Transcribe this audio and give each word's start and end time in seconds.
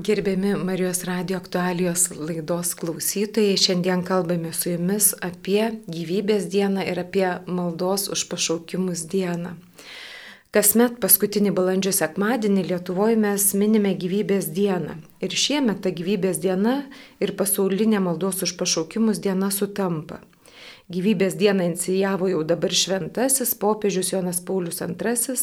Gerbiami 0.00 0.54
Marijos 0.54 1.04
radio 1.04 1.36
aktualijos 1.36 2.10
laidos 2.10 2.74
klausytojai, 2.74 3.56
šiandien 3.56 4.02
kalbame 4.04 4.50
su 4.52 4.68
jumis 4.68 5.14
apie 5.24 5.70
gyvybės 5.88 6.50
dieną 6.52 6.84
ir 6.84 7.00
apie 7.00 7.30
maldos 7.46 8.04
už 8.12 8.26
pašaukimus 8.28 9.06
dieną. 9.08 9.54
Kasmet 10.52 11.00
paskutinį 11.00 11.54
balandžio 11.56 11.94
sekmadienį 11.96 12.66
Lietuvoje 12.74 13.16
mes 13.24 13.48
minime 13.56 13.94
gyvybės 13.96 14.50
dieną. 14.58 14.98
Ir 15.24 15.40
šiemet 15.46 15.80
ta 15.80 15.94
gyvybės 15.96 16.44
diena 16.44 16.82
ir 17.16 17.32
pasaulinė 17.40 18.04
maldos 18.04 18.44
už 18.44 18.52
pašaukimus 18.60 19.24
diena 19.24 19.48
sutampa. 19.48 20.20
Gyvybės 20.92 21.40
dieną 21.40 21.72
inicijavo 21.72 22.28
jau 22.34 22.44
dabar 22.44 22.76
šventasis 22.84 23.56
popiežius 23.64 24.12
Jonas 24.12 24.44
Paulius 24.44 24.84
II 24.84 25.40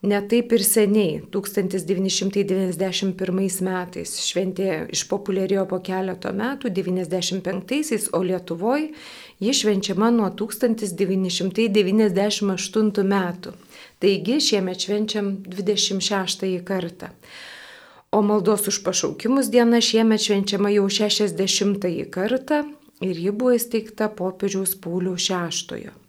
Netaip 0.00 0.54
ir 0.56 0.62
seniai, 0.64 1.20
1991 1.28 3.60
metais, 3.66 4.14
šventė 4.24 4.88
išpopuliarėjo 4.96 5.68
po 5.68 5.76
keleto 5.84 6.32
metų, 6.32 6.72
95-aisiais, 6.78 8.08
o 8.16 8.24
Lietuvoje 8.24 8.96
ji 9.44 9.52
švenčiama 9.60 10.08
nuo 10.16 10.32
1998 10.40 13.04
metų. 13.12 13.52
Taigi 14.00 14.40
šiemet 14.48 14.88
švenčiam 14.88 15.44
26 15.44 16.64
kartą. 16.64 17.12
O 18.10 18.24
maldos 18.24 18.64
už 18.72 18.80
pašaukimus 18.82 19.46
diena 19.52 19.80
šiemet 19.84 20.20
švenčiama 20.24 20.72
jau 20.72 20.88
60 20.88 22.08
kartą 22.08 22.64
ir 23.04 23.20
ji 23.20 23.30
buvo 23.36 23.52
įsteigta 23.52 24.08
popiežiaus 24.08 24.80
Pauliaus 24.80 25.28
VI. 25.28 25.99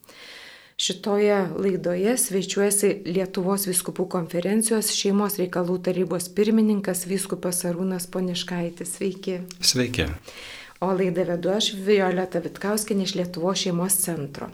Šitoje 0.82 1.48
laidoje 1.62 2.16
svečiuojasi 2.18 2.88
Lietuvos 3.06 3.68
viskupų 3.70 4.08
konferencijos 4.10 4.88
šeimos 4.98 5.36
reikalų 5.38 5.76
tarybos 5.86 6.26
pirmininkas 6.34 7.04
viskupas 7.06 7.60
Arūnas 7.70 8.08
Poniškaitis. 8.10 8.96
Sveiki. 8.96 9.36
Sveiki. 9.62 10.08
O 10.82 10.90
laidą 10.90 11.28
vedu 11.30 11.54
aš 11.54 11.76
Violeta 11.86 12.42
Vitkauskinė 12.42 13.06
iš 13.06 13.14
Lietuvos 13.20 13.62
šeimos 13.62 14.00
centro. 14.08 14.50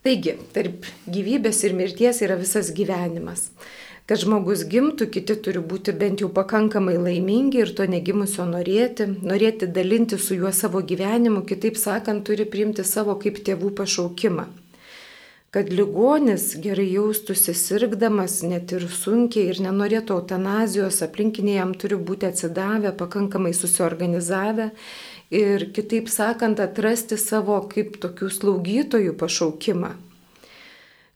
Taigi, 0.00 0.38
tarp 0.56 0.88
gyvybės 1.04 1.60
ir 1.68 1.76
mirties 1.76 2.24
yra 2.24 2.40
visas 2.40 2.72
gyvenimas. 2.72 3.50
Kad 4.08 4.24
žmogus 4.24 4.64
gimtų, 4.64 5.12
kiti 5.12 5.36
turi 5.44 5.60
būti 5.60 5.92
bent 5.92 6.24
jau 6.24 6.32
pakankamai 6.32 6.96
laimingi 6.96 7.66
ir 7.66 7.76
to 7.76 7.84
negimusio 7.84 8.48
norėti, 8.48 9.12
norėti 9.20 9.68
dalinti 9.68 10.16
su 10.16 10.40
juo 10.40 10.56
savo 10.56 10.80
gyvenimu, 10.80 11.44
kitaip 11.44 11.76
sakant, 11.76 12.24
turi 12.24 12.48
priimti 12.48 12.86
savo 12.96 13.20
kaip 13.20 13.44
tėvų 13.44 13.76
pašaukimą 13.76 14.54
kad 15.54 15.70
ligonis 15.72 16.54
gerai 16.60 16.88
jaustųsi 16.92 17.54
sirgdamas 17.56 18.40
net 18.44 18.72
ir 18.76 18.86
sunkiai 18.92 19.50
ir 19.52 19.60
nenorėtų 19.64 20.18
eutanazijos, 20.18 21.02
aplinkiniai 21.06 21.60
jam 21.60 21.74
turi 21.78 21.96
būti 21.96 22.28
atsidavę, 22.28 22.92
pakankamai 22.98 23.54
susiorganizavę 23.56 24.70
ir 25.30 25.70
kitaip 25.76 26.10
sakant 26.12 26.60
atrasti 26.60 27.18
savo 27.18 27.58
kaip 27.70 27.96
tokių 28.02 28.30
slaugytojų 28.30 29.16
pašaukimą. 29.18 29.94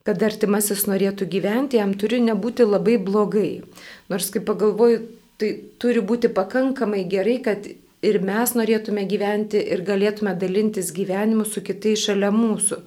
Kad 0.01 0.23
artimasis 0.25 0.87
norėtų 0.89 1.27
gyventi, 1.29 1.77
jam 1.77 1.93
turi 1.93 2.17
nebūti 2.25 2.65
labai 2.65 2.97
blogai. 2.97 3.61
Nors 4.09 4.31
kaip 4.33 4.47
pagalvoju, 4.47 5.03
tai 5.37 5.51
turi 5.77 6.01
būti 6.01 6.31
pakankamai 6.33 7.03
gerai, 7.09 7.37
kad 7.45 7.67
ir 8.01 8.17
mes 8.25 8.55
norėtume 8.57 9.05
gyventi 9.09 9.61
ir 9.61 9.85
galėtume 9.85 10.33
dalintis 10.41 10.89
gyvenimu 10.95 11.45
su 11.45 11.61
kitais 11.61 12.07
šalia 12.07 12.31
mūsų. 12.33 12.81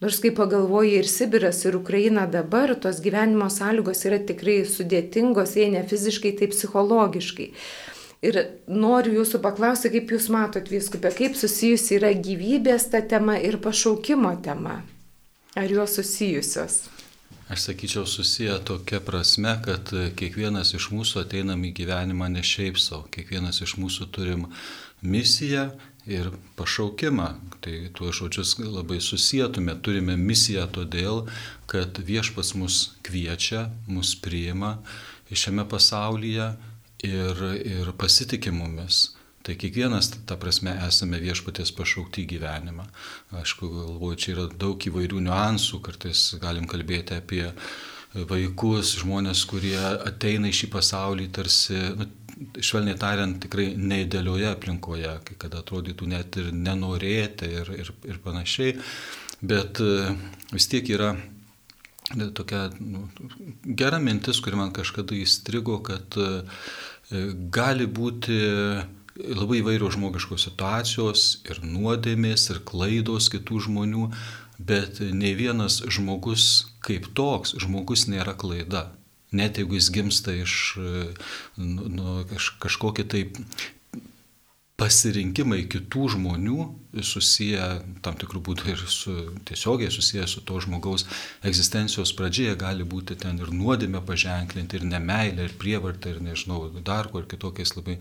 Nors 0.00 0.16
kai 0.20 0.30
pagalvoji 0.32 0.94
ir 0.96 1.08
Sibiras, 1.08 1.64
ir 1.68 1.76
Ukraina 1.76 2.24
dabar, 2.26 2.72
tos 2.80 3.02
gyvenimo 3.04 3.50
sąlygos 3.52 4.06
yra 4.08 4.16
tikrai 4.24 4.62
sudėtingos, 4.64 5.58
jei 5.60 5.68
ne 5.74 5.82
fiziškai, 5.84 6.32
tai 6.38 6.48
psichologiškai. 6.54 7.50
Ir 8.24 8.38
noriu 8.68 9.18
jūsų 9.18 9.40
paklausti, 9.44 9.90
kaip 9.92 10.12
jūs 10.12 10.30
matot 10.32 10.72
viskupė, 10.72 11.12
kaip 11.16 11.36
susijusi 11.36 11.98
yra 11.98 12.14
gyvybės 12.16 12.88
ta 12.92 13.02
tema 13.04 13.36
ir 13.40 13.60
pašaukimo 13.60 14.32
tema. 14.44 14.78
Ar 15.60 15.68
jos 15.68 15.98
susijusios? 16.00 16.80
Aš 17.50 17.66
sakyčiau 17.66 18.06
susiję 18.06 18.58
tokia 18.64 19.00
prasme, 19.04 19.56
kad 19.64 19.92
kiekvienas 20.16 20.72
iš 20.78 20.92
mūsų 20.94 21.24
ateinam 21.26 21.64
į 21.66 21.74
gyvenimą 21.80 22.28
ne 22.32 22.44
šiaip 22.46 22.80
savo, 22.80 23.08
kiekvienas 23.12 23.60
iš 23.66 23.76
mūsų 23.82 24.08
turim 24.14 24.46
misiją 25.02 25.66
ir 26.06 26.30
pašaukimą. 26.56 27.28
Tai 27.60 27.76
tuos 27.96 28.16
žodžius 28.20 28.56
labai 28.62 29.00
susijėtume. 29.04 29.76
Turime 29.84 30.16
misiją 30.16 30.66
todėl, 30.72 31.26
kad 31.70 32.00
viešpas 32.00 32.54
mus 32.56 32.96
kviečia, 33.06 33.68
mus 33.86 34.14
priima 34.16 34.78
šiame 35.30 35.66
pasaulyje 35.68 36.50
ir, 37.06 37.42
ir 37.62 37.92
pasitikė 37.98 38.52
mumis. 38.54 39.10
Tai 39.40 39.54
kiekvienas, 39.56 40.10
ta 40.28 40.36
prasme, 40.36 40.74
esame 40.84 41.20
viešpatės 41.22 41.70
pašaukti 41.72 42.26
gyvenimą. 42.28 42.84
Aišku, 43.40 43.70
galvoju, 43.72 44.18
čia 44.20 44.34
yra 44.34 44.44
daug 44.52 44.76
įvairių 44.84 45.22
niuansų, 45.24 45.80
kartais 45.86 46.26
galim 46.42 46.66
kalbėti 46.68 47.16
apie 47.16 47.46
vaikus, 48.12 48.98
žmonės, 49.00 49.46
kurie 49.48 49.78
ateina 49.78 50.50
į 50.50 50.58
šį 50.60 50.68
pasaulį 50.74 51.30
tarsi, 51.32 51.78
nu, 51.96 52.08
švelniai 52.60 52.98
tariant, 53.00 53.36
tikrai 53.42 53.72
neįdėlioje 53.76 54.48
aplinkoje, 54.54 55.16
kai 55.26 55.36
kada 55.40 55.60
atrodytų 55.60 56.08
net 56.10 56.38
ir 56.40 56.52
nenorėti 56.56 57.50
ir, 57.60 57.72
ir, 57.82 57.92
ir 58.08 58.20
panašiai, 58.24 58.76
bet 59.40 59.82
e, 59.84 60.14
vis 60.52 60.68
tiek 60.70 60.88
yra 60.92 61.14
tokia 62.34 62.68
nu, 62.80 63.06
gera 63.64 64.00
mintis, 64.02 64.40
kuri 64.42 64.58
man 64.58 64.72
kažkada 64.74 65.14
įstrigo, 65.14 65.78
kad 65.86 66.16
e, 66.18 66.30
gali 67.52 67.86
būti 67.86 68.38
labai 69.20 69.60
įvairios 69.60 69.98
žmogiškos 69.98 70.46
situacijos 70.48 71.26
ir 71.50 71.60
nuodėmės, 71.66 72.48
ir 72.54 72.62
klaidos 72.66 73.28
kitų 73.32 73.66
žmonių, 73.66 74.06
bet 74.60 75.00
nei 75.00 75.34
vienas 75.36 75.80
žmogus 75.88 76.72
kaip 76.84 77.10
toks, 77.16 77.54
žmogus 77.60 78.06
nėra 78.08 78.34
klaida 78.38 78.88
net 79.36 79.60
jeigu 79.60 79.78
jis 79.78 79.90
gimsta 79.94 80.34
iš 80.34 80.54
nu, 81.56 81.86
nu, 81.86 82.16
kaž, 82.30 82.54
kažkokie 82.62 83.06
tai 83.08 83.26
pasirinkimai 84.80 85.66
kitų 85.68 86.06
žmonių 86.14 86.62
susiję 87.04 87.64
tam 88.04 88.16
tikrų 88.20 88.40
būdų 88.46 88.70
ir 88.72 88.84
su, 88.88 89.12
tiesiogiai 89.48 89.92
susiję 89.92 90.24
su 90.30 90.40
to 90.46 90.56
žmogaus 90.64 91.04
egzistencijos 91.46 92.14
pradžioje 92.16 92.54
gali 92.60 92.86
būti 92.94 93.18
ten 93.20 93.38
ir 93.42 93.52
nuodėmė 93.52 94.00
paženklinti, 94.08 94.80
ir 94.80 94.86
nemailė, 94.88 95.50
ir 95.50 95.56
prievarta, 95.60 96.14
ir 96.14 96.22
nežinau, 96.24 96.62
dar 96.86 97.10
kur 97.12 97.28
kitokiais 97.28 97.74
labai 97.76 97.98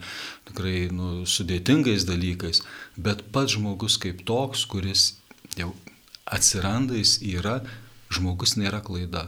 tikrai 0.47 0.88
nu, 0.96 1.25
sudėtingais 1.28 2.07
dalykais. 2.07 2.63
Bet 2.96 3.28
pats 3.35 3.57
žmogus 3.57 4.00
kaip 4.00 4.23
toks, 4.29 4.63
kuris 4.72 5.09
jau 5.59 5.73
atsiranda, 6.29 6.96
jis 6.96 7.19
yra, 7.35 7.59
žmogus 8.13 8.56
nėra 8.56 8.79
klaida. 8.85 9.28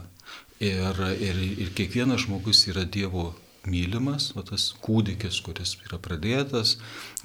Ir, 0.62 0.98
ir, 1.18 1.38
ir 1.58 1.72
kiekvienas 1.74 2.22
žmogus 2.22 2.60
yra 2.70 2.84
Dievo 2.86 3.32
mylimas, 3.66 4.30
o 4.38 4.42
tas 4.46 4.68
kūdikis, 4.82 5.40
kuris 5.42 5.76
yra 5.86 5.98
pradėtas, 6.02 6.76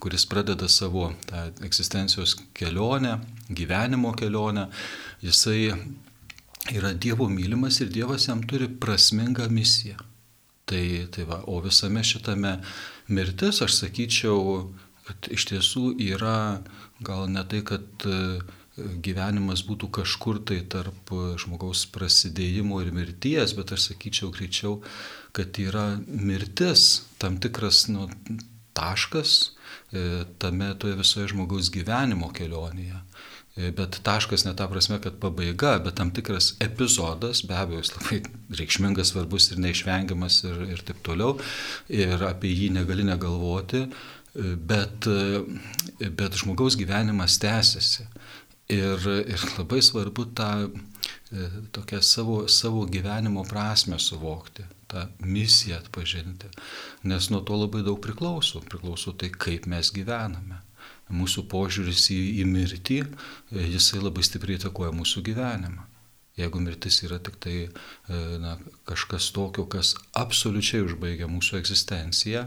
kuris 0.01 0.25
pradeda 0.29 0.69
savo 0.69 1.11
tą 1.29 1.47
egzistencijos 1.65 2.35
kelionę, 2.57 3.17
gyvenimo 3.49 4.13
kelionę, 4.17 4.67
jisai 5.21 5.71
yra 6.73 6.93
Dievo 6.93 7.29
mylimas 7.29 7.81
ir 7.81 7.93
Dievas 7.93 8.27
jam 8.29 8.43
turi 8.45 8.69
prasmingą 8.69 9.49
misiją. 9.53 10.01
Tai, 10.67 10.83
tai 11.13 11.23
va, 11.29 11.43
o 11.47 11.61
visame 11.63 12.03
šitame 12.03 12.57
mirtis, 13.07 13.61
aš 13.63 13.77
sakyčiau, 13.83 14.65
kad 15.07 15.29
iš 15.31 15.45
tiesų 15.53 15.93
yra 16.09 16.59
gal 16.99 17.29
ne 17.31 17.45
tai, 17.47 17.61
kad 17.63 18.07
gyvenimas 18.77 19.63
būtų 19.67 19.89
kažkur 19.99 20.41
tai 20.47 20.59
tarp 20.69 21.13
žmogaus 21.41 21.85
prasidėjimo 21.93 22.81
ir 22.83 22.93
mirties, 22.95 23.55
bet 23.57 23.73
aš 23.73 23.91
sakyčiau 23.91 24.29
greičiau, 24.33 24.81
kad 25.35 25.57
yra 25.61 25.97
mirtis 26.07 27.07
tam 27.21 27.39
tikras 27.41 27.87
nu, 27.89 28.07
taškas 28.77 29.33
e, 29.91 30.23
tame 30.37 30.69
toje 30.79 30.97
visoje 30.99 31.31
žmogaus 31.33 31.71
gyvenimo 31.73 32.29
kelionėje. 32.35 32.99
E, 33.57 33.71
bet 33.73 33.99
taškas 34.05 34.45
ne 34.45 34.53
ta 34.57 34.67
prasme, 34.69 34.99
kad 35.01 35.17
pabaiga, 35.21 35.77
bet 35.83 35.97
tam 35.97 36.11
tikras 36.13 36.53
epizodas, 36.63 37.41
be 37.47 37.57
abejo, 37.57 37.81
jis 37.81 37.95
labai 37.95 38.21
reikšmingas, 38.61 39.13
svarbus 39.13 39.49
ir 39.51 39.63
neišvengiamas 39.65 40.43
ir, 40.45 40.61
ir 40.75 40.85
taip 40.85 41.01
toliau. 41.05 41.39
Ir 41.89 42.21
apie 42.29 42.53
jį 42.53 42.69
negali 42.77 43.07
negalvoti, 43.07 43.87
e, 43.87 44.53
bet, 44.73 45.09
bet 46.21 46.41
žmogaus 46.43 46.77
gyvenimas 46.77 47.39
tęsiasi. 47.41 48.05
Ir, 48.67 49.03
ir 49.31 49.43
labai 49.55 49.79
svarbu 49.79 50.25
tą 50.35 50.49
e, 50.67 50.69
tokią 51.71 52.01
savo, 52.03 52.37
savo 52.51 52.83
gyvenimo 52.85 53.45
prasme 53.47 53.95
suvokti, 53.99 54.65
tą 54.91 55.05
misiją 55.23 55.77
atpažinti, 55.79 56.49
nes 57.07 57.29
nuo 57.31 57.39
to 57.47 57.55
labai 57.55 57.85
daug 57.87 58.01
priklauso. 58.03 58.59
Priklauso 58.67 59.15
tai, 59.15 59.31
kaip 59.31 59.69
mes 59.71 59.91
gyvename. 59.95 60.59
Mūsų 61.07 61.45
požiūris 61.47 62.09
į, 62.11 62.19
į 62.43 62.47
mirtį, 62.51 62.99
e, 63.07 63.69
jisai 63.77 64.01
labai 64.03 64.25
stipriai 64.27 64.59
įtakoja 64.59 64.91
mūsų 64.95 65.23
gyvenimą. 65.29 65.87
Jeigu 66.37 66.59
mirtis 66.61 66.99
yra 67.07 67.17
tik 67.23 67.39
tai 67.41 67.55
e, 67.63 67.69
na, 68.43 68.57
kažkas 68.89 69.31
tokio, 69.33 69.63
kas 69.71 69.95
absoliučiai 70.19 70.83
užbaigia 70.85 71.31
mūsų 71.31 71.61
egzistenciją, 71.63 72.43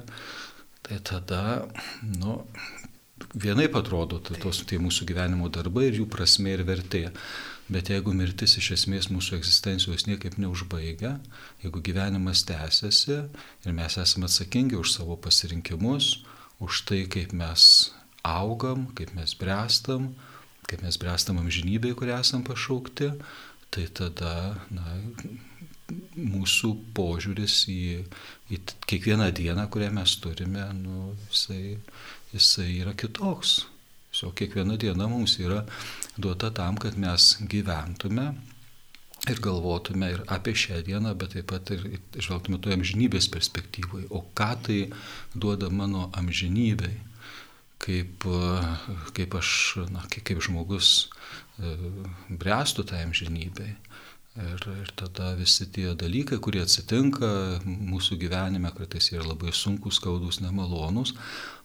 tai 0.84 1.00
tada, 1.00 1.64
nu, 2.04 2.42
vienaip 3.34 3.76
atrodo 3.78 4.18
tai 4.18 4.38
tos 4.40 4.62
tie 4.66 4.80
mūsų 4.82 5.06
gyvenimo 5.10 5.50
darbai 5.52 5.88
ir 5.90 6.00
jų 6.00 6.08
prasme 6.10 6.54
ir 6.54 6.64
vertė. 6.66 7.08
Bet 7.70 7.92
jeigu 7.92 8.10
mirtis 8.16 8.56
iš 8.58 8.72
esmės 8.74 9.06
mūsų 9.14 9.36
egzistencijos 9.38 10.08
niekaip 10.08 10.40
neužbaigia, 10.42 11.20
jeigu 11.62 11.82
gyvenimas 11.86 12.42
tęsiasi 12.48 13.20
ir 13.20 13.76
mes 13.76 13.98
esame 14.02 14.26
atsakingi 14.26 14.74
už 14.80 14.96
savo 14.96 15.14
pasirinkimus, 15.14 16.24
už 16.58 16.82
tai, 16.88 17.04
kaip 17.06 17.30
mes 17.30 17.92
augam, 18.26 18.88
kaip 18.98 19.14
mes 19.14 19.36
brestam, 19.38 20.10
kaip 20.66 20.82
mes 20.82 20.98
brestam 20.98 21.38
amžinybėje, 21.38 21.96
kurią 21.98 22.18
esam 22.24 22.42
pašaukti, 22.46 23.12
tai 23.70 23.86
tada 23.94 24.34
na, 24.74 24.98
mūsų 26.18 26.72
požiūris 26.94 27.64
į, 27.70 27.82
į 28.50 28.58
kiekvieną 28.90 29.30
dieną, 29.34 29.66
kurią 29.72 29.90
mes 29.94 30.16
turime, 30.22 30.66
nu, 30.76 31.14
jisai, 31.30 31.78
jisai 32.34 32.80
yra 32.82 32.94
kitoks. 32.94 33.60
O 34.26 34.32
kiekviena 34.36 34.76
diena 34.80 35.06
mums 35.08 35.36
yra 35.40 35.62
duota 36.18 36.50
tam, 36.50 36.76
kad 36.80 36.98
mes 36.98 37.36
gyventume 37.40 38.32
ir 39.30 39.38
galvotume 39.44 40.08
ir 40.10 40.24
apie 40.32 40.56
šią 40.56 40.80
dieną, 40.86 41.14
bet 41.20 41.36
taip 41.36 41.46
pat 41.52 41.70
ir 41.76 41.84
žvelgtume 42.16 42.58
toje 42.58 42.78
amžinybės 42.80 43.30
perspektyvoje. 43.32 44.08
O 44.10 44.24
ką 44.34 44.50
tai 44.66 44.80
duoda 45.34 45.70
mano 45.70 46.08
amžinybei? 46.18 46.98
Kaip, 47.80 48.26
kaip 49.16 49.34
aš, 49.38 49.50
na, 49.88 50.02
kaip 50.12 50.42
žmogus 50.44 51.06
E, 51.60 51.76
bręstų 52.40 52.86
tai 52.88 53.04
amžinybei. 53.04 53.74
Ir, 54.38 54.62
ir 54.78 54.90
tada 54.94 55.32
visi 55.34 55.66
tie 55.74 55.90
dalykai, 55.98 56.36
kurie 56.38 56.60
atsitinka 56.62 57.28
mūsų 57.66 58.18
gyvenime, 58.20 58.70
kartais 58.76 59.10
yra 59.10 59.24
labai 59.26 59.50
sunkus, 59.50 59.98
skaudus, 59.98 60.38
nemalonus, 60.38 61.16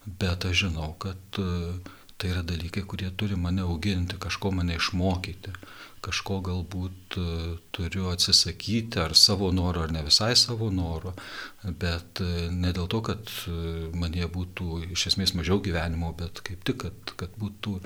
bet 0.05 0.47
aš 0.49 0.63
žinau, 0.63 0.95
kad 0.97 1.37
e, 1.37 1.75
tai 2.17 2.31
yra 2.33 2.41
dalykai, 2.41 2.81
kurie 2.89 3.11
turi 3.13 3.37
mane 3.37 3.61
auginti, 3.61 4.17
kažko 4.17 4.49
mane 4.57 4.79
išmokyti, 4.79 5.53
kažko 6.05 6.39
galbūt 6.47 7.19
e, 7.21 7.27
turiu 7.77 8.09
atsisakyti, 8.09 8.97
ar 9.03 9.13
savo 9.13 9.51
noro, 9.53 9.85
ar 9.85 9.93
ne 9.93 10.01
visai 10.09 10.33
savo 10.33 10.71
noro, 10.73 11.13
bet 11.61 12.23
ne 12.49 12.73
dėl 12.73 12.89
to, 12.89 13.03
kad 13.05 13.29
manie 13.93 14.25
būtų 14.25 14.87
iš 14.97 15.11
esmės 15.13 15.37
mažiau 15.37 15.61
gyvenimo, 15.61 16.15
bet 16.17 16.41
kaip 16.49 16.65
tik, 16.65 16.81
kad, 16.87 17.13
kad 17.21 17.37
būtų 17.37 17.77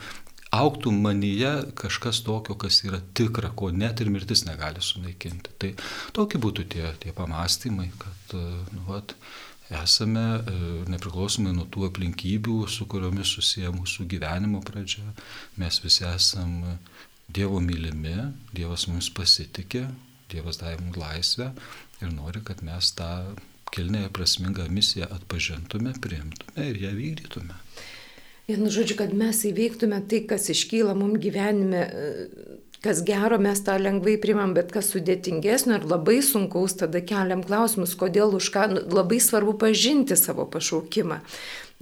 auktų 0.56 0.92
manyje 0.96 1.52
kažkas 1.78 2.24
tokio, 2.26 2.56
kas 2.60 2.82
yra 2.88 3.00
tikra, 3.18 3.52
ko 3.56 3.70
net 3.72 4.02
ir 4.02 4.10
mirtis 4.14 4.46
negali 4.48 4.82
sunaikinti. 4.82 5.54
Tai 5.62 5.74
tokie 6.16 6.42
būtų 6.42 6.66
tie, 6.74 6.88
tie 7.04 7.14
pamastymai, 7.16 7.90
kad 8.02 8.36
e, 8.38 8.44
nu, 8.74 8.86
vat, 8.88 9.14
esame 9.70 10.26
e, 10.40 10.56
nepriklausomai 10.90 11.54
nuo 11.54 11.68
tų 11.70 11.90
aplinkybių, 11.90 12.58
su 12.72 12.88
kuriomis 12.90 13.36
susiję 13.38 13.70
mūsų 13.76 14.08
gyvenimo 14.10 14.64
pradžia, 14.66 15.06
mes 15.62 15.82
visi 15.86 16.08
esame 16.10 16.80
Dievo 17.30 17.60
mylimi, 17.62 18.16
Dievas 18.58 18.88
mums 18.90 19.12
pasitikė, 19.14 19.84
Dievas 20.34 20.58
davė 20.58 20.80
mums 20.82 20.98
laisvę 20.98 21.52
ir 22.02 22.10
nori, 22.16 22.42
kad 22.46 22.64
mes 22.66 22.90
tą 22.98 23.12
kilnėje 23.70 24.10
prasmingą 24.18 24.66
misiją 24.74 25.06
atpažintume, 25.14 25.94
priimtume 26.02 26.70
ir 26.72 26.80
ją 26.82 26.94
vykdytume. 26.98 27.58
Vienu 28.50 28.72
žodžiu, 28.74 28.98
kad 28.98 29.14
mes 29.14 29.44
įveiktume 29.46 30.00
tai, 30.10 30.24
kas 30.26 30.50
iškyla 30.50 30.96
mums 30.98 31.22
gyvenime, 31.22 31.84
kas 32.82 33.04
gero 33.06 33.38
mes 33.42 33.62
tą 33.62 33.76
lengvai 33.78 34.16
primam, 34.22 34.56
bet 34.58 34.72
kas 34.74 34.92
sudėtingesnio 34.94 35.80
ir 35.80 35.88
labai 35.90 36.20
sunkaus, 36.26 36.78
tada 36.80 37.04
keliam 37.06 37.44
klausimus, 37.46 37.94
kodėl 38.00 38.34
už 38.40 38.50
ką, 38.56 38.66
nu, 38.74 38.84
labai 38.96 39.20
svarbu 39.24 39.58
pažinti 39.62 40.18
savo 40.20 40.48
pašaukimą. 40.50 41.20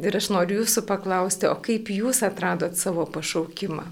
Ir 0.03 0.17
aš 0.19 0.29
noriu 0.33 0.61
jūsų 0.61 0.83
paklausti, 0.89 1.47
o 1.49 1.55
kaip 1.61 1.89
jūs 1.93 2.21
atradot 2.25 2.75
savo 2.77 3.07
pašaukimą? 3.09 3.85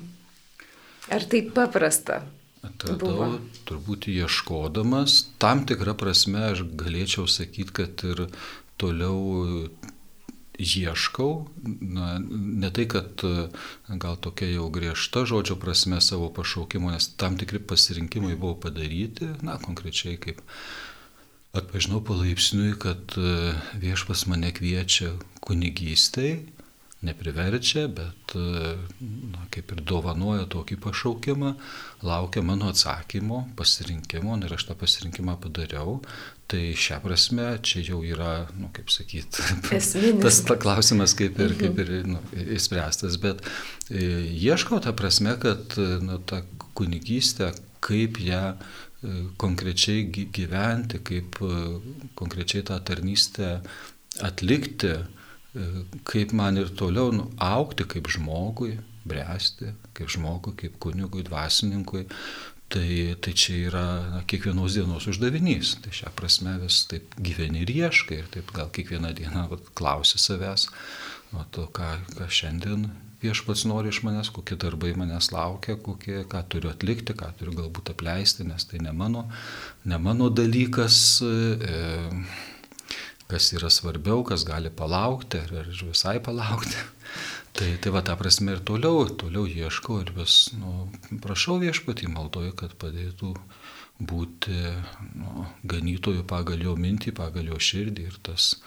Ar 1.15 1.25
tai 1.29 1.41
paprasta? 1.55 2.23
Atradau, 2.65 3.37
turbūt 3.69 4.09
ieškodamas, 4.09 5.19
tam 5.41 5.63
tikrą 5.69 5.93
prasme 5.97 6.47
aš 6.51 6.63
galėčiau 6.77 7.29
sakyti, 7.29 7.73
kad 7.81 8.05
ir 8.09 8.25
toliau 8.81 9.69
ieškau, 10.59 11.47
na, 11.81 12.15
ne 12.21 12.71
tai, 12.71 12.87
kad 12.91 13.23
gal 13.89 14.17
tokia 14.21 14.49
jau 14.53 14.69
griežta 14.73 15.25
žodžio 15.27 15.57
prasme 15.59 16.01
savo 16.01 16.29
pašaukimo, 16.33 16.91
nes 16.93 17.09
tam 17.19 17.37
tikri 17.39 17.59
pasirinkimai 17.59 18.35
buvo 18.35 18.55
padaryti, 18.67 19.33
na, 19.45 19.59
konkrečiai 19.61 20.19
kaip 20.21 20.41
atpažinau 21.55 22.01
palaipsniui, 22.03 22.75
kad 22.79 23.15
viešpas 23.79 24.25
mane 24.31 24.51
kviečia 24.55 25.13
kunigystai, 25.45 26.55
nepriverčia, 27.05 27.85
bet 27.91 28.35
na, 28.35 29.45
kaip 29.53 29.73
ir 29.75 29.81
dovanoja 29.85 30.47
tokį 30.51 30.77
pašaukimą, 30.83 31.53
laukia 32.05 32.43
mano 32.45 32.71
atsakymo, 32.71 33.43
pasirinkimo 33.59 34.37
ir 34.41 34.55
aš 34.57 34.69
tą 34.69 34.77
pasirinkimą 34.79 35.37
padariau. 35.43 35.99
Tai 36.45 36.61
šią 36.77 36.99
prasme 37.01 37.45
čia 37.65 37.81
jau 37.87 38.03
yra, 38.05 38.45
nu, 38.53 38.67
kaip 38.73 38.91
sakyt, 38.93 39.39
tas 40.23 40.41
klausimas 40.61 41.15
kaip 41.17 41.39
ir, 41.41 41.55
kaip 41.57 41.79
ir 41.81 41.89
nu, 42.05 42.19
įspręstas, 42.53 43.17
bet 43.21 43.41
e, 43.89 44.05
ieškau 44.29 44.77
tą 44.85 44.93
prasme, 44.97 45.33
kad 45.41 45.73
nu, 46.05 46.19
ta 46.29 46.43
kunigystė, 46.77 47.49
kaip 47.81 48.21
ją 48.21 48.43
e, 48.53 48.57
konkrečiai 49.41 50.05
gyventi, 50.13 51.01
kaip 51.09 51.41
e, 51.41 51.65
konkrečiai 52.21 52.61
tą 52.69 52.77
tarnystę 52.85 53.55
atlikti, 54.23 54.93
kaip 56.05 56.33
man 56.35 56.59
ir 56.59 56.69
toliau 56.77 57.13
nu, 57.15 57.29
aukti 57.41 57.87
kaip 57.89 58.11
žmogui, 58.11 58.75
bręsti 59.07 59.71
kaip 59.95 60.11
žmogui, 60.11 60.55
kaip 60.59 60.77
kunigui, 60.83 61.23
dvasininkui. 61.25 62.05
Tai, 62.65 63.15
tai 63.21 63.31
čia 63.37 63.55
yra 63.69 63.85
na, 64.09 64.21
kiekvienos 64.25 64.73
dienos 64.73 65.05
uždavinys. 65.11 65.75
Tai 65.85 65.93
šią 65.93 66.11
prasme 66.17 66.55
vis 66.63 66.81
taip 66.89 67.13
gyveni 67.21 67.61
ir 67.61 67.71
ieškai 67.71 68.23
ir 68.23 68.29
taip 68.33 68.49
gal 68.55 68.71
kiekvieną 68.73 69.13
dieną 69.15 69.45
vat, 69.51 69.69
klausi 69.77 70.19
savęs, 70.21 70.67
o 71.37 71.45
to, 71.53 71.67
ką, 71.75 71.91
ką 72.17 72.29
šiandien 72.31 72.87
viešpats 73.21 73.65
nori 73.69 73.91
iš 73.93 74.01
manęs, 74.05 74.31
kokie 74.33 74.57
darbai 74.59 74.93
manęs 74.97 75.31
laukia, 75.33 75.77
kokie, 75.81 76.23
ką 76.29 76.41
turiu 76.51 76.71
atlikti, 76.73 77.15
ką 77.17 77.31
turiu 77.39 77.55
galbūt 77.61 77.93
apleisti, 77.93 78.45
nes 78.47 78.67
tai 78.69 78.81
ne 78.83 78.93
mano, 78.95 79.27
ne 79.85 80.01
mano 80.01 80.31
dalykas. 80.33 80.97
E, 81.21 81.79
kas 83.31 83.51
yra 83.55 83.71
svarbiau, 83.73 84.23
kas 84.27 84.45
gali 84.47 84.69
palaukti 84.69 85.41
ar, 85.41 85.69
visai 85.71 86.19
palaukti. 86.23 86.77
Tai, 87.55 87.69
tai 87.79 87.91
va, 87.95 88.01
tą 88.03 88.17
prasme 88.19 88.51
ir 88.51 88.59
toliau, 88.67 89.05
toliau 89.15 89.45
ieškau 89.47 90.01
ir 90.01 90.09
vis, 90.17 90.49
nu, 90.59 90.89
prašau 91.23 91.55
viešpatį 91.61 92.09
maldoju, 92.11 92.51
kad 92.59 92.73
padėtų 92.75 93.29
būti 94.03 94.57
nu, 95.15 95.45
ganytojų 95.63 96.25
pagal 96.27 96.65
jo 96.67 96.73
mintį, 96.75 97.13
pagal 97.15 97.47
jo 97.53 97.59
širdį 97.69 98.09
ir 98.09 98.17
tas, 98.27 98.57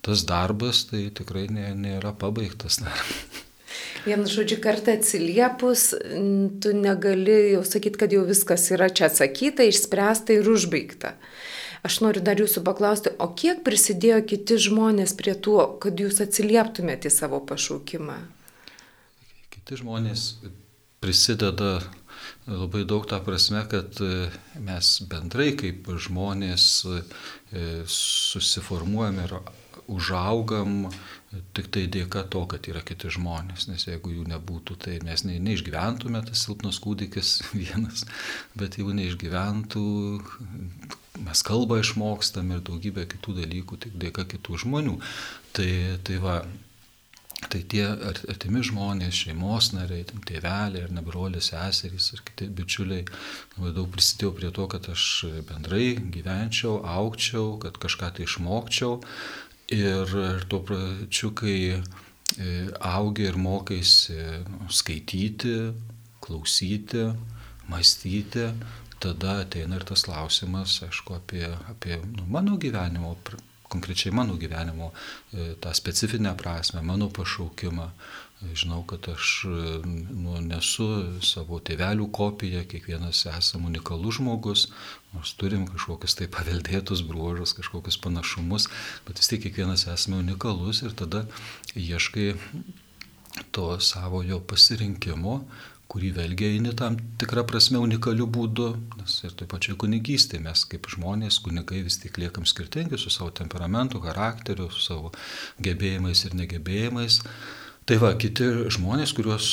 tas 0.00 0.24
darbas 0.24 0.86
tai 0.88 1.10
tikrai 1.12 1.44
nė, 1.52 1.74
nėra 1.76 2.14
pabaigtas 2.16 2.80
dar. 2.80 3.04
Vienu 4.08 4.24
žodžiu, 4.30 4.56
kartą 4.64 4.94
atsiliepus, 4.96 5.90
tu 6.62 6.72
negali 6.72 7.36
jau 7.52 7.62
sakyti, 7.68 8.00
kad 8.00 8.16
jau 8.16 8.24
viskas 8.24 8.70
yra 8.72 8.88
čia 8.88 9.10
atsakyta, 9.10 9.66
išspręsta 9.68 10.38
ir 10.38 10.48
užbaigta. 10.48 11.12
Aš 11.86 12.00
noriu 12.02 12.22
dar 12.24 12.40
jūsų 12.40 12.64
paklausti, 12.66 13.12
o 13.22 13.30
kiek 13.38 13.62
prisidėjo 13.66 14.22
kiti 14.26 14.58
žmonės 14.68 15.14
prie 15.18 15.36
to, 15.38 15.60
kad 15.82 16.00
jūs 16.00 16.18
atsilieptumėte 16.24 17.10
į 17.10 17.14
savo 17.14 17.38
pašaukimą? 17.46 18.18
Kiti 19.54 19.78
žmonės 19.82 20.32
prisideda 20.98 21.78
labai 22.48 22.82
daug 22.88 23.06
tą 23.06 23.20
prasme, 23.24 23.62
kad 23.70 24.00
e, 24.02 24.28
mes 24.64 24.90
bendrai 25.10 25.52
kaip 25.58 25.86
žmonės 26.06 26.66
e, 26.88 27.00
susiformuojam 27.86 29.22
ir 29.22 29.36
užaugam 29.88 30.88
tik 31.56 31.68
tai 31.74 31.84
dėka 31.92 32.24
to, 32.32 32.44
kad 32.50 32.68
yra 32.70 32.80
kiti 32.86 33.10
žmonės, 33.12 33.66
nes 33.68 33.84
jeigu 33.88 34.14
jų 34.14 34.28
nebūtų, 34.30 34.76
tai 34.84 34.98
mes 35.04 35.24
ne, 35.28 35.36
neišgyventume 35.44 36.22
tas 36.24 36.44
silpnas 36.46 36.80
kūdikis 36.84 37.34
vienas, 37.60 38.06
bet 38.58 38.78
jeigu 38.80 38.94
neišgyventų, 38.96 39.84
mes 41.26 41.44
kalbą 41.44 41.82
išmokstam 41.82 42.54
ir 42.54 42.64
daugybę 42.64 43.04
kitų 43.10 43.40
dalykų 43.42 43.82
tik 43.84 44.00
dėka 44.00 44.24
kitų 44.36 44.62
žmonių. 44.64 44.96
Tai, 45.56 45.70
tai 46.06 46.22
va, 46.22 46.40
Tai 47.38 47.60
tie 47.70 47.84
artimi 47.86 48.64
žmonės, 48.66 49.14
šeimos 49.22 49.68
nariai, 49.70 50.02
tėveliai 50.26 50.82
ar 50.88 50.90
nebroliai, 50.90 51.38
seserys 51.44 52.08
ir 52.16 52.24
kiti 52.26 52.48
bičiuliai 52.50 53.04
labai 53.54 53.70
daug 53.76 53.86
prisidėjo 53.94 54.32
prie 54.34 54.50
to, 54.56 54.66
kad 54.72 54.88
aš 54.90 55.04
bendrai 55.46 55.92
gyvenčiau, 56.16 56.80
aukčiau, 56.82 57.54
kad 57.62 57.78
kažką 57.78 58.10
tai 58.16 58.26
išmokčiau. 58.26 58.98
Ir, 59.68 60.08
ir 60.08 60.44
tuo 60.48 60.62
pačiu, 60.64 61.34
kai 61.36 61.56
e, 61.76 61.80
augi 62.80 63.26
ir 63.28 63.36
mokaisi 63.36 64.16
nu, 64.48 64.68
skaityti, 64.72 65.56
klausyti, 66.24 67.02
mąstyti, 67.68 68.46
tada 68.96 69.42
ateina 69.42 69.76
ir 69.76 69.84
tas 69.84 70.06
klausimas, 70.08 70.78
aišku, 70.86 71.18
apie, 71.20 71.44
apie 71.68 71.98
nu, 72.00 72.24
mano 72.32 72.56
gyvenimo, 72.56 73.12
konkrečiai 73.68 74.14
mano 74.16 74.38
gyvenimo, 74.40 74.88
e, 75.36 75.52
tą 75.60 75.74
specifinę 75.76 76.32
prasme, 76.40 76.80
mano 76.82 77.10
pašaukimą. 77.12 77.90
Žinau, 78.38 78.84
kad 78.86 79.02
aš 79.10 79.30
nu, 79.82 80.36
nesu 80.46 80.84
savo 81.26 81.58
tėvelių 81.58 82.06
kopija, 82.14 82.62
kiekvienas 82.70 83.24
esame 83.32 83.66
unikalus 83.66 84.20
žmogus, 84.20 84.68
nors 85.14 85.32
turim 85.40 85.64
kažkokius 85.68 86.18
tai 86.18 86.28
paveldėtus 86.32 87.02
bruožus, 87.08 87.54
kažkokius 87.58 88.00
panašumus, 88.04 88.68
bet 89.06 89.22
vis 89.22 89.30
tiek 89.30 89.42
kiekvienas 89.46 89.86
esame 89.88 90.20
unikalus 90.20 90.82
ir 90.84 90.94
tada 90.98 91.24
ieškai 91.74 92.34
to 93.54 93.70
savojo 93.80 94.40
pasirinkimo, 94.50 95.40
kurį 95.88 96.10
vėlgi 96.18 96.48
eini 96.52 96.74
tam 96.76 96.98
tikrą 97.20 97.46
prasme 97.48 97.80
unikaliu 97.80 98.26
būdu, 98.28 98.68
nes 98.98 99.14
ir 99.24 99.32
taip 99.38 99.48
pačiai 99.54 99.78
kunigystė, 99.80 100.40
mes 100.44 100.66
kaip 100.68 100.88
žmonės, 100.92 101.40
kunigai 101.44 101.80
vis 101.86 101.96
tik 102.02 102.20
liekam 102.20 102.44
skirtingi 102.48 103.00
su 103.00 103.12
savo 103.12 103.30
temperamentu, 103.32 104.02
charakteriu, 104.04 104.68
su 104.68 104.84
savo 104.84 105.14
gebėjimais 105.64 106.26
ir 106.28 106.36
negebėjimais. 106.42 107.22
Tai 107.88 107.96
va, 108.02 108.10
kiti 108.20 108.44
žmonės, 108.74 109.14
kuriuos 109.16 109.46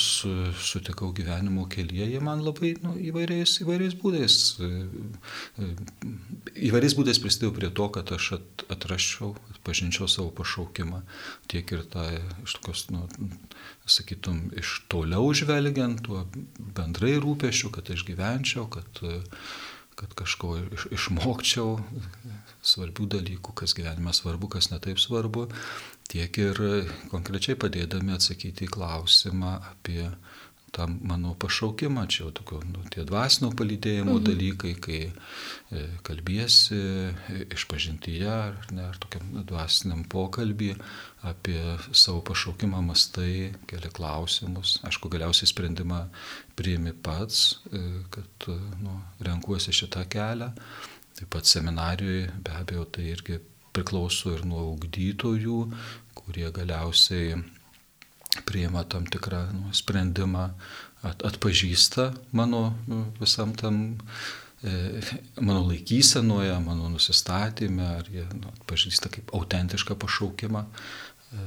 sutikau 0.60 1.14
gyvenimo 1.16 1.64
kelyje, 1.72 2.08
jie 2.12 2.20
man 2.24 2.42
labai 2.44 2.74
nu, 2.84 2.92
įvairiais, 3.00 3.54
įvairiais 3.64 3.96
būdais, 4.02 4.36
įvairiais 6.68 6.96
būdais 6.98 7.22
prisidėjo 7.24 7.54
prie 7.56 7.70
to, 7.80 7.86
kad 7.96 8.12
aš 8.12 8.28
at, 8.36 8.66
atraščiau, 8.76 9.32
pažinčiau 9.64 10.10
savo 10.12 10.34
pašaukimą, 10.36 11.00
tiek 11.52 11.72
ir 11.78 11.86
tą 11.94 12.04
iš 12.44 12.58
tokios, 12.58 12.84
nu, 12.92 13.06
sakytum, 13.88 14.50
iš 14.60 14.82
toliau 14.92 15.32
žvelgiant, 15.32 16.04
tuo 16.04 16.26
bendrai 16.76 17.16
rūpešiu, 17.24 17.72
kad 17.72 17.94
aš 17.96 18.04
gyvenčiau, 18.10 18.68
kad 18.68 19.00
kad 19.96 20.12
kažko 20.12 20.58
iš, 20.76 20.88
išmokčiau 20.92 21.78
svarbių 22.66 23.10
dalykų, 23.18 23.54
kas 23.62 23.76
gyvenime 23.78 24.14
svarbu, 24.16 24.50
kas 24.56 24.72
netaip 24.74 25.02
svarbu, 25.02 25.48
tiek 26.12 26.42
ir 26.42 26.62
konkrečiai 27.12 27.58
padėdami 27.60 28.16
atsakyti 28.18 28.68
į 28.68 28.74
klausimą 28.78 29.58
apie 29.74 30.10
tą 30.76 30.88
mano 31.08 31.32
pašaukimą, 31.40 32.04
čia 32.12 32.26
jau 32.26 32.32
tokio, 32.36 32.60
nu, 32.68 32.84
tie 32.92 33.06
dvasinio 33.08 33.52
palydėjimo 33.56 34.18
mhm. 34.18 34.24
dalykai, 34.28 34.74
kai 34.84 35.00
e, 35.08 35.84
kalbėsi 36.06 36.80
e, 36.80 37.38
išpažintyje 37.56 38.32
ar, 38.32 38.58
ne, 38.76 38.90
ar 38.90 39.00
tokiam 39.00 39.30
dvasiniam 39.48 40.04
pokalbį 40.12 40.74
apie 41.26 41.60
savo 41.96 42.20
pašaukimą, 42.28 42.82
mastai, 42.90 43.54
keli 43.70 43.92
klausimus, 43.96 44.78
aišku, 44.86 45.10
galiausiai 45.14 45.50
sprendimą 45.50 46.02
priimi 46.60 46.92
pats, 47.08 47.62
e, 47.72 47.86
kad 48.12 48.50
nu, 48.84 49.00
renkuosi 49.24 49.74
šitą 49.76 50.04
kelią. 50.12 50.52
Taip 51.16 51.30
pat 51.32 51.48
seminarijoje 51.48 52.32
be 52.44 52.56
abejo 52.60 52.86
tai 52.98 53.10
irgi 53.14 53.40
priklauso 53.76 54.34
ir 54.36 54.44
nuo 54.48 54.64
augdytojų, 54.72 55.60
kurie 56.16 56.48
galiausiai 56.56 57.38
priima 58.48 58.84
tam 58.84 59.06
tikrą 59.08 59.46
nu, 59.54 59.72
sprendimą, 59.76 60.50
at, 61.06 61.24
atpažįsta 61.24 62.10
mano 62.36 62.76
nu, 62.90 63.06
visam 63.20 63.54
tam, 63.56 63.98
e, 64.64 65.02
mano 65.40 65.64
laikysenoje, 65.70 66.56
mano 66.66 66.90
nusistatymę, 66.92 67.90
ar 68.02 68.12
jie 68.12 68.26
nu, 68.34 68.52
atpažįsta 68.60 69.12
kaip 69.14 69.32
autentišką 69.38 69.96
pašaukimą, 70.02 70.66
e, 70.66 71.46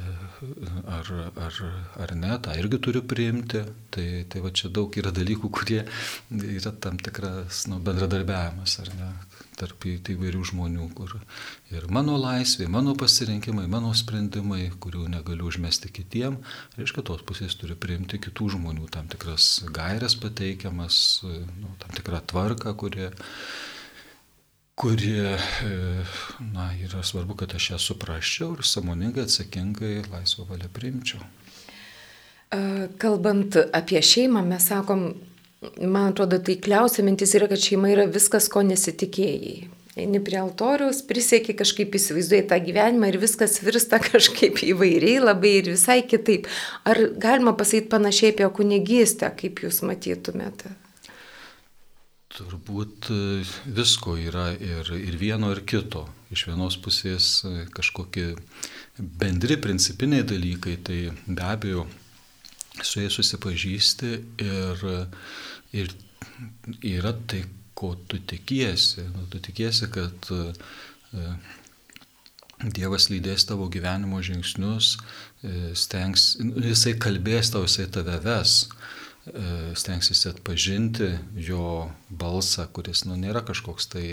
ar, 0.97 1.13
ar, 1.49 1.61
ar 2.07 2.15
ne, 2.17 2.33
tą 2.45 2.57
irgi 2.61 2.81
turiu 2.89 3.05
priimti. 3.05 3.65
Tai, 3.93 4.09
tai 4.33 4.45
va 4.45 4.53
čia 4.55 4.73
daug 4.73 4.97
yra 5.01 5.13
dalykų, 5.13 5.53
kurie 5.53 5.83
yra 6.31 6.73
tam 6.81 7.01
tikras 7.03 7.67
nu, 7.69 7.83
bendradarbiavimas, 7.85 8.79
ar 8.85 8.95
ne, 8.97 9.13
tarp 9.59 9.87
įvairių 9.89 10.43
žmonių, 10.53 10.89
kur 10.99 11.17
ir 11.75 11.89
mano 11.93 12.17
laisvė, 12.21 12.69
mano 12.73 12.95
pasirinkimai, 12.99 13.67
mano 13.71 13.93
sprendimai, 13.97 14.69
kurių 14.83 15.09
negaliu 15.13 15.49
užmesti 15.51 15.91
kitiem, 15.95 16.39
reiškia, 16.79 17.05
tos 17.07 17.25
pusės 17.27 17.59
turi 17.59 17.77
priimti 17.79 18.21
kitų 18.23 18.53
žmonių 18.57 18.91
tam 18.95 19.11
tikras 19.11 19.51
gairias 19.75 20.17
pateikiamas, 20.21 21.03
nu, 21.25 21.75
tam 21.83 21.99
tikrą 21.99 22.23
tvarką, 22.31 22.77
kurie 22.79 23.11
kurie, 24.79 25.39
na, 26.55 26.71
yra 26.79 27.03
svarbu, 27.03 27.35
kad 27.35 27.55
aš 27.59 27.73
ją 27.73 27.79
suprasčiau 27.83 28.53
ir 28.55 28.67
samoningai, 28.67 29.25
atsakingai, 29.27 30.05
laisvą 30.13 30.47
valią 30.53 30.71
priimčiau. 30.75 31.25
Kalbant 33.03 33.59
apie 33.77 34.01
šeimą, 34.05 34.45
mes 34.47 34.69
sakom, 34.71 35.11
man 35.63 36.13
atrodo, 36.13 36.39
taikliausia 36.45 37.05
mintis 37.07 37.35
yra, 37.39 37.49
kad 37.51 37.63
šeima 37.63 37.91
yra 37.93 38.07
viskas, 38.11 38.49
ko 38.53 38.63
nesitikėjai. 38.67 39.69
Eini 39.99 40.21
prie 40.23 40.39
altoriaus, 40.39 41.01
prisieki 41.09 41.57
kažkaip 41.59 41.97
įsivaizduoji 41.99 42.45
tą 42.51 42.61
gyvenimą 42.63 43.09
ir 43.11 43.19
viskas 43.19 43.59
virsta 43.65 43.99
kažkaip 44.11 44.61
įvairiai 44.63 45.19
labai 45.25 45.57
ir 45.59 45.73
visai 45.73 46.05
kitaip. 46.07 46.47
Ar 46.87 47.01
galima 47.19 47.57
pasakyti 47.59 47.91
panašiai 47.95 48.37
apie 48.37 48.51
kunigystę, 48.61 49.33
kaip 49.41 49.65
jūs 49.67 49.83
matytumėte? 49.87 50.71
Turbūt 52.39 53.09
e, 53.11 53.21
visko 53.75 54.15
yra 54.21 54.53
ir, 54.55 54.93
ir 54.95 55.17
vieno, 55.19 55.51
ir 55.51 55.65
kito. 55.67 56.05
Iš 56.31 56.45
vienos 56.53 56.77
pusės 56.79 57.41
e, 57.43 57.65
kažkokie 57.75 58.37
bendri 58.99 59.57
principiniai 59.59 60.23
dalykai, 60.29 60.77
tai 60.87 61.01
be 61.27 61.43
abejo 61.43 61.89
su 62.85 63.03
jais 63.03 63.15
susipažįsti 63.15 64.11
ir, 64.45 64.85
ir 65.77 65.95
yra 66.87 67.15
tai, 67.27 67.45
ko 67.79 67.93
tu 68.11 68.19
tikiesi. 68.19 69.05
Nu, 69.15 69.27
tu 69.31 69.39
tikiesi, 69.39 69.87
kad 69.95 70.31
e, 70.35 71.33
Dievas 72.59 73.07
lydės 73.07 73.45
tavo 73.47 73.69
gyvenimo 73.71 74.19
žingsnius, 74.25 74.97
e, 75.47 75.53
stengs, 75.79 76.33
nu, 76.43 76.57
jisai 76.67 76.97
kalbės 76.99 77.53
tau, 77.55 77.63
jisai 77.69 77.87
tave 77.95 78.19
ves. 78.25 78.65
E, 78.67 78.98
stengsis 79.79 80.25
atpažinti 80.31 81.11
jo 81.49 81.89
balsą, 82.09 82.67
kuris 82.73 83.05
nu, 83.09 83.17
nėra 83.21 83.43
kažkoks 83.47 83.89
tai 83.93 84.05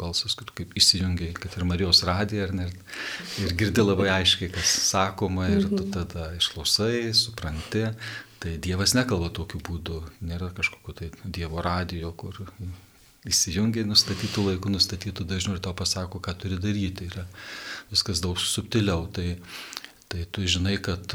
balsas, 0.00 0.34
kur 0.38 0.50
kaip 0.56 0.74
įsijungiai, 0.78 1.34
kad 1.36 1.54
ir 1.58 1.66
Marijos 1.68 2.02
radija, 2.08 2.48
ar 2.48 2.54
ne, 2.56 2.68
ir 3.42 3.54
girdi 3.58 3.84
labai 3.84 4.10
aiškiai, 4.18 4.50
kas 4.54 4.72
sakoma, 4.88 5.48
ir 5.52 5.68
tu 5.68 5.82
mhm. 5.82 5.92
tada 5.94 6.32
išklausai, 6.38 7.08
supranti. 7.16 7.86
Tai 8.38 8.52
Dievas 8.62 8.94
nekalba 8.94 9.32
tokiu 9.34 9.58
būdu, 9.66 10.02
nėra 10.22 10.52
kažkokio 10.54 10.94
tai 11.00 11.08
Dievo 11.24 11.62
radijo, 11.64 12.12
kur 12.14 12.44
įsijungiai 13.26 13.86
nustatytų 13.88 14.44
laikų, 14.52 14.70
nustatytų 14.76 15.26
dažniau 15.26 15.56
ir 15.56 15.62
tau 15.64 15.74
pasako, 15.76 16.20
ką 16.22 16.36
turi 16.38 16.58
daryti. 16.62 17.08
Yra 17.10 17.24
viskas 17.90 18.22
daug 18.22 18.38
subtiliau. 18.38 19.08
Tai, 19.10 19.32
tai 20.08 20.22
tu 20.30 20.46
žinai, 20.46 20.76
kad 20.82 21.14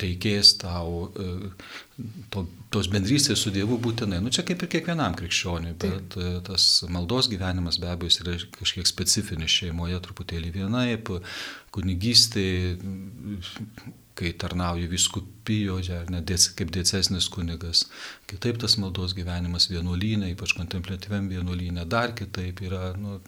reikės 0.00 0.54
tau 0.60 1.08
e, 1.10 1.28
to, 2.32 2.44
tos 2.72 2.88
bendrystės 2.92 3.42
su 3.44 3.52
Dievu 3.54 3.78
būtinai. 3.82 4.20
Nu 4.22 4.32
čia 4.34 4.44
kaip 4.46 4.62
ir 4.64 4.70
kiekvienam 4.74 5.16
krikščioniui, 5.18 5.74
bet 5.80 6.16
Taip. 6.16 6.18
E, 6.20 6.42
tas 6.46 6.68
maldos 6.92 7.30
gyvenimas 7.32 7.80
be 7.82 7.90
abejo 7.92 8.24
yra 8.24 8.36
kažkiek 8.58 8.88
specifinis 8.88 9.56
šeimoje, 9.60 10.00
truputėlį 10.06 10.54
vienaip, 10.60 11.12
kunigystė, 11.74 12.46
kai 14.18 14.32
tarnauji 14.36 14.88
viskupijoje, 14.90 15.94
ar 16.02 16.10
ne 16.12 16.20
kaip 16.56 16.72
diecesnis 16.74 17.28
kunigas. 17.32 17.84
Kitaip 18.30 18.60
tas 18.62 18.76
maldos 18.80 19.14
gyvenimas 19.16 19.68
vienuolynė, 19.70 20.32
ypač 20.34 20.54
kontemplatyviam 20.58 21.28
vienuolynė, 21.30 21.86
dar 21.88 22.14
kitaip 22.18 22.62
yra 22.66 22.92
nu, 23.00 23.18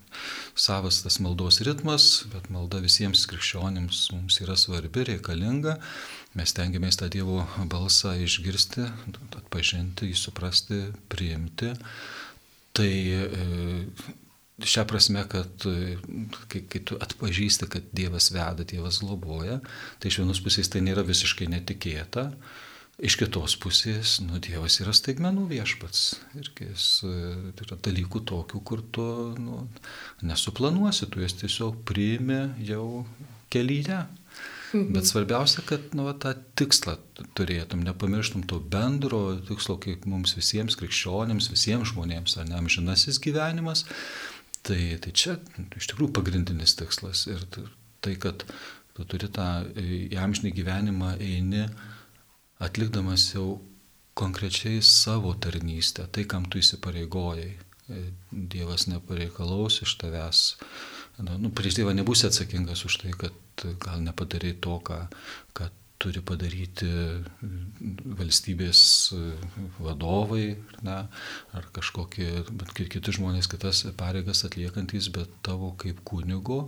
savas 0.54 1.02
tas 1.04 1.18
maldos 1.24 1.62
ritmas, 1.66 2.24
bet 2.32 2.50
malda 2.52 2.82
visiems 2.84 3.24
krikščionims 3.30 4.04
mums 4.16 4.40
yra 4.44 4.58
svarbi, 4.58 5.06
reikalinga. 5.12 5.78
Mes 6.38 6.56
tengiamės 6.56 6.96
tą 7.00 7.10
Dievo 7.12 7.42
balsą 7.68 8.14
išgirsti, 8.24 8.86
atpažinti, 9.36 10.08
jį 10.12 10.18
suprasti, 10.18 10.82
priimti. 11.12 11.74
Tai 12.72 12.88
e, 12.88 13.26
šią 14.68 14.84
prasme, 14.90 15.24
kad 15.30 15.66
e, 15.68 15.96
kai, 16.52 16.64
kai 16.70 16.82
tu 16.88 16.98
atpažįsti, 17.02 17.68
kad 17.72 17.88
Dievas 17.94 18.30
veda, 18.34 18.66
Dievas 18.68 19.00
globoja, 19.02 19.60
tai 20.00 20.12
iš 20.12 20.20
vienos 20.22 20.42
pusės 20.44 20.70
tai 20.72 20.84
nėra 20.84 21.04
visiškai 21.06 21.48
netikėta, 21.52 22.30
iš 23.02 23.16
kitos 23.20 23.56
pusės, 23.60 24.18
nu, 24.24 24.40
Dievas 24.42 24.78
yra 24.84 24.94
staigmenų 24.96 25.48
viešpats. 25.50 26.04
Ir 26.38 26.50
jis 26.64 26.88
e, 27.08 27.12
tai 27.58 27.68
yra 27.68 27.78
dalykų 27.88 28.24
tokių, 28.30 28.64
kur 28.68 28.84
tu 28.94 29.06
nu, 29.40 29.66
nesuplanuosi, 30.26 31.10
tu 31.10 31.24
jas 31.24 31.36
tiesiog 31.40 31.84
priimi 31.88 32.44
jau 32.68 33.06
kelyje. 33.52 34.04
Mhm. 34.72 34.92
Bet 34.92 35.06
svarbiausia, 35.06 35.60
kad 35.68 35.92
nu, 35.92 36.06
va, 36.08 36.14
tą 36.16 36.32
tikslą 36.56 36.96
turėtum, 37.36 37.82
nepamirštum 37.84 38.46
to 38.48 38.56
bendro 38.72 39.34
tikslo, 39.48 39.76
kaip 39.82 40.06
mums 40.08 40.32
visiems 40.38 40.78
krikščionėms, 40.80 41.50
visiems 41.52 41.92
žmonėms, 41.92 42.38
ar 42.40 42.48
ne 42.48 42.56
amžinasis 42.56 43.20
gyvenimas. 43.22 43.84
Tai, 44.62 44.78
tai 45.02 45.10
čia 45.10 45.36
iš 45.74 45.90
tikrųjų 45.90 46.12
pagrindinis 46.14 46.76
tikslas. 46.78 47.26
Ir 47.30 47.42
tai, 47.50 48.14
kad 48.22 48.44
tu 48.94 49.06
turi 49.08 49.30
tą 49.32 49.48
įamžinį 49.74 50.52
gyvenimą 50.54 51.16
eini 51.18 51.66
atlikdamas 52.62 53.32
jau 53.34 53.58
konkrečiai 54.14 54.82
savo 54.84 55.32
tarnystę, 55.34 56.06
tai, 56.12 56.26
kam 56.28 56.46
tu 56.46 56.60
įsipareigojai. 56.62 57.50
E, 57.90 58.02
Dievas 58.30 58.86
nepareikalaus 58.86 59.80
iš 59.82 59.96
tavęs. 59.98 60.42
Na, 61.18 61.36
nu, 61.40 61.50
prieš 61.50 61.80
Dievą 61.80 61.94
nebūsi 61.96 62.28
atsakingas 62.28 62.84
už 62.86 63.00
tai, 63.02 63.14
kad 63.18 63.66
gal 63.82 64.04
nepadarai 64.04 64.54
to, 64.62 64.78
ką, 64.84 65.00
ką 65.56 65.68
turi 66.02 66.22
padaryti 66.26 66.88
valstybės 68.18 68.82
vadovai 69.82 70.56
ne, 70.86 70.98
ar 71.54 71.68
kažkokie 71.76 72.42
kiti 72.74 73.14
žmonės 73.18 73.48
kitas 73.52 73.84
pareigas 73.98 74.42
atliekantis, 74.48 75.10
bet 75.14 75.30
tavo 75.46 75.72
kaip 75.78 76.02
kunigo 76.08 76.60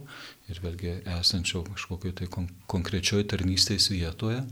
ir 0.50 0.62
vėlgi 0.62 1.00
esančio 1.18 1.64
kažkokio 1.66 2.14
tai 2.20 2.30
kon 2.30 2.48
konkrečioj 2.70 3.26
tarnystės 3.32 3.90
vietoje, 3.92 4.44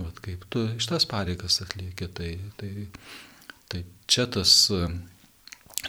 vat, 0.00 0.20
kaip 0.24 0.46
tu 0.50 0.66
šitas 0.78 1.08
pareigas 1.10 1.60
atlieki, 1.64 2.08
tai, 2.16 2.30
tai, 2.60 2.72
tai 3.72 3.84
čia 4.10 4.26
tas 4.30 4.56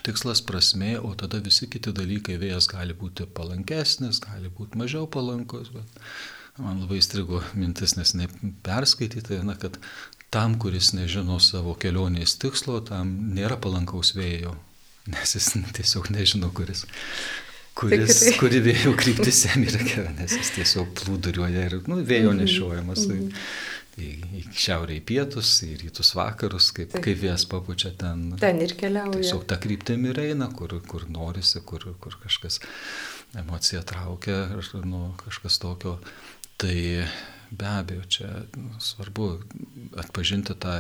tikslas 0.06 0.42
prasme, 0.46 0.96
o 1.00 1.13
tada 1.18 1.39
visi 1.44 1.70
kiti 1.72 1.94
dalykai 1.96 2.39
vėjas 2.42 2.68
gali 2.72 2.96
būti 2.98 3.27
palankesnis, 3.38 4.20
gali 4.24 4.51
būti 4.51 4.80
mažiau 4.82 5.08
palankus, 5.12 5.72
bet 5.74 6.01
man 6.57 6.81
labai 6.83 7.01
strigo 7.03 7.41
mintis, 7.53 7.95
nes 8.00 8.13
neperskaityti, 8.15 9.41
na, 9.43 9.57
kad 9.59 9.77
tam, 10.33 10.57
kuris 10.59 10.93
nežino 10.95 11.39
savo 11.43 11.75
kelionės 11.79 12.38
tikslo, 12.41 12.81
tam 12.88 13.12
nėra 13.35 13.57
palankaus 13.62 14.13
vėjo, 14.17 14.55
nes 15.12 15.35
jis 15.38 15.51
tiesiog 15.77 16.12
nežino, 16.15 16.51
kuris. 16.55 16.85
Kuris, 17.75 18.21
Tikrai. 18.21 18.35
kuri 18.39 18.59
vėjo 18.63 18.93
kryptis 18.95 19.41
jam 19.50 19.63
yra 19.67 19.81
gera, 19.83 20.12
nes 20.15 20.31
jis 20.38 20.53
tiesiog 20.55 20.93
plūduriuoja 20.95 21.65
ir 21.67 21.74
nu, 21.91 21.97
vėjo 22.07 22.31
mhm. 22.31 22.43
nešiojamas. 22.45 23.07
Mm 23.09 23.17
-hmm. 23.25 23.47
Į, 23.95 24.09
į 24.35 24.41
šiaurę 24.59 24.91
į 24.97 25.01
pietus, 25.07 25.50
į 25.63 25.77
rytus 25.79 26.09
vakarus, 26.17 26.65
kaip, 26.75 26.89
Taip. 26.91 27.03
kaip 27.03 27.19
vėjas 27.21 27.45
papučia 27.47 27.93
ten. 27.95 28.33
Ten 28.39 28.59
ir 28.59 28.74
keliauja. 28.75 29.21
Tiesiog 29.21 29.45
tą 29.47 29.55
kryptimį 29.63 30.12
eina, 30.19 30.50
kur, 30.51 30.74
kur 30.88 31.05
norisi, 31.07 31.62
kur, 31.63 31.85
kur 32.00 32.17
kažkas 32.24 32.59
emocija 33.39 33.81
traukia, 33.88 34.50
ar 34.51 34.85
nu, 34.88 35.13
kažkas 35.24 35.59
tokio. 35.63 36.00
Tai 36.62 36.75
be 37.55 37.71
abejo, 37.71 38.05
čia 38.09 38.29
svarbu 38.83 39.31
atpažinti 40.01 40.55
tą 40.59 40.79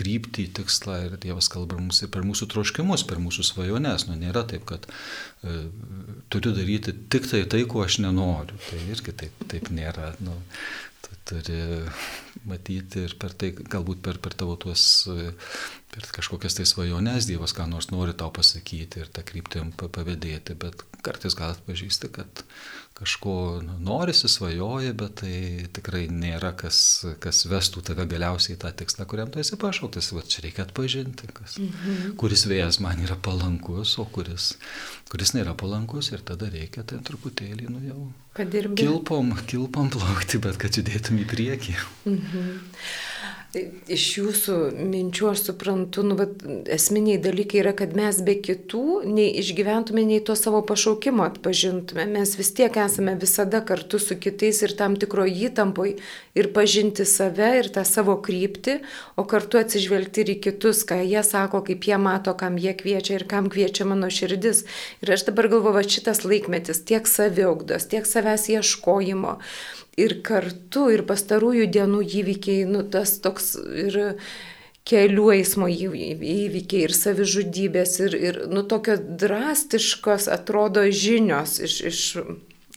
kryptį, 0.00 0.46
tikslą 0.56 0.96
ir 1.06 1.16
Dievas 1.20 1.50
kalba 1.52 1.78
mums 1.80 2.02
per 2.12 2.24
mūsų 2.26 2.48
troškimus, 2.52 3.04
per 3.08 3.20
mūsų 3.22 3.44
svajones. 3.50 4.06
Nu, 4.08 4.16
nėra 4.18 4.44
taip, 4.48 4.64
kad 4.68 4.86
e, 4.86 5.56
turiu 6.32 6.54
daryti 6.56 6.94
tik 7.12 7.26
tai 7.30 7.42
tai, 7.50 7.64
ko 7.68 7.82
aš 7.84 8.00
nenoriu. 8.04 8.58
Tai 8.68 8.78
irgi 8.86 9.16
taip, 9.24 9.42
taip 9.50 9.72
nėra. 9.74 10.12
Nu, 10.24 10.36
tu 11.04 11.18
turi 11.32 11.60
matyti 12.48 13.04
ir 13.08 13.16
per 13.20 13.34
tai, 13.34 13.50
galbūt 13.52 14.02
per, 14.04 14.20
per 14.22 14.36
tavo 14.38 14.54
tuos, 14.62 14.84
e, 15.10 15.32
per 15.90 16.06
kažkokias 16.16 16.60
tai 16.60 16.68
svajones 16.70 17.28
Dievas 17.28 17.56
ką 17.56 17.66
nors 17.70 17.90
nori 17.90 18.14
tau 18.16 18.30
pasakyti 18.34 19.02
ir 19.02 19.10
tą 19.10 19.26
kryptim 19.26 19.74
pavėdėti, 19.80 20.56
bet 20.60 20.86
kartais 21.04 21.36
gal 21.36 21.56
atpažįsti, 21.56 22.12
kad 22.14 22.44
kažko 23.00 23.34
norisi, 23.80 24.28
svajoji, 24.28 24.92
bet 24.92 25.14
tai 25.22 25.34
tikrai 25.72 26.02
nėra 26.12 26.52
kas, 26.58 26.80
kas 27.22 27.46
vestų 27.48 27.82
tave 27.88 28.04
galiausiai 28.10 28.58
tą 28.60 28.72
tikslą, 28.76 29.06
kuriam 29.08 29.32
tu 29.32 29.40
esi 29.40 29.56
pašauktas. 29.60 30.10
Va 30.12 30.24
čia 30.24 30.44
reikia 30.44 30.66
atpažinti, 30.66 31.30
kas, 31.36 31.56
mhm. 31.62 32.16
kuris 32.20 32.44
vėjas 32.50 32.80
man 32.84 33.00
yra 33.00 33.16
palankus, 33.16 33.96
o 34.02 34.04
kuris, 34.04 34.52
kuris 35.12 35.32
nėra 35.36 35.56
palankus 35.56 36.12
ir 36.12 36.24
tada 36.26 36.50
reikia 36.52 36.84
tai 36.84 37.00
truputėlį, 37.06 37.70
nu 37.72 37.84
jau. 37.88 38.02
Padirbėti. 38.36 38.84
Kilpom, 38.84 39.32
kilpom 39.50 39.88
plaukti, 39.90 40.38
bet 40.44 40.60
kad 40.60 40.76
judėtum 40.76 41.22
į 41.24 41.30
priekį. 41.32 41.78
Mhm. 42.12 42.52
Iš 43.50 44.02
jūsų 44.14 44.56
minčių 44.78 45.32
aš 45.32 45.40
suprantu, 45.48 46.04
nu, 46.06 46.14
vat, 46.14 46.44
esminiai 46.70 47.18
dalykai 47.18 47.58
yra, 47.64 47.72
kad 47.74 47.96
mes 47.98 48.20
be 48.22 48.36
kitų 48.38 49.00
nei 49.10 49.32
išgyventume, 49.40 50.04
nei 50.06 50.20
to 50.22 50.36
savo 50.38 50.60
pašaukimo 50.68 51.24
atpažintume. 51.26 52.04
Mes 52.12 52.36
vis 52.38 52.52
tiek 52.54 52.78
esame 52.78 53.16
visada 53.18 53.58
kartu 53.66 53.98
su 53.98 54.14
kitais 54.22 54.62
ir 54.62 54.76
tam 54.78 54.94
tikro 54.94 55.26
įtampoj 55.26 55.96
ir 56.38 56.50
pažinti 56.54 57.02
save 57.02 57.50
ir 57.58 57.72
tą 57.74 57.82
savo 57.88 58.14
kryptį, 58.22 58.78
o 59.18 59.26
kartu 59.26 59.58
atsižvelgti 59.58 60.22
ir 60.22 60.32
į 60.36 60.38
kitus, 60.46 60.84
ką 60.86 61.00
jie 61.02 61.26
sako, 61.26 61.64
kaip 61.66 61.90
jie 61.90 61.98
mato, 61.98 62.36
kam 62.38 62.54
jie 62.54 62.76
kviečia 62.78 63.18
ir 63.18 63.26
kam 63.26 63.50
kviečia 63.50 63.88
mano 63.90 64.12
širdis. 64.14 64.62
Ir 65.02 65.16
aš 65.18 65.26
dabar 65.26 65.50
galvoju, 65.50 65.88
šitas 65.98 66.22
laikmetis 66.22 66.84
tiek 66.86 67.10
saviaugdos, 67.10 67.90
tiek 67.90 68.06
savęs 68.06 68.46
ieškojimo 68.54 69.40
ir 69.98 70.20
kartu, 70.26 70.88
ir 70.94 71.04
pastarųjų 71.08 71.66
dienų 71.72 72.04
įvykiai, 72.20 72.64
nu, 72.68 72.84
tas 72.86 73.16
toks 73.22 73.54
ir 73.58 73.98
kelių 74.90 75.26
eismo 75.36 75.68
įvykiai, 75.70 76.84
ir 76.86 76.94
savižudybės, 76.96 77.96
ir, 78.06 78.16
ir 78.16 78.38
nu, 78.50 78.64
tokios 78.66 79.02
drastiškos 79.20 80.28
atrodo 80.32 80.86
žinios 80.90 81.58
iš, 81.62 81.80
iš, 81.90 82.00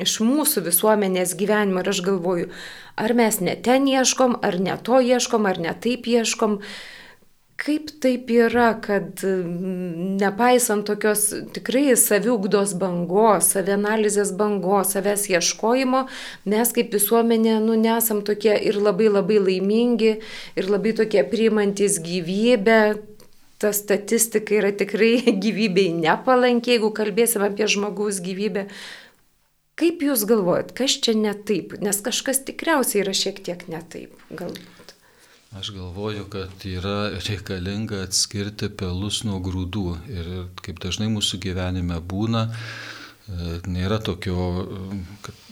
iš 0.04 0.18
mūsų 0.26 0.66
visuomenės 0.68 1.36
gyvenimo. 1.40 1.82
Ir 1.82 1.94
aš 1.94 2.04
galvoju, 2.06 2.50
ar 3.00 3.16
mes 3.18 3.40
ne 3.42 3.56
ten 3.56 3.88
ieškom, 3.90 4.38
ar 4.46 4.60
ne 4.60 4.78
to 4.84 5.00
ieškom, 5.02 5.48
ar 5.50 5.62
ne 5.64 5.74
taip 5.74 6.10
ieškom. 6.10 6.60
Kaip 7.64 7.94
taip 8.04 8.28
yra, 8.28 8.74
kad 8.84 9.22
mm, 9.24 10.18
nepaisant 10.20 10.84
tokios 10.84 11.30
tikrai 11.56 11.94
saviugdos 11.96 12.74
bangos, 12.76 13.54
savianalizės 13.54 14.34
bangos, 14.36 14.92
savęs 14.98 15.30
ieškojimo, 15.32 16.02
mes 16.52 16.74
kaip 16.76 16.92
visuomenė, 16.92 17.54
nu, 17.64 17.78
nesam 17.80 18.20
tokie 18.28 18.58
ir 18.68 18.82
labai 18.84 19.08
labai 19.08 19.40
laimingi, 19.46 20.12
ir 20.60 20.68
labai 20.68 20.92
tokie 20.98 21.24
priimantis 21.24 22.02
gyvybę. 22.04 22.82
Ta 23.64 23.72
statistika 23.72 24.60
yra 24.60 24.74
tikrai 24.76 25.14
gyvybei 25.46 25.94
nepalankiai, 26.02 26.76
jeigu 26.76 26.92
kalbėsim 27.00 27.48
apie 27.48 27.72
žmogaus 27.72 28.20
gyvybę. 28.28 28.68
Kaip 29.80 30.04
Jūs 30.04 30.28
galvojat, 30.28 30.76
kas 30.76 31.00
čia 31.00 31.16
ne 31.16 31.32
taip? 31.48 31.78
Nes 31.80 32.04
kažkas 32.04 32.44
tikriausiai 32.44 33.06
yra 33.08 33.16
šiek 33.16 33.40
tiek 33.48 33.70
ne 33.72 33.80
taip, 33.88 34.20
galbūt. 34.36 34.73
Aš 35.54 35.70
galvoju, 35.70 36.26
kad 36.34 36.66
yra 36.66 37.12
reikalinga 37.28 38.00
atskirti 38.08 38.72
pelus 38.74 39.22
nuo 39.28 39.38
grūdų. 39.44 39.86
Ir 40.10 40.32
kaip 40.66 40.80
dažnai 40.82 41.12
mūsų 41.14 41.38
gyvenime 41.44 42.00
būna, 42.02 42.48
e, 42.50 43.60
nėra 43.70 44.00
tokio 44.02 44.48
kad, 45.22 45.44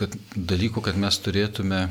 kad 0.00 0.16
dalyko, 0.34 0.82
kad 0.82 0.98
mes 0.98 1.20
turėtume 1.22 1.84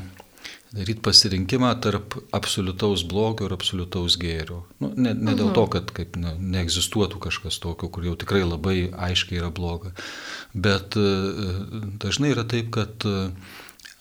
daryti 0.76 1.00
pasirinkimą 1.00 1.70
tarp 1.80 2.18
absoliutaus 2.36 3.06
blogio 3.08 3.48
ir 3.48 3.54
absoliutaus 3.56 4.18
gėrio. 4.20 4.60
Nu, 4.82 4.92
ne, 4.96 5.14
ne 5.16 5.32
dėl 5.32 5.54
to, 5.56 5.64
mhm. 5.64 5.72
kad 5.72 5.92
kaip, 5.96 6.18
ne, 6.20 6.34
neegzistuotų 6.56 7.22
kažkas 7.30 7.56
tokio, 7.64 7.88
kur 7.88 8.04
jau 8.04 8.16
tikrai 8.20 8.42
labai 8.44 8.90
aiškiai 9.08 9.40
yra 9.40 9.48
bloga. 9.54 9.94
Bet 10.52 11.00
e, 11.00 11.08
dažnai 12.04 12.34
yra 12.34 12.44
taip, 12.44 12.68
kad 12.76 13.08
e, 13.08 13.30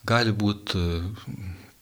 gali 0.08 0.36
būti 0.36 0.84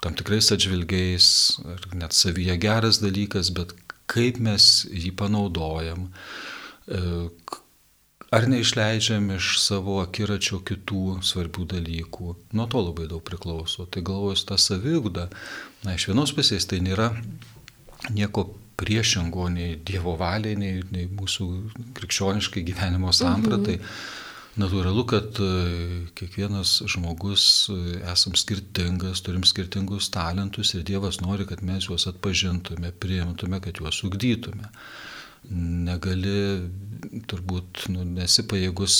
tam 0.03 0.15
tikrais 0.17 0.51
atžvilgiais, 0.53 1.27
ar 1.65 1.85
net 1.97 2.15
savyje 2.15 2.57
geras 2.61 3.01
dalykas, 3.03 3.51
bet 3.55 3.73
kaip 4.11 4.39
mes 4.43 4.85
jį 4.91 5.11
panaudojam, 5.17 6.09
e, 6.87 7.29
ar 8.35 8.47
neišleidžiam 8.51 9.29
iš 9.37 9.55
savo 9.63 9.99
akiračio 10.03 10.59
kitų 10.67 11.21
svarbių 11.25 11.67
dalykų, 11.75 12.35
nuo 12.57 12.67
to 12.69 12.83
labai 12.83 13.07
daug 13.11 13.23
priklauso. 13.25 13.87
Tai 13.87 14.03
galvojus 14.05 14.45
tą 14.49 14.59
saviugdą, 14.61 15.29
na, 15.85 15.95
iš 15.95 16.09
vienos 16.11 16.35
pusės 16.35 16.67
tai 16.69 16.81
nėra 16.85 17.13
nieko 18.13 18.49
priešingo 18.75 19.47
nei 19.53 19.77
Dievo 19.87 20.17
valiai, 20.19 20.57
nei, 20.59 20.83
nei 20.91 21.07
mūsų 21.07 21.47
krikščioniškai 21.95 22.65
gyvenimo 22.67 23.13
sampratai. 23.15 23.79
Mhm. 23.79 24.23
Natūralu, 24.55 25.01
kad 25.11 25.35
e, 25.43 25.47
kiekvienas 26.15 26.77
žmogus 26.87 27.45
e, 27.73 27.97
esam 28.07 28.37
skirtingas, 28.39 29.19
turim 29.25 29.43
skirtingus 29.43 30.07
talentus 30.13 30.71
ir 30.77 30.85
Dievas 30.87 31.19
nori, 31.19 31.43
kad 31.49 31.63
mes 31.65 31.89
juos 31.89 32.07
atpažintume, 32.07 32.93
priimtume, 33.03 33.59
kad 33.63 33.81
juos 33.81 33.99
ugdytume. 34.07 34.69
Negali, 35.51 36.37
turbūt, 37.29 37.83
nu, 37.91 38.05
nesi 38.15 38.45
pajėgus 38.47 38.95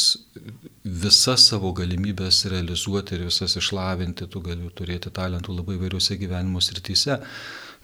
visas 0.84 1.48
savo 1.50 1.72
galimybės 1.78 2.44
realizuoti 2.52 3.16
ir 3.16 3.24
visas 3.30 3.56
išlavinti, 3.56 4.28
tu 4.28 4.44
gali 4.44 4.68
turėti 4.76 5.14
talentų 5.16 5.56
labai 5.56 5.80
vairiuose 5.80 6.20
gyvenimo 6.20 6.60
srityse, 6.60 7.18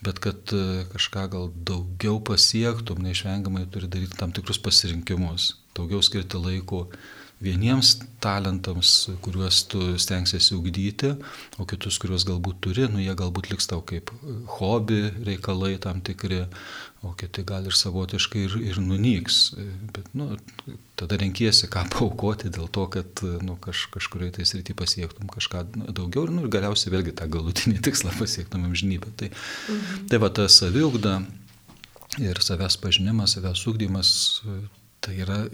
bet 0.03 0.19
kad 0.19 0.51
e, 0.51 0.83
kažką 0.91 1.25
gal 1.37 1.49
daugiau 1.71 2.19
pasiektum, 2.19 2.99
neišvengiamai 3.07 3.63
turi 3.71 3.87
daryti 3.87 4.19
tam 4.19 4.35
tikrus 4.35 4.59
pasirinkimus, 4.59 5.53
daugiau 5.79 6.03
skirti 6.03 6.43
laiko 6.43 6.89
vieniems 7.41 7.95
talentams, 8.21 9.09
kuriuos 9.25 9.63
tu 9.71 9.81
stengsiesi 10.01 10.53
ugdyti, 10.55 11.15
o 11.57 11.65
kitus, 11.69 11.97
kuriuos 12.01 12.25
galbūt 12.29 12.61
turi, 12.63 12.85
nu 12.91 13.01
jie 13.01 13.15
galbūt 13.17 13.49
liks 13.51 13.69
tau 13.69 13.81
kaip 13.85 14.13
hobi 14.59 15.03
reikalai 15.25 15.75
tam 15.81 16.03
tikri, 16.05 16.43
o 17.01 17.15
kiti 17.17 17.41
gal 17.47 17.65
ir 17.65 17.73
savotiškai 17.73 18.45
ir, 18.45 18.55
ir 18.71 18.79
nunyks. 18.85 19.39
Bet 19.95 20.11
nu, 20.13 20.35
tada 20.99 21.17
renkiesi, 21.17 21.65
ką 21.73 21.87
paukoti 21.95 22.53
dėl 22.53 22.69
to, 22.69 22.85
kad 22.93 23.23
nu, 23.41 23.57
kaž, 23.61 23.87
kažkurioje 23.95 24.37
tai 24.37 24.45
srity 24.45 24.77
pasiektum 24.77 25.31
kažką 25.33 25.65
daugiau 25.89 26.27
ir, 26.27 26.35
nu, 26.37 26.45
ir 26.45 26.53
galiausiai 26.53 26.93
vėlgi 26.93 27.17
tą 27.17 27.25
galutinį 27.33 27.81
tikslą 27.89 28.13
pasiektum 28.21 28.69
amžinybę. 28.69 29.13
Tai, 29.17 29.33
mhm. 29.33 30.09
tai 30.13 30.21
va 30.21 30.29
ta 30.29 30.45
saviugda 30.51 31.23
Ir 32.19 32.41
savęs 32.43 32.75
pažinimas, 32.81 33.37
savęs 33.37 33.61
ūkdymas, 33.71 34.09
tai 34.99 35.13
yra 35.23 35.45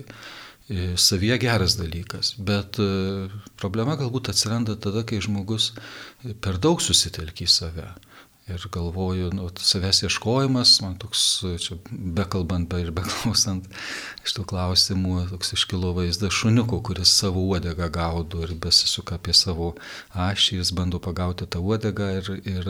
savyje 0.99 1.37
geras 1.39 1.77
dalykas. 1.79 2.33
Bet 2.37 2.79
e, 2.83 2.87
problema 3.59 3.95
galbūt 3.99 4.31
atsiranda 4.33 4.75
tada, 4.75 5.05
kai 5.07 5.21
žmogus 5.23 5.71
per 6.43 6.59
daug 6.59 6.83
susitelkia 6.83 7.47
į 7.47 7.53
save. 7.53 7.87
Ir 8.47 8.63
galvoju, 8.71 9.27
nu, 9.35 9.49
savęs 9.59 10.05
ieškojimas, 10.05 10.77
man 10.79 10.93
toks, 10.95 11.21
čia 11.59 11.75
bekalbant 11.91 12.69
be 12.71 12.79
ir 12.79 12.93
beklausant 12.95 13.65
iš 14.23 14.37
tų 14.37 14.45
klausimų, 14.47 15.25
toks 15.33 15.51
iškilo 15.57 15.89
vaizdas 15.97 16.31
šuniuko, 16.31 16.79
kuris 16.87 17.11
savo 17.11 17.43
uodegą 17.43 17.89
gaudo 17.91 18.45
ir 18.45 18.53
besisuka 18.63 19.17
apie 19.19 19.35
savo 19.35 19.73
ašį, 20.15 20.61
jis 20.61 20.71
bando 20.77 21.01
pagauti 21.03 21.43
tą 21.43 21.59
uodegą 21.59 22.07
ir, 22.21 22.29
ir 22.47 22.69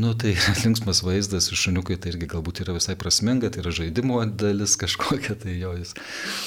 nu, 0.00 0.14
tai 0.16 0.32
yra 0.38 0.54
linksmas 0.62 1.02
vaizdas 1.04 1.50
ir 1.50 1.60
šuniukui 1.66 1.98
tai 2.00 2.14
irgi 2.14 2.30
galbūt 2.36 2.62
yra 2.64 2.78
visai 2.78 2.96
prasminga, 2.96 3.52
tai 3.52 3.60
yra 3.60 3.74
žaidimo 3.76 4.22
dalis 4.24 4.78
kažkokia, 4.80 5.36
tai 5.44 5.58
jo 5.58 5.74
jis 5.82 5.92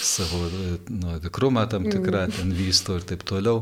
savo 0.01 0.41
nu, 0.89 1.19
vikrumą 1.21 1.67
tam 1.69 1.85
tikrą 1.91 2.25
mm. 2.25 2.39
ten 2.39 2.57
vysto 2.57 2.97
ir 2.97 3.05
taip 3.13 3.21
toliau. 3.29 3.61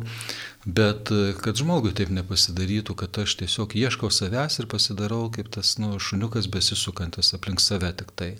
Bet 0.65 1.09
e, 1.11 1.33
kad 1.41 1.57
žmogui 1.57 1.89
taip 1.97 2.11
nepasidarytų, 2.13 2.93
kad 2.99 3.17
aš 3.23 3.33
tiesiog 3.39 3.73
ieškau 3.79 4.11
savęs 4.13 4.59
ir 4.61 4.67
pasidarau 4.69 5.23
kaip 5.33 5.49
tas 5.55 5.73
nu, 5.81 5.95
šuniukas 5.97 6.45
besisukantis 6.53 7.33
aplink 7.33 7.63
save 7.63 7.89
tik 7.97 8.11
tai. 8.13 8.35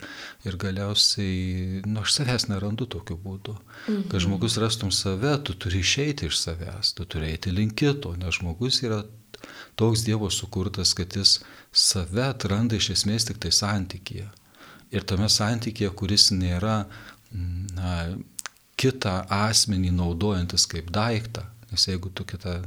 Ir 0.46 0.58
galiausiai, 0.62 1.82
nu, 1.88 2.04
aš 2.04 2.20
savęs 2.20 2.46
nerandu 2.52 2.86
tokiu 2.86 3.18
būdu. 3.18 3.56
Mhm. 3.88 4.04
Kad 4.12 4.26
žmogus 4.28 4.60
rastum 4.62 4.92
save, 4.94 5.34
tu 5.42 5.58
turi 5.58 5.82
išeiti 5.82 6.30
iš 6.30 6.38
savęs, 6.44 6.94
tu 6.98 7.08
turi 7.10 7.32
eiti 7.34 7.54
link 7.54 7.74
kito, 7.82 8.14
nes 8.20 8.38
žmogus 8.38 8.84
yra 8.86 9.02
toks 9.76 10.04
Dievo 10.06 10.30
sukurtas, 10.30 10.94
kad 10.94 11.16
jis 11.18 11.40
save 11.74 12.28
atranda 12.28 12.78
iš 12.78 12.92
esmės 12.98 13.26
tik 13.26 13.42
tai 13.42 13.50
santykėje. 13.56 14.28
Ir 14.94 15.08
tame 15.08 15.30
santykėje, 15.32 15.90
kuris 15.98 16.30
nėra 16.36 16.84
na, 17.32 17.96
kitą 18.78 19.24
asmenį 19.32 19.94
naudojantis 19.96 20.68
kaip 20.70 20.92
daiktą, 20.94 21.48
Nes 21.72 21.88
jeigu 21.88 22.12
tu 22.12 22.26
kitą, 22.28 22.58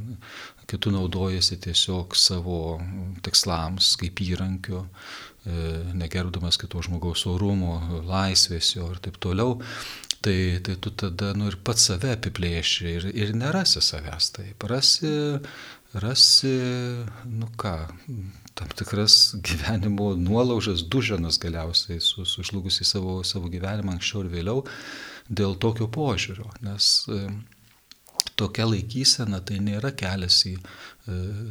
kitų 0.70 0.94
naudojasi 0.94 1.58
tiesiog 1.66 2.16
savo 2.16 2.78
tikslams 3.24 3.90
kaip 4.00 4.22
įrankiu, 4.24 4.80
e, 5.44 5.58
negerbdamas 6.00 6.56
kito 6.60 6.80
žmogaus 6.84 7.26
orumo, 7.28 7.76
laisvės 8.08 8.74
jo 8.78 8.88
ir 8.94 9.02
taip 9.04 9.20
toliau, 9.20 9.58
tai, 10.24 10.60
tai 10.64 10.78
tu 10.80 10.90
tada 10.90 11.34
nu, 11.36 11.50
ir 11.52 11.58
pats 11.60 11.90
save 11.90 12.14
apiplėši 12.16 12.92
ir, 12.94 13.08
ir 13.12 13.34
nerasi 13.36 13.84
savęs. 13.84 14.30
Taip, 14.38 14.64
rasi, 14.72 15.12
rasi, 16.00 16.54
nu 17.28 17.50
ką, 17.60 17.76
tam 18.56 18.72
tikras 18.78 19.34
gyvenimo 19.44 20.14
nuolaužas, 20.16 20.86
duženas 20.88 21.36
galiausiai 21.42 22.00
su, 22.00 22.24
sužlugus 22.24 22.80
į 22.80 22.88
savo, 22.88 23.18
savo 23.26 23.52
gyvenimą 23.52 23.98
anksčiau 23.98 24.24
ir 24.24 24.32
vėliau 24.38 24.64
dėl 25.28 25.58
tokio 25.60 25.90
požiūrio. 25.92 26.48
Nes 26.64 27.04
tokia 28.40 28.66
laikysena 28.68 29.40
tai 29.47 29.61
nėra 29.62 29.92
kelias 29.97 30.40
į 30.49 30.55
e, 30.57 30.62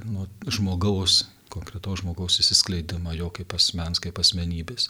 nu, 0.09 0.27
žmogaus, 0.47 1.23
konkretaus 1.53 2.01
žmogaus 2.01 2.39
įsiskleidimą, 2.43 3.15
jo 3.19 3.29
kaip 3.33 3.55
asmens, 3.57 4.01
kaip 4.03 4.19
asmenybės. 4.21 4.89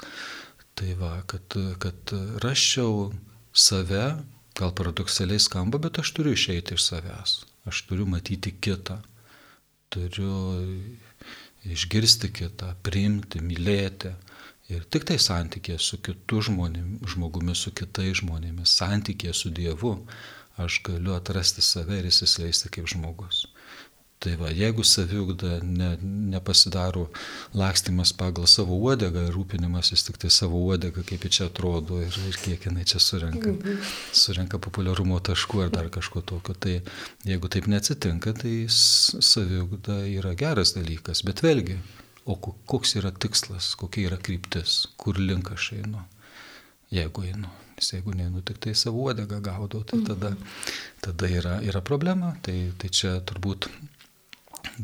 Tai 0.74 0.94
va, 0.98 1.16
kad, 1.30 1.58
kad 1.84 2.14
raščiau 2.42 3.12
save, 3.54 4.06
gal 4.58 4.74
paradoksaliai 4.78 5.42
skamba, 5.42 5.82
bet 5.82 6.00
aš 6.02 6.14
turiu 6.18 6.34
išeiti 6.34 6.78
iš 6.78 6.88
savęs. 6.88 7.40
Aš 7.70 7.84
turiu 7.90 8.08
matyti 8.10 8.54
kitą. 8.54 9.00
Turiu 9.94 10.34
išgirsti 11.64 12.32
kitą, 12.34 12.74
priimti, 12.86 13.42
mylėti. 13.44 14.14
Ir 14.74 14.86
tik 14.92 15.06
tai 15.08 15.20
santykė 15.22 15.76
su 15.82 16.00
kitu 16.04 16.40
žmonėmis, 16.48 17.04
žmogumi, 17.14 17.54
su 17.56 17.74
kitais 17.76 18.22
žmonėmis, 18.22 18.74
santykė 18.80 19.34
su 19.36 19.52
Dievu 19.54 19.98
aš 20.58 20.82
galiu 20.86 21.16
atrasti 21.18 21.62
save 21.66 22.00
ir 22.00 22.10
įsiskleisti 22.12 22.72
kaip 22.74 22.90
žmogus. 22.92 23.48
Tai 24.24 24.38
va, 24.40 24.48
jeigu 24.56 24.86
saviugda 24.88 25.58
ne, 25.68 25.90
nepasidaro 26.32 27.10
lakstimas 27.60 28.14
pagal 28.16 28.46
savo 28.48 28.78
uodegą 28.80 29.26
ir 29.28 29.34
rūpinimasis 29.36 30.06
tik 30.08 30.22
tai 30.22 30.30
savo 30.32 30.62
uodegą, 30.64 31.04
kaip 31.10 31.26
ji 31.28 31.32
čia 31.38 31.48
atrodo 31.50 32.00
ir, 32.00 32.16
ir 32.30 32.38
kiek 32.40 32.70
jinai 32.70 32.86
čia 32.88 33.02
surenka, 33.04 33.52
surenka 34.16 34.62
populiarumo 34.64 35.20
taškų 35.28 35.66
ar 35.66 35.74
dar 35.76 35.92
kažko 35.92 36.24
tokio, 36.32 36.56
tai 36.56 36.78
jeigu 37.28 37.52
taip 37.52 37.68
neatsitinka, 37.74 38.32
tai 38.40 38.56
saviugda 38.72 40.00
yra 40.14 40.32
geras 40.40 40.72
dalykas. 40.78 41.26
Bet 41.28 41.44
vėlgi, 41.44 41.76
o 42.24 42.40
koks 42.40 42.96
yra 43.02 43.12
tikslas, 43.12 43.74
kokia 43.76 44.08
yra 44.08 44.24
kryptis, 44.24 44.86
kur 44.96 45.20
link 45.20 45.52
aš 45.52 45.74
einu, 45.82 46.08
jeigu 46.94 47.26
einu. 47.30 47.50
Nes 47.74 47.90
jeigu 47.96 48.14
neinu 48.14 48.44
tik 48.46 48.60
tai 48.64 48.76
savo 48.78 49.08
uodegą 49.08 49.40
gaudau, 49.44 49.82
tai 49.88 50.00
tada, 50.08 50.36
tada 51.02 51.30
yra, 51.40 51.58
yra 51.66 51.82
problema. 51.82 52.36
Tai, 52.46 52.56
tai 52.78 52.92
čia 52.94 53.18
turbūt 53.26 53.70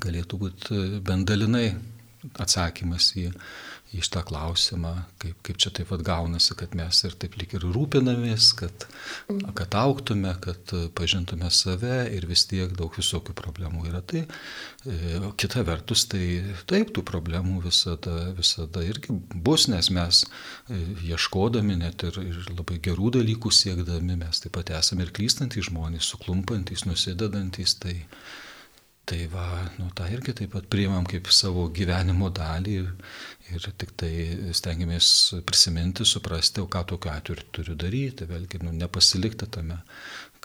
galėtų 0.02 0.40
būti 0.42 0.82
bent 1.06 1.30
dalinai 1.30 1.68
atsakymas 2.40 3.14
į, 3.20 3.30
į 3.96 4.02
šitą 4.06 4.22
klausimą, 4.28 4.92
kaip, 5.22 5.38
kaip 5.46 5.60
čia 5.62 5.72
taip 5.74 5.90
pat 5.90 6.04
gaunasi, 6.06 6.54
kad 6.60 6.76
mes 6.78 7.00
ir 7.08 7.16
taip 7.22 7.38
lik 7.40 7.56
ir 7.58 7.64
rūpinamės, 7.64 8.50
kad, 8.60 8.86
kad 9.58 9.78
auktume, 9.80 10.34
kad 10.44 10.74
pažintume 10.98 11.50
save 11.54 12.04
ir 12.16 12.28
vis 12.30 12.44
tiek 12.50 12.74
daug 12.78 12.94
visokių 13.00 13.36
problemų 13.40 13.88
yra. 13.90 14.04
Tai 14.06 14.26
e, 14.26 15.22
kita 15.40 15.64
vertus, 15.68 16.06
tai 16.12 16.24
taip, 16.70 16.92
tų 16.96 17.06
problemų 17.08 17.64
visada, 17.66 18.18
visada 18.38 18.84
irgi 18.86 19.16
bus, 19.34 19.70
nes 19.72 19.90
mes 19.96 20.26
e, 20.26 20.84
ieškodami 21.14 21.80
net 21.86 22.06
ir, 22.10 22.20
ir 22.26 22.44
labai 22.52 22.82
gerų 22.84 23.16
dalykų 23.20 23.54
siekdami, 23.54 24.20
mes 24.26 24.44
taip 24.44 24.58
pat 24.60 24.76
esame 24.82 25.08
ir 25.08 25.16
klystantys 25.16 25.72
žmonės, 25.72 26.12
suklumpantys, 26.14 26.86
nusidedantys. 26.90 27.80
Tai, 27.80 27.96
Tai 29.10 29.24
va, 29.32 29.44
nu, 29.80 29.88
tą 29.98 30.06
irgi 30.14 30.36
taip 30.38 30.52
pat 30.54 30.68
priimam 30.70 31.06
kaip 31.10 31.32
savo 31.34 31.64
gyvenimo 31.74 32.28
dalį 32.30 32.74
ir, 32.78 32.90
ir 33.50 33.64
tik 33.82 33.96
tai 33.98 34.12
stengiamės 34.54 35.08
prisiminti, 35.50 36.06
suprasti, 36.06 36.62
o 36.62 36.70
ką 36.70 36.84
tokiu 36.92 37.10
atveju 37.16 37.48
turiu 37.58 37.78
daryti, 37.80 38.28
vėlgi 38.30 38.62
nu, 38.62 38.76
nepasilikti 38.84 39.50
tame 39.50 39.80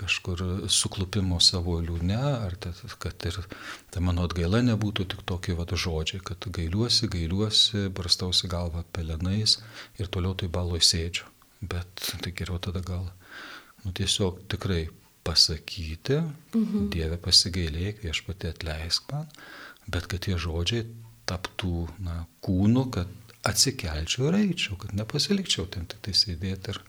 kažkur 0.00 0.40
suklupimo 0.72 1.42
savo 1.44 1.76
liūne, 1.84 2.16
ar 2.16 2.56
ta, 2.56 2.72
kad 3.04 3.28
ir 3.28 3.36
ta 3.92 4.00
mano 4.00 4.24
atgaila 4.24 4.62
nebūtų 4.64 5.10
tik 5.12 5.22
tokie 5.28 5.54
va 5.60 5.68
žodžiai, 5.68 6.24
kad 6.24 6.48
gailiuosi, 6.48 7.12
gailiuosi, 7.12 7.86
brastausi 7.94 8.48
galvą 8.48 8.86
pelenais 8.96 9.58
ir 10.00 10.08
toliau 10.08 10.32
tai 10.34 10.48
baloj 10.48 10.80
sėdžiu. 10.80 11.28
Bet 11.60 12.08
tai 12.24 12.32
geriau 12.32 12.56
tada 12.58 12.80
gal, 12.84 13.06
nu 13.84 13.92
tiesiog 13.92 14.40
tikrai 14.48 14.86
pasakyti, 15.24 16.20
mhm. 16.54 16.88
Dieve 16.94 17.18
pasigailėk, 17.20 18.04
viešpatė 18.04 18.52
atleisk 18.54 19.10
man, 19.12 19.28
bet 19.88 20.08
kad 20.10 20.24
tie 20.26 20.38
žodžiai 20.40 20.86
taptų 21.28 21.88
na, 22.04 22.24
kūnu, 22.44 22.88
kad 22.92 23.10
atsikelčiau 23.44 24.30
ir 24.30 24.40
eičiau, 24.40 24.76
kad 24.80 24.94
nepasilikčiau 24.96 25.66
ten 25.72 25.88
tik 25.88 26.00
tai 26.04 26.14
sėdėti 26.16 26.72
ir, 26.72 26.80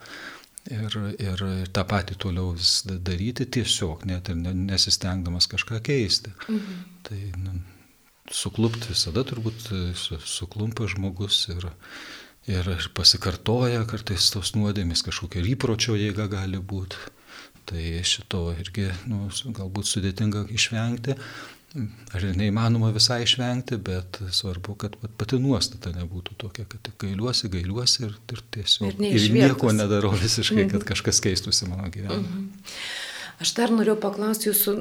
ir, 0.71 0.97
ir 1.19 1.45
tą 1.75 1.85
patį 1.87 2.17
toliau 2.21 2.53
vis 2.55 2.81
daryti 2.85 3.47
tiesiog, 3.57 4.05
net 4.09 4.31
ir 4.31 4.39
nesistengdamas 4.39 5.49
kažką 5.51 5.81
keisti. 5.85 6.33
Mhm. 6.47 6.83
Tai 7.07 7.21
nu, 7.43 7.57
suklupti 8.33 8.91
visada 8.93 9.25
turbūt 9.27 9.67
suklumpa 10.25 10.87
žmogus 10.91 11.43
ir, 11.53 11.67
ir 12.49 12.71
pasikartoja 12.97 13.83
kartais 13.89 14.31
tos 14.33 14.55
nuodėmės, 14.57 15.05
kažkokia 15.05 15.45
įpročio 15.55 15.97
jėga 15.99 16.29
gali 16.31 16.61
būti. 16.61 17.14
Tai 17.65 17.83
šito 18.05 18.47
irgi 18.59 18.91
nu, 19.09 19.25
galbūt 19.57 19.89
sudėtinga 19.89 20.45
išvengti. 20.53 21.17
Ar 22.15 22.23
neįmanoma 22.39 22.93
visai 22.95 23.23
išvengti, 23.25 23.75
bet 23.83 24.21
svarbu, 24.31 24.77
kad 24.79 24.93
pati 25.19 25.39
nuostata 25.43 25.91
nebūtų 25.91 26.37
tokia, 26.39 26.63
kad 26.71 26.87
gailiuosi, 27.01 27.49
gailiuosi 27.51 28.05
ir, 28.07 28.13
ir 28.31 28.43
tiesiog 28.55 29.01
ir, 29.03 29.17
ir 29.17 29.33
nieko 29.35 29.73
nedarau 29.75 30.13
visiškai, 30.15 30.69
kad 30.69 30.79
mhm. 30.79 30.87
kažkas 30.93 31.19
keistųsi 31.25 31.67
mano 31.67 31.89
gyvenime. 31.91 32.23
Mhm. 32.23 32.71
Aš 33.35 33.51
dar 33.57 33.71
noriu 33.73 33.97
paklausti 33.99 34.47
jūsų, 34.47 34.73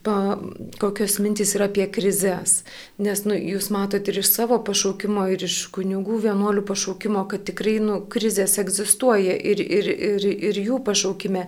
pa, 0.00 0.38
kokios 0.80 1.18
mintys 1.20 1.50
yra 1.58 1.66
apie 1.68 1.84
krizės, 1.92 2.62
nes 2.96 3.20
nu, 3.28 3.34
jūs 3.36 3.66
matote 3.74 4.08
ir 4.08 4.22
iš 4.22 4.30
savo 4.32 4.56
pašaukimo, 4.64 5.26
ir 5.28 5.42
iš 5.44 5.58
kunigų 5.76 6.22
vienuolių 6.22 6.62
pašaukimo, 6.70 7.26
kad 7.28 7.44
tikrai 7.50 7.74
nu, 7.84 7.98
krizės 8.08 8.56
egzistuoja 8.62 9.34
ir, 9.36 9.60
ir, 9.60 9.90
ir, 9.92 10.24
ir 10.48 10.60
jų 10.62 10.78
pašaukime, 10.86 11.42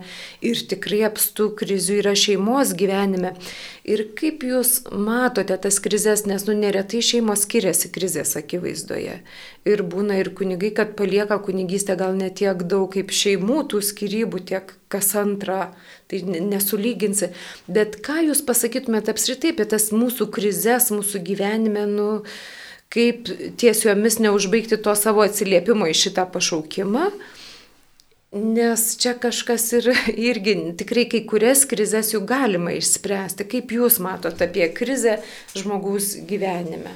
ir 0.45 0.61
tikrai 0.69 0.99
apstų 1.07 1.47
krizių 1.57 1.97
yra 2.03 2.13
šeimos 2.13 2.75
gyvenime. 2.77 3.33
Ir 3.81 4.05
kaip 4.19 4.45
jūs 4.45 4.83
matote 4.93 5.57
tas 5.63 5.81
krizės, 5.81 6.27
nes 6.29 6.45
nu, 6.45 6.53
neretai 6.59 7.01
šeimos 7.01 7.47
skiriasi 7.47 7.89
krizės 7.89 8.35
akivaizdoje. 8.37 9.17
Ir 9.65 9.83
būna 9.89 10.21
ir 10.21 10.29
kunigai, 10.37 10.69
kad 10.77 10.93
palieka 10.99 11.41
kunigystę 11.41 11.97
gal 11.97 12.13
ne 12.21 12.29
tiek 12.29 12.61
daug 12.69 12.85
kaip 12.93 13.09
šeimų 13.09 13.63
tų 13.73 13.81
skirybų, 13.89 14.45
tiek 14.53 14.75
kas 14.91 15.13
antrą 15.19 15.65
tai 16.11 16.21
nesulyginsi. 16.27 17.31
Bet 17.71 17.99
ką 18.05 18.21
jūs 18.27 18.43
pasakytumėte 18.47 19.13
apskritai 19.13 19.53
apie 19.55 19.67
tas 19.71 19.89
mūsų 19.95 20.29
krizės, 20.35 20.91
mūsų 20.93 21.23
gyvenime, 21.27 21.85
nu, 21.89 22.09
kaip 22.91 23.29
ties 23.61 23.85
jomis 23.85 24.19
neužbaigti 24.23 24.79
to 24.83 24.95
savo 24.99 25.23
atsiliepimo 25.25 25.87
į 25.91 25.95
šitą 26.05 26.27
pašaukimą. 26.33 27.11
Nes 28.31 28.83
čia 28.95 29.11
kažkas 29.19 29.65
ir, 29.75 29.89
irgi 30.31 30.55
tikrai 30.79 31.07
kai 31.11 31.25
kurias 31.27 31.65
krizės 31.67 32.13
jų 32.15 32.23
galima 32.27 32.75
išspręsti. 32.77 33.47
Kaip 33.51 33.75
Jūs 33.75 33.99
matote 34.03 34.47
apie 34.47 34.69
krizę 34.75 35.19
žmogaus 35.55 36.13
gyvenime? 36.29 36.95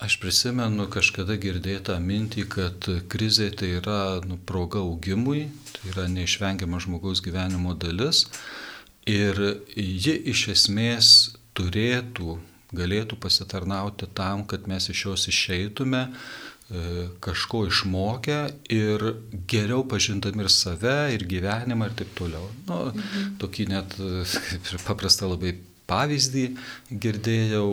Aš 0.00 0.16
prisimenu 0.16 0.86
kažkada 0.88 1.34
girdėtą 1.36 1.98
mintį, 2.00 2.46
kad 2.48 2.86
krizė 3.12 3.50
tai 3.52 3.74
yra 3.82 4.20
nu, 4.24 4.38
proga 4.48 4.80
augimui, 4.80 5.50
tai 5.74 5.90
yra 5.92 6.06
neišvengiama 6.08 6.80
žmogaus 6.80 7.20
gyvenimo 7.20 7.74
dalis 7.76 8.24
ir 9.08 9.36
ji 9.76 10.14
iš 10.32 10.46
esmės 10.54 11.10
turėtų, 11.56 12.38
galėtų 12.72 13.18
pasitarnauti 13.20 14.08
tam, 14.16 14.46
kad 14.48 14.68
mes 14.70 14.88
iš 14.88 15.04
jos 15.04 15.28
išeitume 15.28 16.06
e, 16.08 17.08
kažko 17.20 17.66
išmokę 17.68 18.40
ir 18.72 19.04
geriau 19.52 19.84
pažindami 19.84 20.46
ir 20.46 20.52
save, 20.54 21.00
ir 21.12 21.28
gyvenimą 21.28 21.90
ir 21.90 21.98
taip 22.00 22.14
toliau. 22.16 22.48
Nu, 22.68 22.86
mhm. 22.94 23.34
Tokį 23.42 23.68
net 23.74 23.98
kaip 24.00 24.72
ir 24.72 24.86
paprastą 24.86 25.28
labai 25.34 25.58
pavyzdį 25.90 26.46
girdėjau, 27.02 27.66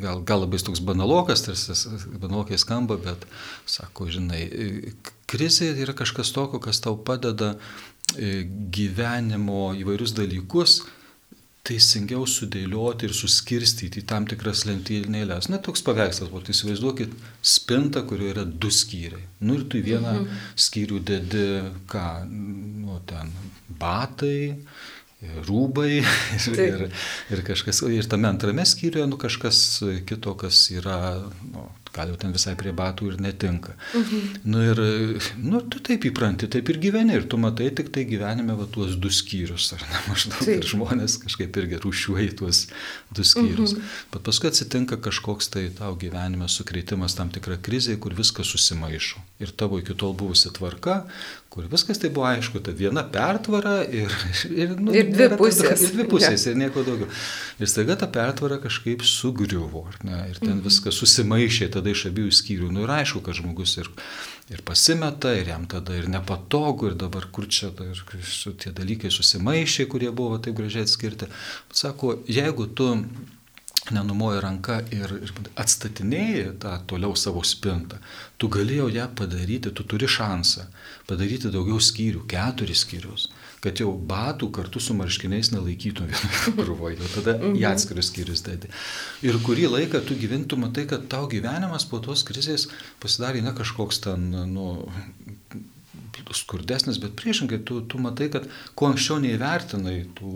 gal, 0.00 0.24
gal 0.24 0.44
labai 0.44 0.60
toks 0.64 0.82
banalokas, 0.84 1.44
tarsi 1.46 1.76
banalokai 2.16 2.58
skamba, 2.60 2.98
bet 3.04 3.28
sako, 3.68 4.08
žinai, 4.12 4.42
krizė 5.28 5.74
yra 5.84 5.96
kažkas 5.96 6.32
tokio, 6.34 6.60
kas 6.64 6.80
tau 6.84 6.96
padeda 6.96 7.54
e, 8.16 8.46
gyvenimo 8.72 9.74
įvairius 9.78 10.16
dalykus 10.16 10.80
teisingiau 11.68 12.24
sudėlioti 12.28 13.08
ir 13.08 13.14
suskirstyti 13.16 14.02
į 14.02 14.06
tam 14.08 14.26
tikras 14.28 14.64
lentynėlės. 14.68 15.50
Na, 15.52 15.60
toks 15.64 15.82
paveikslas, 15.86 16.30
o 16.32 16.40
tai 16.44 16.54
įsivaizduokit 16.54 17.14
spintą, 17.54 18.04
kurioje 18.08 18.34
yra 18.36 18.44
du 18.48 18.70
skyriai. 18.72 19.26
Nu 19.44 19.58
ir 19.58 19.66
tu 19.70 19.82
vieną 19.84 20.14
mhm. 20.22 20.44
skyrių 20.68 21.02
dedi, 21.12 21.44
ką, 21.92 22.06
nu, 22.28 23.00
ten, 23.08 23.34
batai, 23.80 24.56
rūbai 25.20 25.98
ir, 26.02 26.60
ir, 26.62 26.84
ir 27.34 27.44
kažkas, 27.46 27.82
ir 27.90 28.06
tame 28.10 28.30
antrame 28.30 28.66
skyriuje 28.68 29.08
nu, 29.10 29.18
kažkas 29.20 29.60
kito, 30.08 30.36
kas 30.38 30.68
yra 30.74 30.98
nu, 31.42 31.68
gal 31.94 32.12
jau 32.12 32.18
ten 32.20 32.34
visai 32.34 32.54
prie 32.58 32.72
batų 32.76 33.12
ir 33.12 33.18
netinka. 33.22 33.74
Mhm. 33.96 34.26
Nu 34.48 34.62
ir, 34.64 34.82
nu, 35.40 35.62
tu 35.70 35.82
taip 35.84 36.06
įpranti, 36.08 36.50
taip 36.52 36.68
ir 36.72 36.80
gyveni 36.82 37.16
ir 37.18 37.26
tu 37.30 37.40
matai 37.40 37.70
tik 37.74 37.90
tai 37.94 38.04
gyvenime 38.08 38.56
va 38.58 38.68
tuos 38.70 38.96
du 39.00 39.10
skyrius, 39.12 39.70
ar 39.76 39.84
ne, 39.84 40.02
maždaug 40.10 40.42
taip. 40.42 40.60
ir 40.60 40.70
žmonės 40.72 41.18
kažkaip 41.24 41.60
irgi 41.62 41.80
rūšiuoja 41.84 42.36
tuos 42.38 42.66
du 43.14 43.26
skyrius. 43.26 43.76
Mhm. 43.76 43.96
Bet 44.14 44.26
paskui 44.28 44.52
atsitinka 44.52 45.00
kažkoks 45.08 45.52
tai 45.54 45.68
tau 45.74 45.96
gyvenime 45.98 46.48
sukretimas, 46.52 47.16
tam 47.18 47.32
tikra 47.34 47.58
krizė, 47.60 47.98
kur 48.00 48.16
viskas 48.18 48.50
susimaišo. 48.54 49.24
Ir 49.42 49.52
tavo 49.54 49.78
iki 49.82 49.94
tol 49.98 50.16
buvusi 50.18 50.50
tvarka, 50.54 51.02
kur 51.48 51.66
viskas 51.70 51.98
tai 51.98 52.10
buvo 52.14 52.26
aišku, 52.28 52.60
ta 52.62 52.72
viena 52.76 53.02
pertvara 53.08 53.80
ir, 53.82 54.12
ir, 54.50 54.74
nu, 54.78 54.92
ir 54.94 55.08
dvi 55.10 55.28
pusės. 55.40 55.82
Ir 55.88 55.94
dvi 55.96 56.04
pusės 56.10 56.44
ja. 56.44 56.52
ir 56.52 56.60
nieko 56.60 56.84
daugiau. 56.86 57.08
Ir 57.58 57.70
staiga 57.70 57.96
ta 57.98 58.06
pertvara 58.12 58.60
kažkaip 58.62 59.02
sugriuvo, 59.06 59.86
ne, 60.06 60.20
ir 60.30 60.38
ten 60.38 60.58
mhm. 60.58 60.64
viskas 60.66 61.00
susimaišė 61.00 61.70
tada 61.78 61.94
iš 61.94 62.08
abiejų 62.10 62.34
skyrių. 62.40 62.68
Nu 62.74 62.84
ir 62.84 62.92
aišku, 62.98 63.22
kad 63.24 63.38
žmogus 63.38 63.78
ir, 63.80 63.88
ir 64.52 64.62
pasimeta, 64.66 65.32
ir 65.38 65.54
jam 65.54 65.64
tada 65.70 65.96
ir 65.96 66.10
nepatogu, 66.10 66.90
ir 66.90 66.98
dabar 67.00 67.30
kur 67.32 67.48
čia 67.48 67.70
ir, 67.86 68.04
ir 68.18 68.60
tie 68.60 68.74
dalykai 68.74 69.10
susimaišė, 69.14 69.88
kurie 69.88 70.12
buvo 70.12 70.38
taip 70.42 70.58
gražiai 70.58 70.86
atskirti. 70.86 71.30
Sako, 71.72 72.18
jeigu 72.28 72.68
tu 72.76 72.92
nenumoji 73.94 74.40
ranka 74.42 74.78
ir, 74.92 75.12
ir 75.24 75.32
atstatinėjai 75.58 76.52
tą 76.62 76.74
toliau 76.90 77.16
savo 77.16 77.42
spintą, 77.46 78.00
tu 78.36 78.50
galėjau 78.52 78.88
ją 78.92 79.06
padaryti, 79.18 79.72
tu 79.72 79.86
turi 79.88 80.08
šansą 80.10 80.66
padaryti 81.08 81.52
daugiau 81.54 81.80
skyrių, 81.82 82.26
keturis 82.28 82.84
skyrius, 82.84 83.28
kad 83.64 83.80
jau 83.82 83.90
batų 84.10 84.50
kartu 84.54 84.82
su 84.82 84.94
marškiniais 84.98 85.50
nelaikytum 85.54 86.10
vienoje 86.10 86.54
krūvoje, 86.60 86.98
jau 87.00 87.10
tada 87.16 87.36
mhm. 87.38 87.56
atskirius 87.70 88.12
skyrius 88.12 88.44
dėti. 88.46 88.70
Ir 89.26 89.40
kurį 89.46 89.68
laiką 89.74 90.02
tu 90.06 90.18
gyventum, 90.18 90.66
matai, 90.66 90.86
kad 90.90 91.08
tau 91.10 91.26
gyvenimas 91.30 91.88
po 91.88 92.02
tos 92.04 92.24
krizės 92.28 92.68
pasidarė 93.02 93.42
ne 93.44 93.54
kažkoks 93.56 94.04
ten, 94.06 94.30
nu, 94.52 94.70
skurdesnis, 96.34 96.98
bet 97.02 97.14
priešingai 97.18 97.60
tu, 97.66 97.80
tu 97.88 98.00
matai, 98.02 98.28
kad 98.32 98.48
kuo 98.78 98.90
anksčiau 98.90 99.18
neįvertinai 99.22 99.98
tų 100.18 100.32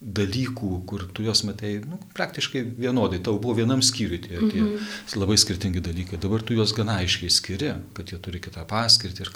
dalykų, 0.00 0.70
kur 0.88 1.04
tu 1.14 1.24
juos 1.26 1.44
matei 1.48 1.78
nu, 1.84 1.98
praktiškai 2.16 2.62
vienodai, 2.78 3.20
tau 3.24 3.38
buvo 3.42 3.56
vienam 3.58 3.82
skyriui 3.84 4.20
tie, 4.24 4.36
tie 4.38 4.62
mm 4.62 4.68
-hmm. 4.68 5.16
labai 5.20 5.36
skirtingi 5.38 5.80
dalykai, 5.80 6.18
dabar 6.20 6.42
tu 6.42 6.54
juos 6.54 6.74
gana 6.74 6.98
aiškiai 7.02 7.30
skiri, 7.30 7.72
kad 7.94 8.12
jie 8.12 8.18
turi 8.18 8.40
kitą 8.40 8.64
paskirtį 8.68 9.26
ir, 9.26 9.30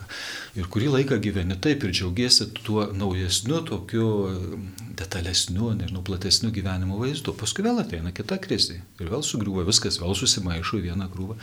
ir 0.57 0.67
kurį 0.67 0.89
laiką 0.97 1.21
gyveni 1.21 1.61
taip 1.61 1.85
ir 1.85 1.91
džiaugiesi 1.91 2.51
tuo 2.65 2.87
naujesniu, 2.93 3.61
tokiu 3.61 4.09
detalesniu, 4.99 5.73
nežinau, 5.79 6.03
platesniu 6.03 6.51
gyvenimo 6.51 6.99
vaizdu. 6.99 7.35
Paskui 7.39 7.65
vėl 7.67 7.79
ateina 7.83 8.13
kita 8.15 8.39
krizė 8.43 8.81
ir 9.01 9.11
vėl 9.13 9.23
sugriuva 9.23 9.65
viskas, 9.69 10.01
vėl 10.03 10.15
susimaišo 10.19 10.81
į 10.81 10.89
vieną 10.89 11.09
krūvą. 11.13 11.37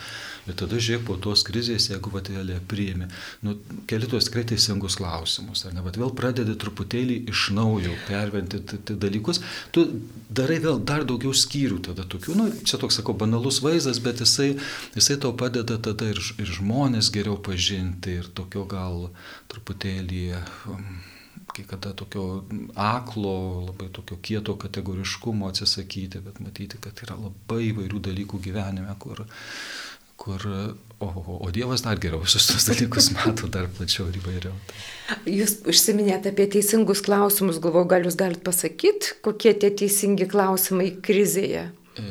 Ir 0.46 0.58
tada 0.60 0.76
žiūrėk 0.76 1.06
po 1.08 1.16
tos 1.22 1.44
krizės, 1.46 1.88
jeigu 1.90 2.12
vatėlė 2.12 2.60
priimi, 2.68 3.08
nu, 3.46 3.56
keli 3.90 4.10
tuos 4.10 4.28
tikrai 4.28 4.44
teisingus 4.52 4.98
klausimus, 5.00 5.64
ar 5.66 5.74
ne, 5.76 5.84
bet 5.86 5.98
vėl 6.00 6.12
pradedi 6.16 6.56
truputėlį 6.60 7.22
iš 7.32 7.48
naujo 7.56 7.94
perventi 8.06 8.55
dalykus, 8.60 9.40
tu 9.74 9.86
darai 10.30 10.58
vėl 10.64 10.80
dar 10.84 11.06
daugiau 11.08 11.34
skyrių 11.36 11.80
tada 11.90 12.06
tokių, 12.08 12.36
nu, 12.38 12.46
čia 12.66 12.80
toks, 12.82 13.00
sakau, 13.00 13.16
banalus 13.18 13.62
vaizdas, 13.64 14.00
bet 14.04 14.22
jisai, 14.24 14.52
jisai 14.96 15.18
tau 15.22 15.34
padeda 15.38 15.78
tada 15.82 16.12
ir, 16.12 16.22
ir 16.40 16.54
žmonės 16.58 17.12
geriau 17.14 17.36
pažinti 17.38 18.18
ir 18.20 18.30
tokio 18.36 18.64
gal 18.70 19.10
truputėlį 19.52 20.24
um, 20.70 20.88
kai 21.56 21.64
kada 21.64 21.92
tokio 21.96 22.44
aklo, 22.74 23.36
labai 23.70 23.88
tokio 23.92 24.18
kieto 24.22 24.56
kategoriškumo 24.60 25.48
atsisakyti, 25.48 26.20
bet 26.24 26.40
matyti, 26.44 26.80
kad 26.82 27.00
yra 27.06 27.16
labai 27.16 27.70
įvairių 27.70 28.02
dalykų 28.10 28.40
gyvenime, 28.44 28.92
kur, 29.00 29.24
kur, 30.16 30.42
o, 30.98 31.06
o 31.46 31.50
Dievas 31.50 31.84
dar 31.84 31.98
geriau 32.00 32.22
visus 32.24 32.48
tos 32.48 32.66
dalykus 32.70 33.10
mato, 33.14 33.48
dar 33.52 33.68
plačiau 33.68 34.08
ir 34.10 34.18
įvairiau. 34.20 34.54
Jūs 35.28 35.60
užsiminėte 35.68 36.32
apie 36.32 36.48
teisingus 36.56 37.04
klausimus, 37.06 37.60
galvoju, 37.62 37.90
gal 37.92 38.08
jūs 38.08 38.18
galite 38.18 38.42
pasakyti, 38.46 39.18
kokie 39.24 39.54
tie 39.54 39.70
teisingi 39.70 40.28
klausimai 40.30 40.88
krizėje? 41.04 41.68
E, 42.00 42.06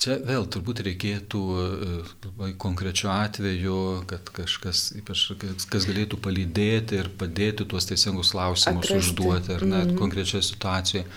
čia 0.00 0.16
vėl 0.24 0.46
turbūt 0.50 0.84
reikėtų 0.86 1.42
e, 1.58 2.52
konkrečiu 2.62 3.10
atveju, 3.12 3.78
kad 4.10 4.32
kažkas, 4.38 4.88
ypač 5.02 5.28
kas 5.72 5.86
galėtų 5.90 6.22
palydėti 6.22 7.02
ir 7.02 7.12
padėti 7.18 7.66
tuos 7.68 7.90
teisingus 7.90 8.32
klausimus 8.36 8.86
Atrasti. 8.86 9.02
užduoti, 9.02 9.56
ar 9.58 9.66
net 9.66 9.92
mm. 9.92 9.96
konkrečioje 10.00 10.46
situacijoje. 10.52 11.08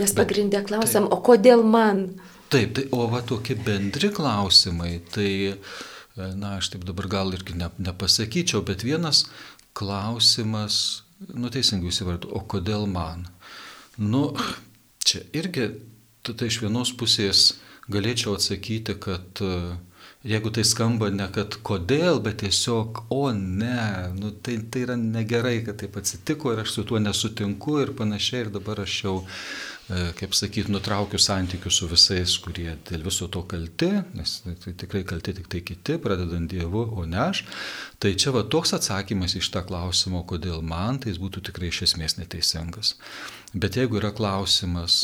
Nes 0.00 0.16
pagrindė 0.16 0.64
klausim, 0.66 1.06
tai, 1.06 1.12
o 1.14 1.22
kodėl 1.24 1.62
man? 1.62 2.08
Taip, 2.54 2.74
tai, 2.76 2.84
o 2.94 3.08
va 3.10 3.18
tokie 3.26 3.56
bendri 3.58 4.12
klausimai, 4.14 5.00
tai, 5.10 5.30
e, 5.50 6.26
na, 6.38 6.52
aš 6.60 6.68
taip 6.70 6.84
dabar 6.86 7.08
gal 7.10 7.34
irgi 7.34 7.56
ne, 7.58 7.66
nepasakyčiau, 7.82 8.62
bet 8.68 8.84
vienas 8.86 9.24
klausimas, 9.74 10.76
nu 11.34 11.50
teisingai 11.50 11.90
įsivardu, 11.90 12.30
o 12.30 12.44
kodėl 12.46 12.86
man? 12.86 13.26
Nu, 13.98 14.28
čia 15.02 15.24
irgi, 15.34 15.72
tai 16.22 16.46
iš 16.46 16.60
vienos 16.62 16.94
pusės 16.94 17.48
galėčiau 17.90 18.36
atsakyti, 18.38 18.94
kad 19.02 19.42
uh, 19.42 19.74
jeigu 20.24 20.50
tai 20.50 20.64
skamba 20.64 21.10
ne 21.12 21.26
kad 21.32 21.58
kodėl, 21.66 22.18
bet 22.24 22.40
tiesiog, 22.40 23.04
o 23.12 23.28
ne, 23.34 24.08
nu, 24.16 24.32
tai, 24.44 24.56
tai 24.72 24.86
yra 24.86 24.96
negerai, 25.00 25.58
kad 25.66 25.78
taip 25.82 25.98
atsitiko 26.00 26.54
ir 26.54 26.62
aš 26.64 26.78
su 26.78 26.84
tuo 26.88 27.00
nesutinku 27.02 27.76
ir 27.82 27.92
panašiai 27.98 28.46
ir 28.46 28.52
dabar 28.54 28.80
aš 28.86 28.94
jau, 29.04 29.16
e, 29.20 29.26
kaip 29.88 30.32
sakyti, 30.32 30.72
nutraukiu 30.72 31.18
santykius 31.20 31.80
su 31.80 31.88
visais, 31.90 32.36
kurie 32.40 32.70
dėl 32.88 33.02
viso 33.04 33.28
to 33.28 33.42
kalti, 33.48 33.90
nes 34.16 34.38
tai 34.64 34.72
tikrai 34.80 35.02
kalti 35.04 35.34
tik 35.36 35.50
tai 35.52 35.60
kiti, 35.66 35.98
pradedant 36.00 36.48
Dievu, 36.48 36.86
o 36.96 37.04
ne 37.04 37.20
aš. 37.26 37.42
Tai 38.00 38.14
čia 38.16 38.32
va 38.32 38.46
toks 38.48 38.72
atsakymas 38.78 39.36
iš 39.36 39.50
tą 39.52 39.64
klausimą, 39.66 40.24
kodėl 40.30 40.64
man, 40.64 41.02
tai 41.02 41.12
jis 41.12 41.20
būtų 41.20 41.44
tikrai 41.50 41.68
iš 41.68 41.82
esmės 41.90 42.16
neteisingas. 42.16 42.94
Bet 43.52 43.76
jeigu 43.76 44.00
yra 44.00 44.14
klausimas, 44.16 45.02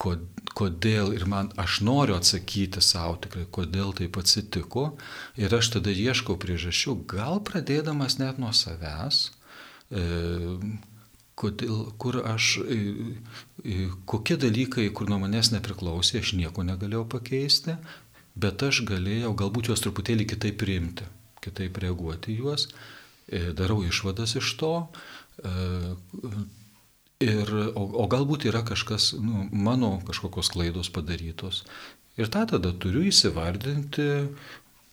kodėl 0.00 1.12
ir 1.16 1.24
man 1.28 1.52
aš 1.60 1.80
noriu 1.84 2.16
atsakyti 2.16 2.82
savo 2.84 3.16
tikrai, 3.20 3.46
kodėl 3.52 3.94
taip 3.96 4.16
atsitiko 4.20 4.90
ir 5.40 5.52
aš 5.56 5.72
tada 5.76 5.92
ieškau 5.92 6.36
priežasčių, 6.40 6.98
gal 7.08 7.40
pradėdamas 7.44 8.18
net 8.20 8.40
nuo 8.40 8.52
savęs, 8.56 9.30
e, 9.90 10.04
kodėl, 11.36 11.92
kur 12.00 12.20
aš, 12.24 12.56
e, 12.64 12.80
e, 13.62 13.88
kokie 14.08 14.38
dalykai, 14.40 14.88
kur 14.96 15.10
nuo 15.12 15.20
manęs 15.22 15.52
nepriklausė, 15.52 16.22
aš 16.24 16.34
nieko 16.38 16.64
negalėjau 16.66 17.04
pakeisti, 17.16 17.76
bet 18.36 18.64
aš 18.64 18.82
galėjau 18.88 19.34
galbūt 19.36 19.70
juos 19.70 19.84
truputėlį 19.84 20.28
kitaip 20.32 20.58
priimti, 20.60 21.08
kitaip 21.44 21.76
reaguoti 21.84 22.36
juos, 22.38 22.70
e, 23.28 23.50
darau 23.56 23.82
išvadas 23.84 24.38
iš 24.40 24.54
to, 24.60 24.74
Ir, 27.16 27.48
o, 27.72 27.82
o 28.02 28.04
galbūt 28.12 28.44
yra 28.50 28.60
kažkas, 28.66 29.14
nu, 29.16 29.46
mano 29.48 29.94
kažkokios 30.04 30.50
klaidos 30.52 30.90
padarytos. 30.92 31.62
Ir 32.20 32.28
tą 32.32 32.42
tada 32.50 32.74
turiu 32.76 33.06
įsivardinti, 33.08 34.08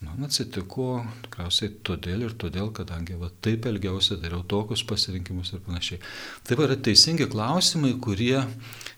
man 0.04 0.26
atsitiko 0.26 0.88
tikriausiai 1.24 1.72
todėl 1.86 2.26
ir 2.26 2.36
todėl, 2.40 2.70
kadangi 2.76 3.16
va, 3.20 3.30
taip 3.44 3.66
elgiausi, 3.70 4.18
dariau 4.22 4.44
tokius 4.48 4.84
pasirinkimus 4.86 5.54
ir 5.54 5.62
panašiai. 5.64 6.00
Tai 6.46 6.58
yra 6.66 6.76
teisingi 6.76 7.28
klausimai, 7.32 7.94
kurie, 8.04 8.38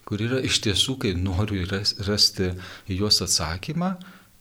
kurie 0.08 0.28
yra 0.30 0.42
iš 0.44 0.60
tiesų, 0.66 0.98
kai 1.04 1.14
noriu 1.18 1.62
rasti 1.70 2.52
į 2.90 3.00
juos 3.00 3.22
atsakymą 3.24 3.94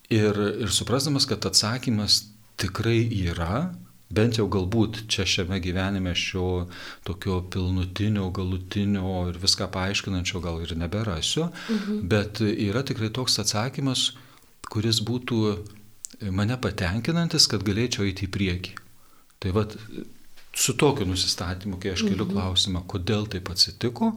ir, 0.09 0.41
ir 0.65 0.73
suprasdamas, 0.73 1.27
kad 1.29 1.45
atsakymas 1.47 2.23
tikrai 2.61 3.03
yra, 3.25 3.69
bent 4.15 4.37
jau 4.39 4.45
galbūt 4.51 5.05
čia 5.11 5.25
šiame 5.27 5.57
gyvenime 5.63 6.13
šio 6.15 6.67
tokio 7.07 7.39
pilnutinio, 7.51 8.29
galutinio 8.35 9.25
ir 9.31 9.39
viską 9.41 9.67
paaiškinančio 9.73 10.41
gal 10.43 10.61
ir 10.63 10.75
neberasiu, 10.77 11.49
mhm. 11.49 12.05
bet 12.11 12.43
yra 12.45 12.85
tikrai 12.85 13.09
toks 13.13 13.39
atsakymas, 13.43 14.11
kuris 14.71 15.01
būtų 15.05 15.41
mane 16.31 16.57
patenkinantis, 16.61 17.47
kad 17.51 17.65
galėčiau 17.67 18.07
eiti 18.07 18.27
į 18.27 18.33
priekį. 18.35 18.75
Tai 19.43 19.53
vad, 19.55 19.75
su 20.55 20.75
tokiu 20.79 21.07
nusistatymu, 21.09 21.79
kai 21.81 21.93
aš 21.95 22.05
keliu 22.07 22.25
mhm. 22.25 22.35
klausimą, 22.35 22.85
kodėl 22.91 23.27
taip 23.31 23.51
atsitiko, 23.51 24.13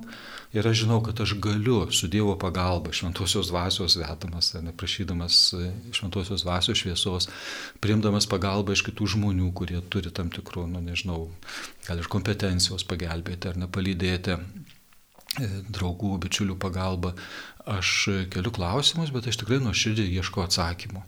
Ir 0.52 0.64
aš 0.64 0.84
žinau, 0.84 1.02
kad 1.04 1.18
aš 1.20 1.34
galiu 1.44 1.82
su 1.92 2.08
Dievo 2.08 2.32
pagalba, 2.40 2.92
šventosios 2.92 3.50
dvasios 3.50 3.98
vetamas, 4.00 4.54
neprašydamas 4.64 5.40
e, 5.52 5.72
šventosios 5.92 6.42
dvasios 6.42 6.80
šviesos, 6.80 7.28
priimdamas 7.84 8.24
pagalbą 8.30 8.72
iš 8.72 8.86
kitų 8.86 9.10
žmonių, 9.12 9.50
kurie 9.52 9.82
turi 9.92 10.12
tam 10.14 10.32
tikrų, 10.32 10.64
nu 10.72 10.80
nežinau, 10.80 11.26
gal 11.84 12.00
ir 12.00 12.08
kompetencijos 12.08 12.86
pagelbėti 12.88 13.52
ar 13.52 13.60
nepalydėti 13.60 14.38
e, 14.38 14.40
draugų, 15.68 16.14
bičiulių 16.24 16.56
pagalba, 16.56 17.12
aš 17.68 17.92
keliu 18.32 18.54
klausimus, 18.56 19.12
bet 19.12 19.28
aš 19.28 19.42
tikrai 19.42 19.60
nuoširdžiai 19.66 20.16
ieško 20.16 20.48
atsakymų. 20.48 21.04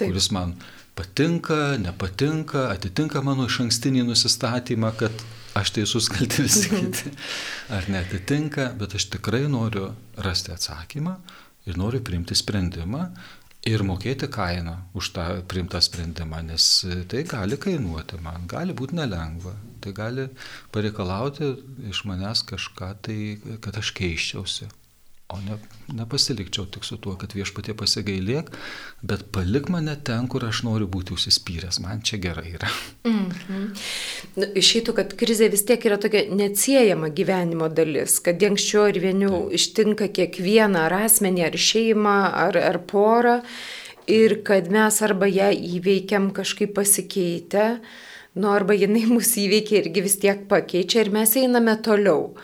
Taip. 0.00 0.08
Kuris 0.08 0.30
man 0.34 0.56
patinka, 0.94 1.76
nepatinka, 1.78 2.68
atitinka 2.72 3.22
mano 3.24 3.46
iš 3.48 3.60
ankstinį 3.66 4.06
nusistatymą, 4.08 4.92
kad 5.00 5.24
aš 5.58 5.74
teisus 5.76 6.08
kalti 6.12 6.46
visi 6.46 6.70
mhm. 6.70 6.90
kiti, 6.90 7.12
ar 7.76 7.88
netitinka, 7.92 8.72
bet 8.78 8.96
aš 8.98 9.10
tikrai 9.16 9.44
noriu 9.52 9.92
rasti 10.24 10.52
atsakymą 10.54 11.16
ir 11.68 11.78
noriu 11.78 12.02
priimti 12.04 12.36
sprendimą 12.36 13.06
ir 13.68 13.84
mokėti 13.86 14.26
kainą 14.32 14.74
už 14.98 15.12
tą 15.14 15.26
priimtą 15.48 15.78
sprendimą, 15.84 16.40
nes 16.48 16.68
tai 17.08 17.22
gali 17.28 17.58
kainuoti 17.60 18.18
man, 18.24 18.48
gali 18.50 18.74
būti 18.74 18.98
nelengva, 18.98 19.54
tai 19.84 19.94
gali 19.94 20.26
pareikalauti 20.74 21.52
iš 21.92 22.02
manęs 22.10 22.42
kažką 22.48 22.94
tai, 23.06 23.18
kad 23.62 23.78
aš 23.78 23.94
keiščiausi 24.00 24.72
o 25.32 25.38
ne, 25.42 25.56
nepasilikčiau 25.96 26.66
tik 26.72 26.84
su 26.86 26.98
tuo, 27.02 27.14
kad 27.20 27.34
viešpatie 27.36 27.74
pasigailėk, 27.78 28.52
bet 29.02 29.24
palik 29.34 29.68
mane 29.72 29.94
ten, 30.06 30.28
kur 30.30 30.44
aš 30.46 30.62
noriu 30.68 30.88
būti 30.92 31.16
užsispyręs, 31.16 31.80
man 31.84 32.04
čia 32.06 32.20
gerai 32.22 32.54
yra. 32.54 32.70
Mm 33.08 33.28
-hmm. 33.32 33.66
nu, 34.36 34.46
išeitų, 34.62 34.94
kad 35.00 35.14
krizė 35.18 35.50
vis 35.50 35.64
tiek 35.68 35.84
yra 35.88 35.98
tokia 35.98 36.24
neatsiejama 36.30 37.08
gyvenimo 37.08 37.68
dalis, 37.68 38.18
kad 38.20 38.42
anksčiau 38.42 38.88
ir 38.88 39.00
vienių 39.02 39.30
tai. 39.30 39.54
ištinka 39.60 40.08
kiekvieną 40.08 40.86
ar 40.86 40.92
asmenį, 40.92 41.46
ar 41.46 41.56
šeimą, 41.68 42.18
ar, 42.46 42.56
ar 42.56 42.78
porą, 42.78 43.42
ir 44.06 44.42
kad 44.44 44.70
mes 44.70 45.02
arba 45.02 45.26
ją 45.26 45.50
įveikiam 45.52 46.32
kažkaip 46.34 46.74
pasikeitę, 46.74 47.80
nu 48.34 48.48
arba 48.48 48.74
jinai 48.74 49.06
mus 49.06 49.36
įveikia 49.36 49.82
irgi 49.82 50.02
vis 50.02 50.16
tiek 50.18 50.46
pakeičia 50.48 51.04
ir 51.04 51.10
mes 51.10 51.36
einame 51.36 51.76
toliau. 51.82 52.34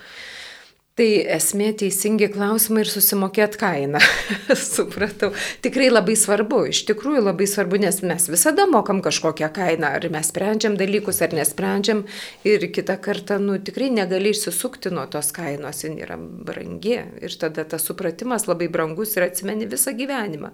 Tai 0.99 1.07
esmė 1.31 1.69
teisingi 1.79 2.27
klausimai 2.35 2.81
ir 2.83 2.89
susimokėt 2.91 3.55
kainą. 3.61 4.01
Supratau. 4.59 5.29
Tikrai 5.63 5.93
labai 5.93 6.17
svarbu, 6.19 6.65
iš 6.73 6.81
tikrųjų 6.89 7.21
labai 7.23 7.47
svarbu, 7.47 7.79
nes 7.85 8.01
mes 8.03 8.27
visada 8.27 8.65
mokam 8.67 8.99
kažkokią 9.05 9.53
kainą, 9.55 9.93
ar 9.95 10.09
mes 10.11 10.33
sprendžiam 10.33 10.75
dalykus, 10.81 11.23
ar 11.23 11.39
nesprendžiam. 11.39 12.03
Ir 12.43 12.67
kitą 12.75 12.99
kartą, 13.05 13.39
nu, 13.39 13.61
tikrai 13.63 13.93
negali 13.95 14.35
išsisukti 14.35 14.91
nuo 14.91 15.07
tos 15.07 15.31
kainos, 15.37 15.85
jin 15.87 16.01
yra 16.03 16.19
brangi. 16.19 16.99
Ir 17.23 17.39
tada 17.39 17.63
tas 17.63 17.87
supratimas 17.87 18.51
labai 18.51 18.67
brangus 18.67 19.15
ir 19.15 19.29
atsimeni 19.29 19.71
visą 19.71 19.95
gyvenimą. 19.95 20.51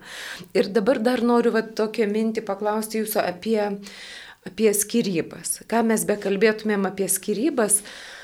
Ir 0.52 0.68
dabar 0.76 1.00
dar 1.00 1.24
noriu 1.24 1.56
va, 1.56 1.64
tokią 1.64 2.10
mintį 2.12 2.44
paklausti 2.44 3.00
jūsų 3.00 3.24
apie, 3.24 3.62
apie 4.44 4.74
skirybas. 4.76 5.62
Ką 5.72 5.86
mes 5.88 6.04
bekalbėtumėm 6.04 6.84
apie 6.92 7.08
skirybas, 7.08 7.80
E, 7.80 8.23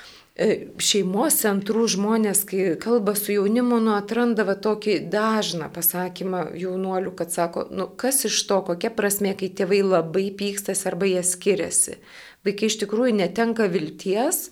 šeimos 0.80 1.36
centrų 1.42 1.86
žmonės, 1.90 2.44
kai 2.48 2.74
kalba 2.80 3.14
su 3.18 3.34
jaunimu, 3.34 3.80
nu, 3.82 3.92
atranda 3.96 4.46
va 4.48 4.54
tokį 4.54 4.96
dažną 5.12 5.68
pasakymą 5.74 6.44
jaunuolių, 6.56 7.12
kad 7.18 7.32
sako, 7.34 7.66
nu, 7.74 7.88
kas 8.00 8.24
iš 8.28 8.38
to, 8.48 8.60
kokia 8.68 8.92
prasme, 8.94 9.34
kai 9.36 9.50
tėvai 9.50 9.82
labai 9.84 10.28
pykstas 10.36 10.86
arba 10.88 11.10
jie 11.10 11.24
skiriasi. 11.26 11.98
Vaikai 12.46 12.70
iš 12.70 12.78
tikrųjų 12.84 13.18
netenka 13.18 13.66
vilties, 13.68 14.48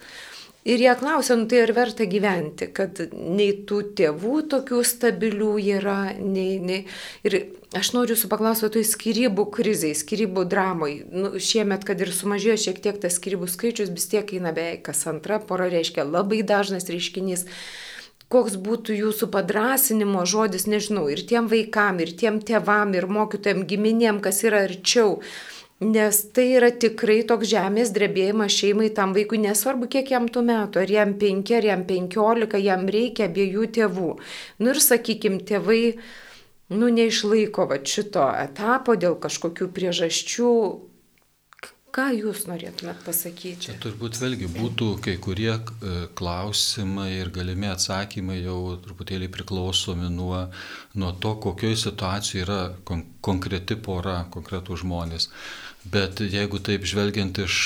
Ir 0.69 0.83
jie 0.85 0.93
klausia, 1.01 1.37
nu 1.41 1.47
tai 1.49 1.63
ar 1.65 1.73
verta 1.73 2.05
gyventi, 2.05 2.67
kad 2.77 3.01
nei 3.17 3.55
tų 3.69 3.79
tėvų 3.97 4.43
tokių 4.53 4.83
stabilių 4.85 5.55
yra, 5.79 6.13
nei, 6.21 6.59
nei. 6.61 6.83
Ir 7.25 7.39
aš 7.79 7.95
noriu 7.97 8.13
jūsų 8.13 8.29
paklausti, 8.29 8.69
tai 8.75 8.85
skirybų 8.85 9.49
krizai, 9.55 9.95
skirybų 9.97 10.45
dramai. 10.53 10.93
Nu, 11.09 11.33
šiemet, 11.41 11.89
kad 11.89 12.05
ir 12.05 12.13
sumažėjo 12.13 12.59
šiek 12.67 12.83
tiek 12.85 13.01
tas 13.01 13.17
skirybų 13.17 13.49
skaičius, 13.49 13.95
vis 13.97 14.11
tiek 14.13 14.37
eina 14.37 14.53
beveik 14.53 14.85
kas 14.91 15.07
antra 15.09 15.41
pora, 15.41 15.71
reiškia 15.73 16.05
labai 16.05 16.45
dažnas 16.45 16.91
reiškinys 16.93 17.49
koks 18.29 18.59
būtų 18.61 18.97
jūsų 18.97 19.31
padrasinimo 19.33 20.25
žodis, 20.29 20.67
nežinau, 20.69 21.07
ir 21.09 21.23
tiem 21.29 21.49
vaikam, 21.49 22.01
ir 22.05 22.13
tiem 22.13 22.43
tėvam, 22.45 22.93
ir 22.93 23.09
mokytojam, 23.09 23.65
giminėm, 23.69 24.21
kas 24.25 24.43
yra 24.45 24.67
arčiau. 24.69 25.23
Nes 25.79 26.17
tai 26.35 26.49
yra 26.59 26.73
tikrai 26.75 27.21
toks 27.23 27.47
žemės 27.53 27.93
drebėjimas 27.95 28.51
šeimai 28.51 28.89
tam 28.95 29.13
vaikui, 29.15 29.39
nesvarbu 29.45 29.87
kiek 29.87 30.11
jam 30.11 30.27
tų 30.27 30.43
metų, 30.49 30.81
ar 30.83 30.91
jam 30.91 31.13
penki, 31.21 31.55
ar 31.55 31.69
jam 31.69 31.85
penkiolika, 31.87 32.59
jam 32.59 32.83
reikia 32.91 33.29
abiejų 33.29 33.69
tėvų. 33.77 34.11
Nu 34.59 34.75
ir 34.75 34.83
sakykime, 34.83 35.39
tėvai, 35.47 35.83
nu 36.75 36.91
neišlaiko 36.91 37.69
va 37.71 37.79
šito 37.79 38.27
etapo 38.43 38.99
dėl 38.99 39.21
kažkokių 39.23 39.71
priežasčių, 39.79 40.53
Ką 41.89 42.11
jūs 42.13 42.43
norėtumėt 42.45 42.99
pasakyti? 43.01 43.63
Čia 43.65 43.75
turbūt 43.81 44.19
vėlgi 44.21 44.47
būtų 44.53 44.89
kai 45.03 45.15
kurie 45.25 45.55
e, 45.57 45.93
klausimai 46.21 47.09
ir 47.17 47.31
galimi 47.33 47.71
atsakymai 47.73 48.37
jau 48.43 48.77
truputėlį 48.85 49.31
priklausomi 49.33 50.11
nuo, 50.13 50.43
nuo 51.01 51.15
to, 51.17 51.33
kokioje 51.41 51.81
situacijoje 51.87 52.45
yra 52.45 52.59
kon 52.85 53.07
konkreti 53.25 53.79
pora, 53.81 54.19
konkretų 54.35 54.77
žmonės. 54.85 55.31
Bet 55.89 56.21
jeigu 56.21 56.61
taip 56.65 56.85
žvelgiant 56.89 57.39
iš, 57.41 57.57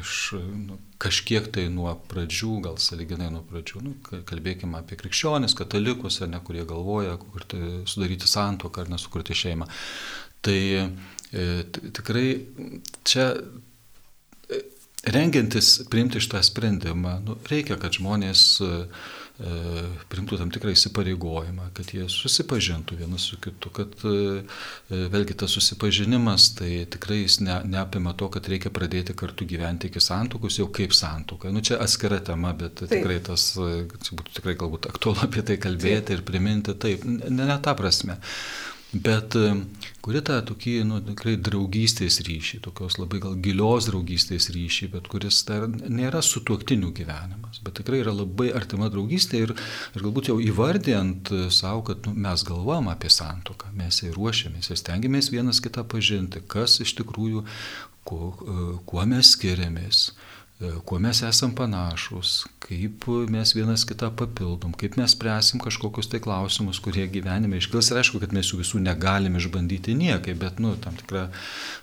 iš 0.00 0.14
nu, 0.40 0.78
kažkiek 1.00 1.46
tai 1.54 1.66
nuo 1.72 1.92
pradžių, 2.10 2.52
gal 2.66 2.78
saliginai 2.82 3.30
nuo 3.32 3.42
pradžių, 3.48 3.82
nu, 3.86 3.94
kalbėkime 4.28 4.80
apie 4.80 4.98
krikščionis, 5.00 5.56
katalikus, 5.56 6.20
ar 6.24 6.32
ne, 6.32 6.42
kurie 6.44 6.66
galvoja, 6.68 7.16
kur 7.20 7.46
tai 7.48 7.62
sudaryti 7.88 8.28
santoką 8.28 8.84
ar 8.84 8.92
nesukurti 8.96 9.36
šeimą. 9.44 9.70
Tai 10.44 10.60
E, 11.34 11.64
tikrai 11.90 12.46
čia 13.02 13.32
rengiantis 15.06 15.80
priimti 15.90 16.22
šitą 16.22 16.42
sprendimą, 16.42 17.18
nu, 17.26 17.36
reikia, 17.50 17.76
kad 17.80 17.96
žmonės 17.96 18.42
e, 18.64 18.72
primtų 20.12 20.38
tam 20.38 20.50
tikrą 20.54 20.70
įsipareigojimą, 20.76 21.70
kad 21.74 21.88
jie 21.90 22.04
susipažintų 22.12 23.00
vienas 23.00 23.24
su 23.26 23.38
kitu, 23.42 23.72
kad 23.74 23.96
vėlgi 24.88 25.34
tas 25.40 25.56
susipažinimas 25.56 26.52
tai 26.60 26.84
tikrai 26.86 27.24
jis 27.24 27.40
ne, 27.42 27.56
neapima 27.66 28.12
to, 28.14 28.28
kad 28.30 28.46
reikia 28.46 28.70
pradėti 28.74 29.16
kartu 29.18 29.48
gyventi 29.50 29.90
iki 29.90 30.02
santukus 30.02 30.60
jau 30.60 30.68
kaip 30.70 30.94
santuka. 30.94 31.50
Nu, 31.50 31.64
čia 31.66 31.80
atskira 31.82 32.20
tema, 32.22 32.52
bet 32.54 32.84
taip. 32.84 32.92
tikrai 32.94 33.18
tas, 33.26 33.48
čia 33.58 34.20
būtų 34.20 34.36
tikrai 34.38 34.54
galbūt 34.60 34.86
aktualu 34.92 35.26
apie 35.26 35.42
tai 35.42 35.58
kalbėti 35.58 36.12
taip. 36.12 36.20
ir 36.20 36.24
priminti, 36.30 36.76
taip, 36.78 37.02
ne, 37.02 37.34
ne 37.34 37.58
ta 37.58 37.74
prasme 37.74 38.20
bet 38.94 39.34
e, 39.38 39.52
kuri 40.04 40.20
tą 40.24 40.38
tokį, 40.48 40.74
nu, 40.88 41.00
tikrai 41.04 41.34
draugystės 41.40 42.20
ryšį, 42.26 42.60
tokios 42.64 42.98
labai 43.00 43.20
gal 43.24 43.36
gilios 43.44 43.88
draugystės 43.90 44.50
ryšį, 44.54 44.90
bet 44.94 45.08
kuris 45.12 45.40
dar 45.48 45.66
nėra 45.68 46.22
sutuoktinių 46.24 46.92
gyvenimas, 46.96 47.60
bet 47.64 47.78
tikrai 47.80 48.02
yra 48.04 48.14
labai 48.14 48.50
artima 48.56 48.90
draugystė 48.92 49.44
ir, 49.46 49.54
ir 49.94 50.04
galbūt 50.04 50.30
jau 50.30 50.38
įvardėjant 50.42 51.32
savo, 51.54 51.82
kad 51.90 52.06
nu, 52.08 52.14
mes 52.26 52.46
galvojam 52.46 52.92
apie 52.92 53.10
santoką, 53.12 53.72
mes 53.78 54.02
jai 54.04 54.12
ruošiamės 54.14 54.70
ir 54.70 54.80
stengiamės 54.80 55.32
vienas 55.34 55.62
kitą 55.64 55.86
pažinti, 55.88 56.44
kas 56.46 56.80
iš 56.84 56.96
tikrųjų, 57.00 57.44
kuo, 58.06 58.34
e, 58.44 58.70
kuo 58.86 59.08
mes 59.08 59.34
skiriamės 59.36 60.06
E, 60.12 60.33
kuo 60.60 60.98
mes 61.02 61.18
esam 61.26 61.50
panašus, 61.56 62.44
kaip 62.62 63.08
mes 63.32 63.52
vienas 63.56 63.82
kitą 63.88 64.10
papildom, 64.14 64.74
kaip 64.78 64.96
mes 65.00 65.14
spręsim 65.16 65.60
kažkokius 65.62 66.08
tai 66.12 66.20
klausimus, 66.22 66.78
kurie 66.84 67.08
gyvenime 67.10 67.58
iškils. 67.58 67.90
Ir 67.90 68.00
aišku, 68.00 68.20
kad 68.22 68.34
mes 68.36 68.52
jų 68.52 68.60
visų 68.62 68.82
negalim 68.84 69.34
išbandyti 69.40 69.96
niekai, 69.98 70.36
bet, 70.38 70.62
nu, 70.62 70.76
tam 70.80 70.94
tikrą 71.00 71.26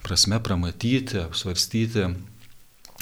prasme 0.06 0.40
pramatyti, 0.40 1.20
apsvarstyti, 1.26 2.08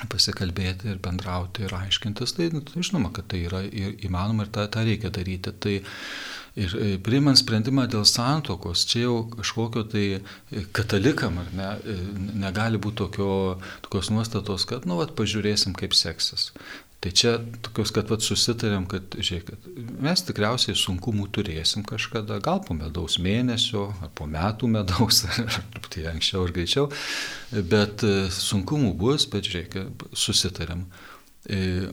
pasikalbėti 0.09 0.89
ir 0.93 0.99
bendrauti 1.03 1.67
ir 1.67 1.75
aiškintis, 1.75 2.33
tai, 2.37 2.49
nu, 2.55 2.63
tai 2.65 2.81
žinoma, 2.85 3.13
kad 3.13 3.29
tai 3.31 3.43
yra 3.45 3.61
įmanoma 3.69 4.47
ir 4.47 4.53
tą, 4.55 4.65
tą 4.73 4.85
reikia 4.87 5.13
daryti. 5.13 5.53
Tai 5.53 5.75
Ir 6.59 6.75
e, 6.75 6.89
priimant 7.03 7.39
sprendimą 7.39 7.85
dėl 7.91 8.03
santokos, 8.09 8.83
čia 8.89 9.05
jau 9.05 9.15
kažkokio 9.31 9.85
tai 9.91 10.05
katalikam 10.75 11.39
ar 11.41 11.49
ne, 11.55 11.71
negali 12.41 12.81
būti 12.81 13.03
tokio, 13.05 13.31
tokios 13.85 14.11
nuostatos, 14.11 14.67
kad, 14.69 14.87
nu, 14.89 14.99
vat, 14.99 15.15
pažiūrėsim, 15.17 15.75
kaip 15.77 15.95
seksis. 15.97 16.49
Tai 16.99 17.11
čia 17.15 17.37
tokios, 17.63 17.93
kad 17.95 18.09
vat, 18.11 18.23
susitarėm, 18.25 18.83
kad, 18.91 19.15
žiūrėkit, 19.15 19.69
mes 20.03 20.23
tikriausiai 20.27 20.75
sunkumų 20.75 21.29
turėsim 21.31 21.85
kažkada, 21.87 22.41
gal 22.43 22.59
po 22.65 22.75
medaus 22.75 23.15
mėnesio, 23.23 23.85
ar 24.03 24.11
po 24.19 24.27
metų 24.27 24.67
medaus, 24.73 25.21
ar 25.79 25.87
tai 25.87 26.09
anksčiau 26.11 26.43
ar 26.43 26.51
greičiau, 26.57 26.89
bet 27.71 28.03
e, 28.03 28.27
sunkumų 28.35 28.91
bus, 28.99 29.29
bet 29.31 29.47
žiūrėkit, 29.47 30.03
susitarėm. 30.25 30.83
E, 31.47 31.87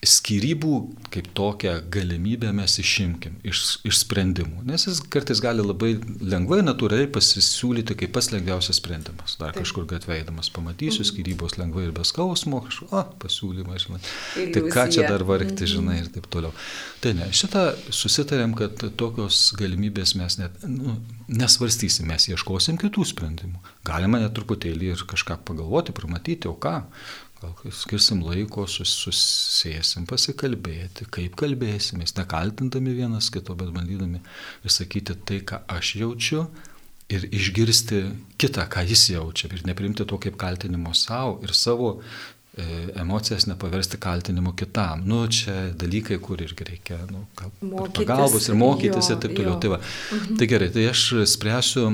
skirybų 0.00 0.74
kaip 1.12 1.26
tokią 1.36 1.74
galimybę 1.92 2.50
mes 2.56 2.78
išimkim 2.80 3.34
iš, 3.44 3.80
iš 3.84 3.98
sprendimų, 4.00 4.62
nes 4.68 4.86
jis 4.88 5.02
kartais 5.12 5.42
gali 5.44 5.60
labai 5.60 5.90
lengvai, 6.24 6.62
natūraliai 6.64 7.10
pasisiūlyti 7.12 7.98
kaip 8.00 8.14
pas 8.14 8.30
lengviausias 8.32 8.80
sprendimas. 8.80 9.36
Dar 9.40 9.52
Taip. 9.52 9.66
kažkur 9.66 9.84
gatveidamas 9.90 10.48
pamatysiu, 10.54 11.02
mhm. 11.02 11.10
skirybos 11.10 11.58
lengvai 11.60 11.86
ir 11.88 11.94
be 11.96 12.06
skausmo, 12.08 12.62
kažkur, 12.64 12.88
o, 12.96 13.04
pasiūlymas, 13.20 13.86
žinai. 13.86 14.00
Tai 14.56 14.64
ką 14.72 14.86
čia 14.96 15.04
dar 15.04 15.26
vargti, 15.28 15.66
mhm. 15.66 15.72
žinai, 15.74 16.00
ir 16.06 16.10
taip 16.16 16.30
toliau. 16.32 16.54
Tai 17.04 17.14
ne, 17.20 17.28
šitą 17.36 17.66
susitarėm, 17.92 18.56
kad 18.56 18.80
tokios 19.00 19.50
galimybės 19.60 20.16
mes 20.16 20.40
net, 20.40 20.64
nu, 20.64 20.96
nesvarstysim, 21.28 22.08
mes 22.08 22.30
ieškosim 22.32 22.80
kitų 22.80 23.04
sprendimų. 23.12 23.60
Galima 23.84 24.20
net 24.22 24.32
truputėlį 24.36 24.94
ir 24.94 25.04
kažką 25.08 25.42
pagalvoti, 25.44 25.92
pamatyti, 25.96 26.48
o 26.48 26.56
ką, 26.60 26.78
Gal 27.40 27.72
skirsim 27.72 28.20
laiko, 28.20 28.66
sus, 28.68 28.90
susėsim, 29.00 30.04
pasikalbėti, 30.08 31.06
kaip 31.08 31.38
kalbėsimės, 31.40 32.12
nekaltindami 32.18 32.92
vienas 32.98 33.30
kito, 33.32 33.56
bet 33.56 33.70
bandydami 33.72 34.20
išsakyti 34.68 35.16
tai, 35.24 35.38
ką 35.48 35.62
aš 35.72 35.94
jaučiu 36.02 36.44
ir 37.10 37.24
išgirsti 37.32 38.02
kitą, 38.40 38.66
ką 38.70 38.84
jis 38.90 39.06
jaučia 39.14 39.48
ir 39.50 39.64
neprimti 39.66 40.04
to 40.06 40.18
kaip 40.20 40.36
kaltinimo 40.40 40.92
savo 40.94 41.38
ir 41.42 41.54
savo 41.56 41.94
e, 41.96 42.66
emocijas 43.00 43.48
nepaversti 43.48 43.98
kaltinimu 44.02 44.52
kitam. 44.60 45.06
Nu, 45.08 45.24
čia 45.32 45.70
dalykai, 45.80 46.20
kur 46.22 46.42
irgi 46.44 46.68
reikia 46.74 47.00
nu, 47.08 47.24
mokytis, 47.64 47.96
pagalbos 48.02 48.50
ir 48.50 48.60
mokytis 48.60 49.10
jo, 49.10 49.16
ir 49.16 49.24
taip 49.24 49.38
toliau. 49.38 49.56
Tai, 49.62 49.72
va. 49.78 49.80
mhm. 49.80 50.36
tai 50.36 50.50
gerai, 50.52 50.68
tai 50.76 50.90
aš 50.92 51.06
spręsiu 51.38 51.88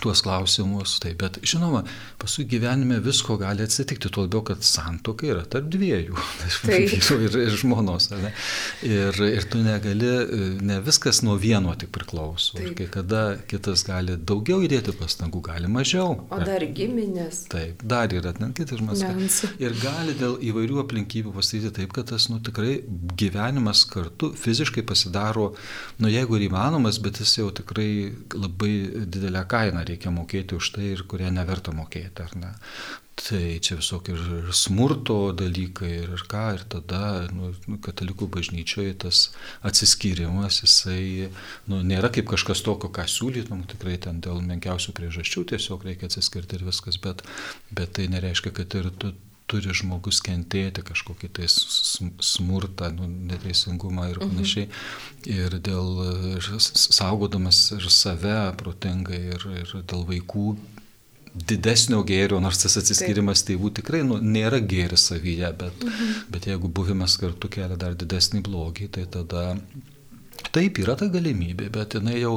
tuos 0.00 0.22
klausimus. 0.24 0.98
Taip, 1.02 1.18
bet 1.22 1.38
žinoma, 1.46 1.82
paskui 2.20 2.46
gyvenime 2.48 3.00
visko 3.04 3.36
gali 3.40 3.64
atsitikti, 3.64 4.10
tuo 4.12 4.26
labiau, 4.26 4.42
kad 4.46 4.64
santoka 4.66 5.28
yra 5.28 5.44
tarp 5.50 5.68
dviejų, 5.72 6.16
vyru 6.68 7.18
ir, 7.26 7.38
ir 7.46 7.58
žmonos. 7.60 8.10
Ne? 8.14 8.32
Ir, 8.86 9.20
ir 9.28 9.48
tu 9.50 9.62
negali, 9.64 10.10
ne 10.64 10.80
viskas 10.84 11.22
nuo 11.26 11.36
vieno 11.40 11.74
tik 11.78 11.92
priklauso. 11.94 12.58
Taip. 12.58 12.66
Ir 12.72 12.78
kai 12.78 12.88
kada 12.98 13.22
kitas 13.50 13.84
gali 13.86 14.16
daugiau 14.18 14.62
įdėti 14.64 14.94
pastangų, 14.98 15.42
gali 15.50 15.70
mažiau. 15.70 16.18
O 16.28 16.40
dar 16.42 16.64
giminės. 16.76 17.44
Taip, 17.52 17.84
dar 17.84 18.12
yra 18.14 18.34
net 18.40 18.56
kitas 18.58 18.80
žmogus. 18.80 19.42
Ir 19.62 19.76
gali 19.82 20.16
dėl 20.18 20.38
įvairių 20.50 20.82
aplinkybių 20.84 21.34
pasakyti 21.36 21.72
taip, 21.80 21.94
kad 21.96 22.10
tas, 22.10 22.28
nu, 22.32 22.40
tikrai 22.44 22.78
gyvenimas 23.18 23.84
kartu 23.90 24.32
fiziškai 24.38 24.84
pasidaro, 24.86 25.52
nu, 26.02 26.10
jeigu 26.12 26.38
ir 26.38 26.48
įmanomas, 26.48 27.00
bet 27.02 27.20
jis 27.22 27.38
jau 27.40 27.50
tikrai 27.54 27.88
labai 28.34 28.74
didelę 29.04 29.44
kainą 29.50 29.83
reikia 29.88 30.12
mokėti 30.14 30.58
už 30.58 30.74
tai 30.76 30.92
ir 30.92 31.02
kurie 31.08 31.30
neverta 31.32 31.74
mokėti, 31.76 32.24
ar 32.24 32.36
ne. 32.38 32.52
Tai 33.14 33.40
čia 33.62 33.76
visokie 33.78 34.16
ir 34.16 34.48
smurto 34.50 35.30
dalykai 35.38 35.90
ir 36.02 36.24
ką, 36.30 36.44
ir 36.56 36.64
tada 36.72 37.02
nu, 37.30 37.52
nu, 37.70 37.78
katalikų 37.82 38.26
bažnyčioje 38.36 38.96
tas 39.04 39.20
atsiskyrimas, 39.62 40.64
jisai 40.64 41.28
nu, 41.70 41.78
nėra 41.86 42.10
kaip 42.14 42.26
kažkas 42.32 42.64
tokio, 42.66 42.90
ką 42.90 43.06
siūlytum, 43.10 43.62
tikrai 43.70 44.00
ten 44.02 44.18
dėl 44.24 44.42
menkiausių 44.42 44.96
priežasčių 44.98 45.46
tiesiog 45.54 45.86
reikia 45.86 46.10
atsiskirti 46.10 46.58
ir 46.58 46.66
viskas, 46.66 46.98
bet, 46.98 47.22
bet 47.70 47.94
tai 47.94 48.08
nereiškia, 48.10 48.50
kad 48.58 48.74
ir 48.80 48.90
tu 48.98 49.14
turi 49.50 49.74
žmogus 49.76 50.20
kentėti 50.24 50.84
kažkokį 50.86 51.30
tai 51.36 51.48
smurtą, 51.50 52.90
nu, 52.96 53.08
neteisingumą 53.30 54.08
ir 54.12 54.20
mhm. 54.20 54.30
panašiai. 54.30 54.68
Mhm. 54.68 55.34
Ir 55.34 55.58
dėl 55.64 55.90
saugodamas 56.68 57.66
ir 57.76 57.90
save 57.92 58.38
protingai, 58.60 59.20
ir, 59.36 59.50
ir 59.64 59.76
dėl 59.82 60.06
vaikų 60.08 60.54
didesnio 61.34 61.98
gėrio, 62.06 62.38
nors 62.42 62.60
tas 62.62 62.76
atsiskirimas 62.78 63.42
tėvų 63.46 63.72
tikrai 63.80 64.04
nu, 64.06 64.20
nėra 64.22 64.60
gėris 64.62 65.08
savyje, 65.10 65.50
bet, 65.58 65.82
mhm. 65.82 66.12
bet 66.30 66.46
jeigu 66.50 66.70
buvimas 66.70 67.18
kartu 67.20 67.50
kelia 67.50 67.78
dar 67.80 67.96
didesnį 67.98 68.44
blogį, 68.46 68.90
tai 68.94 69.08
tada 69.10 69.48
Taip, 70.54 70.78
yra 70.82 70.94
ta 70.98 71.08
galimybė, 71.10 71.68
bet 71.72 71.96
jinai 71.96 72.18
jau, 72.18 72.34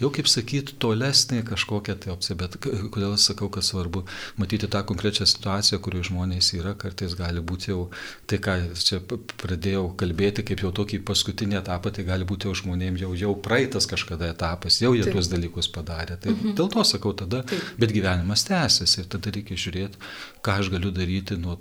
jau 0.00 0.10
kaip 0.14 0.28
sakyt, 0.30 0.74
tolesnė 0.82 1.42
kažkokia 1.48 1.96
tai 2.00 2.12
opcija. 2.14 2.36
Bet 2.40 2.56
kodėl 2.62 3.14
aš 3.14 3.30
sakau, 3.30 3.50
kad 3.52 3.66
svarbu 3.66 4.04
matyti 4.40 4.70
tą 4.70 4.82
konkrečią 4.88 5.26
situaciją, 5.28 5.80
kurioje 5.84 6.08
žmonės 6.10 6.52
yra, 6.56 6.74
kartais 6.78 7.14
gali 7.18 7.42
būti 7.44 7.72
jau 7.72 7.84
tai, 8.30 8.40
ką 8.42 8.56
čia 8.80 9.00
pradėjau 9.42 9.86
kalbėti, 10.00 10.44
kaip 10.46 10.64
jau 10.64 10.72
tokį 10.80 11.02
paskutinį 11.10 11.60
etapą, 11.60 11.92
tai 11.94 12.06
gali 12.08 12.26
būti 12.28 12.48
jau 12.48 12.56
žmonėms 12.62 13.04
jau, 13.04 13.12
jau 13.26 13.36
praeitas 13.44 13.88
kažkada 13.90 14.32
etapas, 14.34 14.80
jau 14.82 14.94
jie 14.96 15.06
Taip. 15.06 15.18
tuos 15.18 15.30
dalykus 15.30 15.70
padarė. 15.74 16.18
Tai 16.20 16.34
mhm. 16.34 16.56
dėl 16.58 16.72
to 16.72 16.86
sakau 16.88 17.14
tada, 17.16 17.44
Taip. 17.50 17.72
bet 17.80 17.94
gyvenimas 17.94 18.46
tęsiasi 18.48 19.04
ir 19.04 19.10
tada 19.12 19.34
reikia 19.36 19.58
žiūrėti, 19.58 20.00
ką 20.44 20.60
aš 20.62 20.72
galiu 20.72 20.94
daryti 20.94 21.38
nuo 21.40 21.58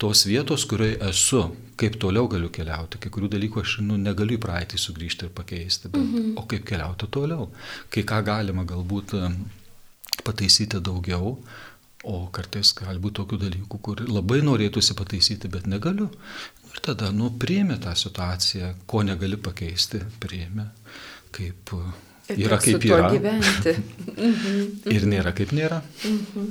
tos 0.00 0.24
vietos, 0.28 0.64
kurioje 0.68 0.98
esu, 1.10 1.42
kaip 1.80 1.96
toliau 2.00 2.28
galiu 2.32 2.50
keliauti. 2.52 3.00
Kai 3.02 3.12
kurių 3.12 3.30
dalykų 3.34 3.62
aš 3.62 3.78
nu, 3.84 3.98
negaliu 4.00 4.38
į 4.38 4.42
praeitį 4.42 4.80
sugrįžti 4.80 5.28
ir 5.28 5.34
pakeisti, 5.36 5.88
bet, 5.88 6.02
mm 6.02 6.14
-hmm. 6.14 6.36
o 6.40 6.46
kaip 6.50 6.64
keliauti 6.68 7.08
toliau. 7.16 7.50
Kai 7.90 8.04
ką 8.12 8.22
galima 8.24 8.64
galbūt 8.64 9.16
pataisyti 10.24 10.80
daugiau, 10.80 11.36
o 12.04 12.16
kartais 12.32 12.72
gali 12.74 12.98
būti 12.98 13.20
tokių 13.20 13.38
dalykų, 13.44 13.78
kur 13.84 14.02
labai 14.08 14.40
norėtųsi 14.40 14.96
pataisyti, 14.96 15.48
bet 15.48 15.66
negaliu. 15.66 16.08
Ir 16.70 16.80
tada, 16.86 17.10
nu, 17.12 17.30
priėmė 17.30 17.80
tą 17.82 17.94
situaciją, 17.94 18.74
ko 18.86 19.02
negali 19.02 19.36
pakeisti, 19.36 20.00
priėmė 20.22 20.68
kaip 21.34 21.74
yra 22.38 22.58
kaip 22.62 22.84
yra. 22.84 23.10
Gyventi. 23.14 23.76
Mhm. 24.20 24.90
ir 24.92 25.04
nėra 25.08 25.30
kaip 25.32 25.52
nėra. 25.56 25.78
Mhm. 26.04 26.48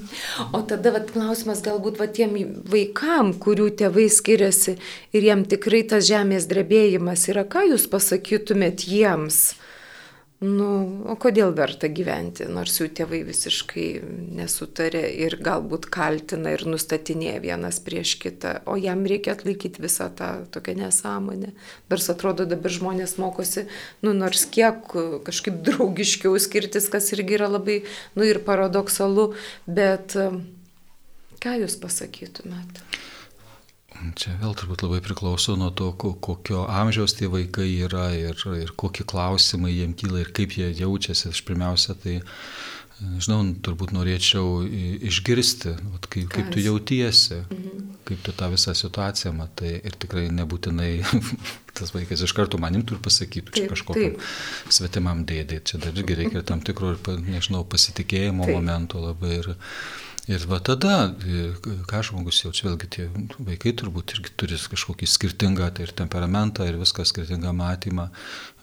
O 0.58 0.62
tada 0.66 0.90
vat, 0.96 1.12
klausimas 1.14 1.60
galbūt 1.62 2.00
vat, 2.02 2.16
tiem 2.18 2.34
vaikam, 2.66 3.36
kurių 3.38 3.68
tėvai 3.78 4.08
skiriasi 4.10 4.78
ir 5.14 5.28
jiem 5.28 5.44
tikrai 5.46 5.84
tas 5.92 6.08
žemės 6.08 6.48
drebėjimas 6.50 7.28
yra, 7.30 7.44
ką 7.46 7.68
jūs 7.70 7.86
pasakytumėt 7.92 8.88
jiems? 8.90 9.59
Nu, 10.40 10.66
o 11.12 11.18
kodėl 11.20 11.52
verta 11.52 11.90
gyventi, 11.92 12.46
nors 12.48 12.78
jų 12.80 12.86
tėvai 12.96 13.26
visiškai 13.28 13.88
nesutarė 14.38 15.02
ir 15.26 15.36
galbūt 15.44 15.90
kaltina 15.92 16.54
ir 16.56 16.64
nustatinėja 16.64 17.42
vienas 17.44 17.82
prieš 17.84 18.14
kitą, 18.22 18.54
o 18.64 18.78
jam 18.80 19.04
reikia 19.04 19.34
atlaikyti 19.36 19.84
visą 19.84 20.08
tą 20.16 20.30
tokią 20.56 20.78
nesąmonę. 20.80 21.52
Nors 21.92 22.08
atrodo 22.16 22.48
dabar 22.48 22.72
žmonės 22.72 23.18
mokosi, 23.20 23.66
nu, 24.00 24.16
nors 24.16 24.48
kiek 24.48 24.96
kažkaip 25.28 25.60
draugiškiau 25.68 26.40
skirtis, 26.40 26.88
kas 26.88 27.12
irgi 27.18 27.36
yra 27.36 27.52
labai, 27.52 27.82
nu, 28.16 28.24
ir 28.24 28.40
paradoksalu, 28.48 29.34
bet 29.68 30.16
ką 31.44 31.60
jūs 31.66 31.76
pasakytumėte? 31.84 32.88
Čia 34.00 34.38
vėl 34.40 34.54
turbūt 34.56 34.84
labai 34.86 35.02
priklauso 35.04 35.58
nuo 35.60 35.70
to, 35.76 35.92
kokio 36.00 36.64
amžiaus 36.72 37.18
tie 37.18 37.28
vaikai 37.32 37.68
yra 37.84 38.10
ir, 38.16 38.40
ir 38.56 38.72
kokie 38.80 39.04
klausimai 39.08 39.74
jiem 39.74 39.96
kyla 39.98 40.24
ir 40.24 40.32
kaip 40.36 40.56
jie 40.56 40.70
jaučiasi. 40.72 41.34
Aš 41.34 41.42
pirmiausia, 41.48 41.98
tai, 42.00 42.16
žinau, 43.20 43.42
turbūt 43.66 43.92
norėčiau 43.96 44.64
išgirsti, 45.10 45.76
vat, 45.92 46.08
kaip, 46.12 46.30
kaip 46.32 46.52
tu 46.54 46.64
jautiesi, 46.64 47.42
mhm. 47.44 47.94
kaip 48.08 48.24
tu 48.24 48.36
tą 48.40 48.50
visą 48.56 48.76
situaciją 48.78 49.36
matai 49.36 49.76
ir 49.84 50.00
tikrai 50.00 50.30
nebūtinai 50.38 50.92
tas 51.78 51.92
vaikas 51.96 52.24
iš 52.24 52.36
karto 52.36 52.60
manim 52.62 52.86
turi 52.88 53.04
pasakyti, 53.04 53.56
čia 53.56 53.68
kažkokiam 53.72 54.16
svetimam 54.72 55.26
dėdė, 55.28 55.60
čia 55.68 55.84
dar 55.84 55.96
irgi 55.96 56.22
reikia 56.24 56.46
tam 56.48 56.64
tikro, 56.64 56.96
nežinau, 57.28 57.66
pasitikėjimo 57.68 58.48
taip. 58.48 58.62
momento 58.62 59.04
labai. 59.04 59.42
Ir, 59.44 59.58
Ir 60.30 60.44
va 60.46 60.60
tada, 60.62 61.10
ką 61.90 62.00
žmogus 62.06 62.44
jaučia, 62.44 62.68
vėlgi 62.68 62.88
tie 62.94 63.06
vaikai 63.42 63.72
turbūt 63.74 64.12
irgi 64.14 64.34
turi 64.38 64.60
kažkokį 64.62 65.08
skirtingą 65.10 65.72
tai 65.74 65.88
ir 65.88 65.94
temperamentą, 65.98 66.68
ir 66.70 66.78
viską 66.78 67.02
skirtingą 67.10 67.50
matymą. 67.58 68.12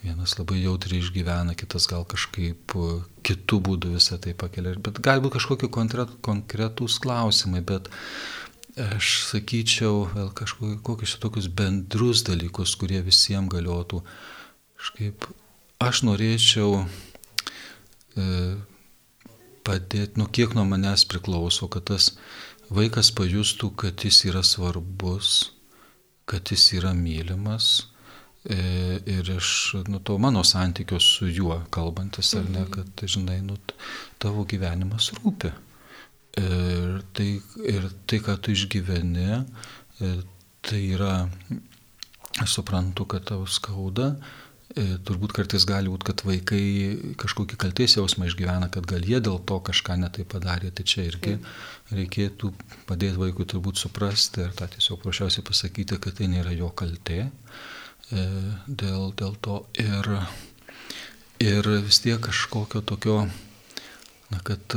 Vienas 0.05 0.37
labai 0.39 0.61
jautriai 0.61 1.01
išgyvena, 1.03 1.57
kitas 1.59 1.89
gal 1.91 2.05
kažkaip 2.07 2.77
e, 2.79 2.91
kitų 3.27 3.59
būdų 3.67 3.97
visą 3.97 4.21
tai 4.23 4.37
pakelia. 4.39 4.77
Bet 4.79 5.01
galbūt 5.03 5.41
kažkokie 5.41 5.67
konkret, 5.75 6.13
konkretūs 6.23 7.01
klausimai, 7.03 7.65
bet 7.67 7.91
aš 8.79 9.11
sakyčiau, 9.33 10.05
vėl 10.15 10.31
kažkokius 10.39 11.17
tokius 11.19 11.51
bendrus 11.51 12.23
dalykus, 12.31 12.77
kurie 12.79 13.03
visiems 13.03 13.51
galiotų. 13.51 14.05
Kažkaip 14.79 15.27
aš 15.83 16.05
norėčiau 16.07 16.85
e, 18.15 18.31
padėti, 19.67 20.21
nu 20.21 20.29
kiek 20.31 20.55
nuo 20.57 20.65
manęs 20.69 21.07
priklauso, 21.11 21.69
kad 21.73 21.89
tas 21.91 22.13
vaikas 22.71 23.13
pajustų, 23.17 23.73
kad 23.83 24.07
jis 24.07 24.23
yra 24.31 24.43
svarbus, 24.47 25.53
kad 26.27 26.55
jis 26.55 26.71
yra 26.79 26.95
mylimas, 26.97 27.87
E, 28.47 29.01
ir 29.11 29.27
iš 29.31 29.75
nu, 29.91 29.99
to 29.99 30.19
mano 30.23 30.45
santykio 30.45 31.01
su 31.03 31.27
juo 31.27 31.57
kalbantis, 31.71 32.35
ar 32.39 32.45
ne, 32.51 32.61
mhm. 32.61 32.71
kad, 32.71 33.09
žinai, 33.11 33.41
nu, 33.43 33.57
tavo 34.23 34.45
gyvenimas 34.47 35.11
rūpi. 35.19 35.51
Ir 36.39 37.01
tai, 37.17 37.27
ir 37.67 37.89
tai 38.07 38.21
ką 38.23 38.37
tu 38.39 38.55
išgyveni, 38.55 39.27
e, 39.35 40.13
tai 40.63 40.83
yra, 40.95 41.15
aš 42.45 42.59
suprantu, 42.61 43.09
kad 43.11 43.27
tau 43.33 43.49
skauda, 43.51 44.13
E, 44.15 44.46
turbūt 44.77 45.33
kartais 45.33 45.65
gali 45.65 45.89
būti, 45.89 46.05
kad 46.11 46.23
vaikai 46.27 46.65
kažkokį 47.21 47.57
kalties 47.61 47.97
jausmą 47.97 48.29
išgyvena, 48.29 48.69
kad 48.73 48.85
gal 48.89 49.05
jie 49.09 49.23
dėl 49.25 49.39
to 49.49 49.57
kažką 49.65 49.97
netai 50.03 50.27
padarė, 50.29 50.69
tai 50.69 50.85
čia 50.85 51.07
irgi 51.09 51.39
reikėtų 51.97 52.53
padėti 52.89 53.17
vaikui 53.21 53.47
turbūt 53.49 53.81
suprasti 53.81 54.45
ir 54.45 54.53
tą 54.59 54.69
tiesiog 54.75 55.01
prašiausiai 55.01 55.47
pasakyti, 55.49 55.97
kad 55.97 56.19
tai 56.19 56.29
nėra 56.29 56.53
jo 56.53 56.69
kaltė 56.77 57.23
e, 57.25 57.31
dėl, 58.69 59.15
dėl 59.17 59.39
to. 59.41 59.63
Ir, 59.81 60.13
ir 61.41 61.71
vis 61.87 62.03
tiek 62.05 62.21
kažkokio 62.29 62.85
tokio, 62.85 63.23
na, 64.29 64.43
kad 64.45 64.77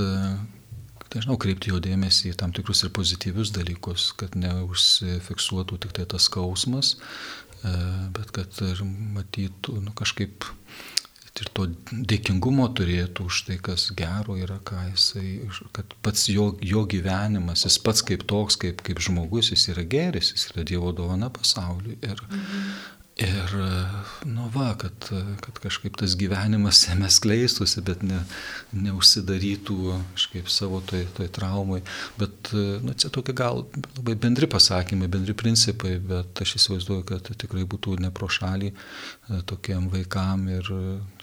nežinau, 1.11 1.35
kreipti 1.41 1.73
jo 1.73 1.83
dėmesį 1.83 2.31
į 2.31 2.39
tam 2.39 2.55
tikrus 2.55 2.85
ir 2.85 2.95
pozityvius 2.95 3.51
dalykus, 3.51 4.13
kad 4.15 4.39
neužsifiksuotų 4.39 5.83
tik 5.83 5.97
tai 5.99 6.07
tas 6.07 6.31
skausmas, 6.31 6.95
E, 6.95 7.38
bet 8.15 8.31
kad 8.35 8.61
ir 8.65 8.83
matytų 8.85 9.79
nu, 9.83 9.93
kažkaip 9.97 10.47
ir 11.39 11.49
to 11.55 11.65
dėkingumo 11.91 12.67
turėtų 12.75 13.27
už 13.29 13.41
tai, 13.47 13.57
kas 13.63 13.89
gero 13.97 14.35
yra, 14.39 14.59
ką 14.65 14.81
jisai, 14.89 15.37
kad 15.75 15.93
pats 16.03 16.27
jo, 16.31 16.49
jo 16.65 16.83
gyvenimas, 16.89 17.65
jis 17.67 17.79
pats 17.83 18.03
kaip 18.05 18.25
toks, 18.29 18.57
kaip, 18.59 18.83
kaip 18.85 19.01
žmogus, 19.03 19.53
jis 19.53 19.69
yra 19.73 19.85
geris, 19.87 20.33
jis 20.35 20.49
yra 20.51 20.65
Dievo 20.67 20.91
dovana 20.95 21.31
pasauliui. 21.33 21.99
Ir, 22.03 22.23
mhm. 22.27 22.71
Ir, 23.19 23.53
nu 24.31 24.45
va, 24.53 24.69
kad, 24.79 25.09
kad 25.43 25.57
kažkaip 25.59 25.97
tas 25.99 26.13
gyvenimas 26.15 26.79
jame 26.87 27.09
skleistųsi, 27.11 27.81
bet 27.83 28.03
ne, 28.07 28.21
neužsidarytų 28.71 29.77
kažkaip 30.13 30.47
savo 30.53 30.79
toj, 30.87 31.03
toj 31.17 31.27
traumai. 31.35 31.81
Bet, 32.19 32.53
nu, 32.53 32.95
čia 32.95 33.11
tokie 33.11 33.35
gal 33.35 33.65
labai 33.97 34.15
bendri 34.15 34.47
pasakymai, 34.47 35.11
bendri 35.11 35.35
principai, 35.35 35.97
bet 35.99 36.43
aš 36.45 36.55
įsivaizduoju, 36.61 37.07
kad 37.11 37.31
tikrai 37.43 37.65
būtų 37.67 37.99
ne 37.99 38.13
pro 38.15 38.31
šalį 38.31 38.71
e, 38.71 39.41
tokiem 39.51 39.91
vaikam 39.91 40.47
ir 40.55 40.71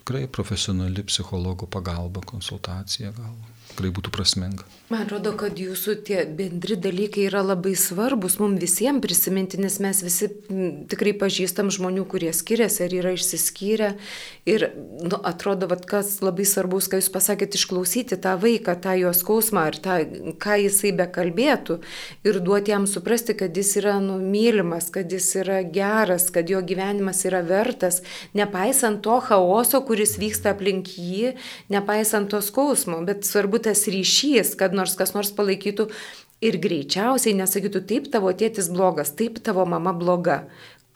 tikrai 0.02 0.26
profesionali 0.28 1.06
psichologo 1.08 1.64
pagalba, 1.70 2.20
konsultacija 2.28 3.16
gal 3.16 3.55
tikrai 3.76 3.92
būtų 3.92 4.10
prasminga. 4.14 4.64
Man 4.88 5.02
atrodo, 5.02 5.32
kad 5.34 5.58
jūsų 5.58 5.96
tie 6.06 6.20
bendri 6.24 6.76
dalykai 6.78 7.26
yra 7.26 7.42
labai 7.42 7.74
svarbus 7.76 8.38
mums 8.38 8.60
visiems 8.62 9.02
prisiminti, 9.02 9.58
nes 9.58 9.80
mes 9.82 9.98
visi 10.06 10.28
tikrai 10.88 11.12
pažįstam 11.18 11.72
žmonių, 11.74 12.04
kurie 12.08 12.30
skiriasi 12.30 12.84
ar 12.86 12.94
yra 12.94 13.12
išsiskyrę. 13.16 13.88
Ir 14.46 14.68
nu, 15.02 15.18
atrodo, 15.26 15.66
vat, 15.66 15.82
kas 15.90 16.20
labai 16.22 16.46
svarbus, 16.46 16.86
ką 16.86 17.00
jūs 17.00 17.10
pasakėte, 17.10 17.58
išklausyti 17.58 18.18
tą 18.22 18.36
vaiką, 18.38 18.76
tą 18.78 18.94
jo 19.00 19.10
skausmą 19.10 19.66
ar 19.72 19.78
tą, 19.82 19.98
ką 20.38 20.54
jisai 20.62 20.94
bekalbėtų 20.96 21.80
ir 22.22 22.40
duoti 22.46 22.70
jam 22.70 22.86
suprasti, 22.86 23.34
kad 23.34 23.58
jis 23.58 23.74
yra 23.82 23.98
nu, 24.00 24.20
mylimas, 24.22 24.88
kad 24.94 25.10
jis 25.10 25.28
yra 25.42 25.60
geras, 25.66 26.28
kad 26.30 26.46
jo 26.46 26.62
gyvenimas 26.62 27.24
yra 27.26 27.42
vertas, 27.42 28.04
nepaisant 28.38 29.02
to 29.02 29.18
chaoso, 29.26 29.82
kuris 29.82 30.14
vyksta 30.22 30.54
aplink 30.54 30.94
jį, 30.94 31.34
nepaisant 31.74 32.30
to 32.30 32.38
skausmo. 32.38 33.02
Bet 33.02 33.26
svarbu 33.26 33.65
tas 33.66 33.84
ryšys, 33.90 34.54
kad 34.60 34.74
nors 34.76 34.94
kas 34.98 35.12
nors 35.16 35.34
palaikytų 35.36 35.90
ir 36.44 36.58
greičiausiai 36.62 37.36
nesakytų, 37.36 37.84
taip 37.90 38.08
tavo 38.12 38.32
tėtis 38.32 38.70
blogas, 38.72 39.12
taip 39.18 39.42
tavo 39.44 39.66
mama 39.68 39.94
bloga. 39.96 40.44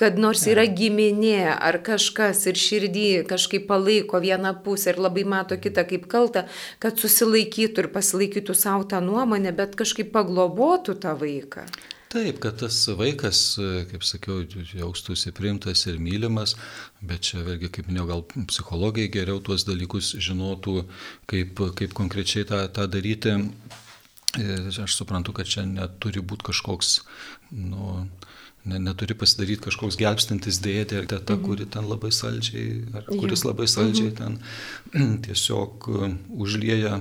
Kad 0.00 0.16
nors 0.16 0.46
yra 0.48 0.64
giminė 0.64 1.50
ar 1.52 1.76
kažkas 1.84 2.46
ir 2.48 2.56
širdį 2.56 3.06
kažkaip 3.28 3.66
palaiko 3.68 4.22
vieną 4.22 4.54
pusę 4.64 4.94
ir 4.94 5.00
labai 5.04 5.26
mato 5.28 5.58
kitą 5.60 5.84
kaip 5.90 6.06
kaltą, 6.08 6.46
kad 6.80 6.96
susilaikytų 6.96 7.84
ir 7.84 7.90
pasilaikytų 7.92 8.56
savo 8.56 8.88
tą 8.88 9.02
nuomonę, 9.04 9.52
bet 9.52 9.76
kažkaip 9.76 10.08
paglobotų 10.14 10.96
tą 11.04 11.12
vaiką. 11.20 11.66
Taip, 12.11 12.40
kad 12.42 12.56
tas 12.58 12.74
vaikas, 12.98 13.40
kaip 13.86 14.02
sakiau, 14.02 14.40
jaustųsi 14.74 15.30
primtas 15.30 15.84
ir 15.86 16.00
mylimas, 16.02 16.56
bet 17.06 17.28
čia 17.28 17.44
vėlgi, 17.46 17.68
kaip 17.76 17.86
minėjau, 17.86 18.06
gal 18.08 18.24
psichologai 18.50 19.04
geriau 19.14 19.38
tuos 19.46 19.62
dalykus 19.68 20.16
žinotų, 20.18 20.74
kaip, 21.30 21.62
kaip 21.78 21.94
konkrečiai 21.94 22.48
tą, 22.50 22.64
tą 22.74 22.88
daryti. 22.90 23.36
Aš 24.82 24.96
suprantu, 24.98 25.36
kad 25.38 25.46
čia 25.46 25.62
neturi 25.70 26.22
būti 26.22 26.48
kažkoks, 26.50 26.90
nu, 27.54 28.08
ne, 28.64 28.78
neturi 28.78 29.14
pasidaryti 29.18 29.64
kažkoks 29.66 29.96
gelbstintis 30.00 30.61
dėdė 30.64 31.04
teta, 31.08 31.36
mhm. 31.36 31.44
kuri 31.46 31.66
ten 31.70 31.88
labai 31.88 32.12
saldžiai, 32.14 32.66
ar 32.98 33.06
kuris 33.08 33.44
labai 33.46 33.68
saldžiai 33.70 34.11
mhm. 34.12 34.18
ten 34.20 35.16
tiesiog 35.26 35.88
uh, 35.92 36.06
užlieja 36.44 37.00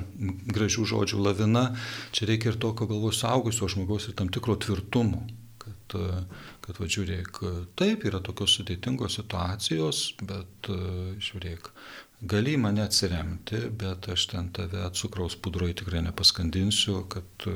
gražių 0.53 0.87
žodžių 0.93 1.21
lavina. 1.25 1.69
Čia 2.15 2.29
reikia 2.31 2.53
ir 2.53 2.61
tokio 2.61 2.89
galvos 2.89 3.21
saugusio 3.23 3.69
žmogaus 3.71 4.09
ir 4.09 4.17
tam 4.19 4.31
tikro 4.31 4.55
tvirtumo. 4.59 5.25
Kad, 5.59 5.97
uh, 5.99 6.47
kad 6.63 6.79
va 6.79 6.87
žiūrėk, 6.87 7.41
taip 7.79 8.05
yra 8.07 8.21
tokios 8.23 8.55
sudėtingos 8.59 9.19
situacijos, 9.19 10.03
bet 10.23 10.71
uh, 10.71 11.15
žiūrėk, 11.19 11.73
gali 12.21 12.55
į 12.57 12.61
mane 12.61 12.83
atsiremti, 12.83 13.61
bet 13.79 14.09
aš 14.11 14.25
ten 14.33 14.49
tave 14.55 14.83
cukraus 14.97 15.37
pudroje 15.39 15.77
tikrai 15.81 16.01
nepaskandinsiu, 16.07 17.03
kad, 17.11 17.47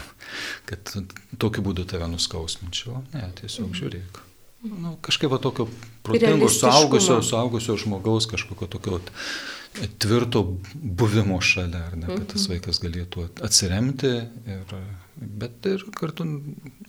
kad 0.68 0.96
tokiu 1.40 1.64
būdu 1.64 1.86
tave 1.88 2.10
nuskausminčiau. 2.12 3.04
Ne, 3.14 3.30
tiesiog 3.40 3.70
mhm. 3.70 3.78
žiūrėk. 3.80 4.26
Nu, 4.60 4.98
kažkaip 5.00 5.32
tokio 5.40 5.70
protingo, 6.04 6.50
suaugusio, 6.52 7.22
suaugusio 7.24 7.78
žmogaus, 7.80 8.26
kažkokio 8.28 8.68
tokio 8.68 8.98
tvirto 9.98 10.42
buvimo 10.74 11.38
šalia, 11.40 11.86
ar 11.88 11.96
ne, 11.96 12.08
kad 12.10 12.26
tas 12.34 12.44
mhm. 12.44 12.52
vaikas 12.52 12.80
galėtų 12.82 13.24
atsiremti, 13.46 14.10
ir, 14.52 14.74
bet 15.16 15.68
ir 15.70 15.86
kartu 15.96 16.26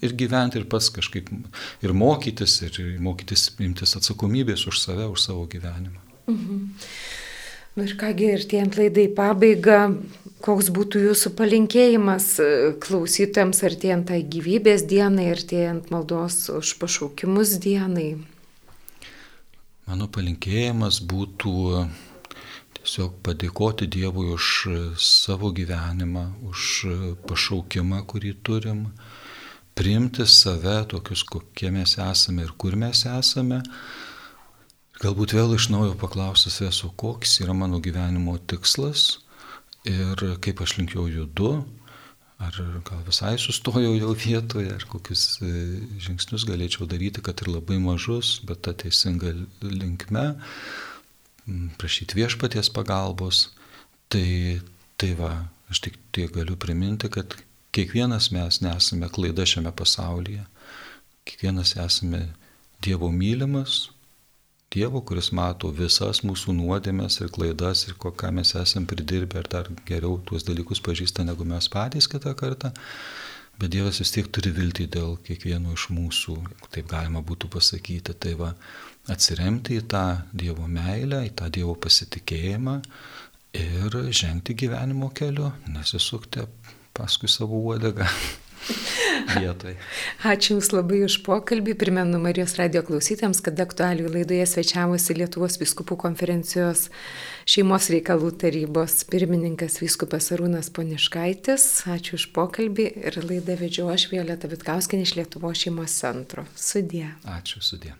ir 0.03 0.15
gyventi, 0.19 0.59
ir 0.59 0.67
pats 0.67 0.89
kažkaip 0.91 1.31
ir 1.85 1.95
mokytis, 1.95 2.57
ir 2.67 2.81
mokytis 2.99 3.53
imtis 3.63 3.95
atsakomybės 4.01 4.67
už 4.67 4.81
save, 4.81 5.07
už 5.13 5.29
savo 5.29 5.47
gyvenimą. 5.51 6.03
Mhm. 6.27 6.65
Na 7.75 7.85
ir 7.87 7.93
kągi, 7.95 8.25
ir 8.35 8.41
tie 8.51 8.59
ant 8.65 8.75
laidai 8.75 9.05
pabaiga, 9.15 9.77
koks 10.43 10.67
būtų 10.75 11.05
jūsų 11.05 11.29
palinkėjimas 11.39 12.25
e, 12.43 12.47
klausytams 12.83 13.63
artėjant 13.63 14.09
tai 14.09 14.17
gyvybės 14.27 14.83
dienai, 14.91 15.29
artėjant 15.31 15.87
maldos 15.93 16.49
už 16.51 16.73
pašaukimus 16.81 17.55
dienai? 17.63 18.09
Mano 19.87 20.09
palinkėjimas 20.11 20.99
būtų 21.07 21.55
tiesiog 22.81 23.15
padėkoti 23.23 23.87
Dievui 23.87 24.33
už 24.35 24.51
savo 24.99 25.55
gyvenimą, 25.55 26.27
už 26.51 26.67
pašaukimą, 27.29 28.03
kurį 28.03 28.35
turim, 28.43 28.85
priimti 29.79 30.27
save 30.27 30.81
tokius, 30.91 31.23
kokie 31.23 31.71
mes 31.71 31.95
esame 32.03 32.49
ir 32.49 32.55
kur 32.59 32.75
mes 32.75 33.07
esame 33.07 33.63
Galbūt 35.01 35.33
vėl 35.33 35.55
iš 35.55 35.71
naujo 35.73 35.95
paklausti 35.97 36.51
savęs, 36.53 36.83
koks 36.99 37.39
yra 37.41 37.55
mano 37.57 37.79
gyvenimo 37.81 38.35
tikslas 38.37 39.17
ir 39.89 40.19
kaip 40.45 40.59
aš 40.61 40.75
link 40.77 40.91
jo 40.93 41.07
judu, 41.09 41.53
ar 42.37 42.57
gal 42.85 42.99
visai 43.07 43.31
sustojau 43.41 43.95
jau 43.97 44.11
vietoje, 44.13 44.69
ar 44.73 44.85
kokius 44.89 45.39
e, 45.41 45.53
žingsnius 46.05 46.45
galėčiau 46.49 46.85
daryti, 46.89 47.21
kad 47.25 47.41
ir 47.41 47.49
labai 47.49 47.79
mažus, 47.81 48.35
bet 48.45 48.61
tą 48.65 48.75
teisingą 48.83 49.33
linkme, 49.65 50.25
prašyti 51.81 52.19
viešpaties 52.19 52.69
pagalbos. 52.73 53.47
Tai, 54.11 54.59
tai 55.01 55.13
va, 55.17 55.31
aš 55.71 55.81
tik 55.87 55.97
tiek 56.13 56.29
galiu 56.35 56.57
priminti, 56.61 57.09
kad 57.09 57.33
kiekvienas 57.73 58.29
mes 58.35 58.59
nesame 58.61 59.09
klaida 59.13 59.47
šiame 59.49 59.73
pasaulyje, 59.73 60.45
kiekvienas 61.25 61.73
esame 61.79 62.27
Dievo 62.81 63.11
mylimas, 63.13 63.91
Dievo, 64.71 65.01
kuris 65.03 65.33
mato 65.35 65.67
visas 65.75 66.21
mūsų 66.23 66.53
nuodėmės 66.55 67.17
ir 67.19 67.31
klaidas 67.35 67.81
ir 67.89 67.97
ką 67.99 68.29
mes 68.31 68.53
esam 68.55 68.85
pridirbę 68.87 69.41
ir 69.41 69.49
dar 69.51 69.67
geriau 69.89 70.13
tuos 70.23 70.45
dalykus 70.47 70.79
pažįsta 70.85 71.25
negu 71.27 71.43
mes 71.43 71.67
patys 71.73 72.07
kitą 72.07 72.31
kartą. 72.39 72.71
Bet 73.59 73.73
Dievas 73.73 73.99
vis 73.99 74.13
tiek 74.15 74.29
turi 74.31 74.53
viltį 74.55 74.85
dėl 74.95 75.17
kiekvieno 75.25 75.73
iš 75.75 75.89
mūsų, 75.91 76.37
taip 76.71 76.87
galima 76.93 77.19
būtų 77.19 77.49
pasakyti. 77.51 78.15
Tai 78.15 78.31
va, 78.39 78.53
atsiremti 79.11 79.75
į 79.81 79.83
tą 79.91 80.05
Dievo 80.31 80.69
meilę, 80.71 81.19
į 81.27 81.33
tą 81.41 81.49
Dievo 81.51 81.75
pasitikėjimą 81.75 82.77
ir 83.59 83.99
žengti 84.07 84.55
gyvenimo 84.63 85.11
keliu, 85.11 85.51
nesisukti 85.67 86.47
paskui 86.95 87.27
savo 87.27 87.59
uodegą. 87.59 88.07
Vietoj. 89.39 89.75
Ačiū 90.27 90.55
Jums 90.55 90.71
labai 90.73 91.01
už 91.05 91.21
pokalbį. 91.25 91.75
Primenu 91.79 92.19
Marijos 92.21 92.57
radio 92.59 92.83
klausytėms, 92.85 93.41
kad 93.45 93.59
aktualių 93.63 94.11
laidoje 94.11 94.45
svečiavosi 94.49 95.17
Lietuvos 95.17 95.57
viskupų 95.61 95.97
konferencijos 96.05 96.89
šeimos 97.49 97.89
reikalų 97.93 98.33
tarybos 98.43 99.01
pirmininkas 99.11 99.79
viskupas 99.81 100.31
Arūnas 100.35 100.71
Poniškaitis. 100.75 101.67
Ačiū 101.91 102.19
už 102.19 102.29
pokalbį 102.35 102.87
ir 103.01 103.19
laidą 103.25 103.57
vedžiau 103.59 103.89
aš 103.93 104.09
Violeta 104.13 104.51
Vitkauskinė 104.51 105.07
iš 105.07 105.17
Lietuvos 105.21 105.65
šeimos 105.65 105.97
centro. 106.03 106.47
Sudė. 106.55 107.09
Ačiū, 107.39 107.63
sudė. 107.65 107.97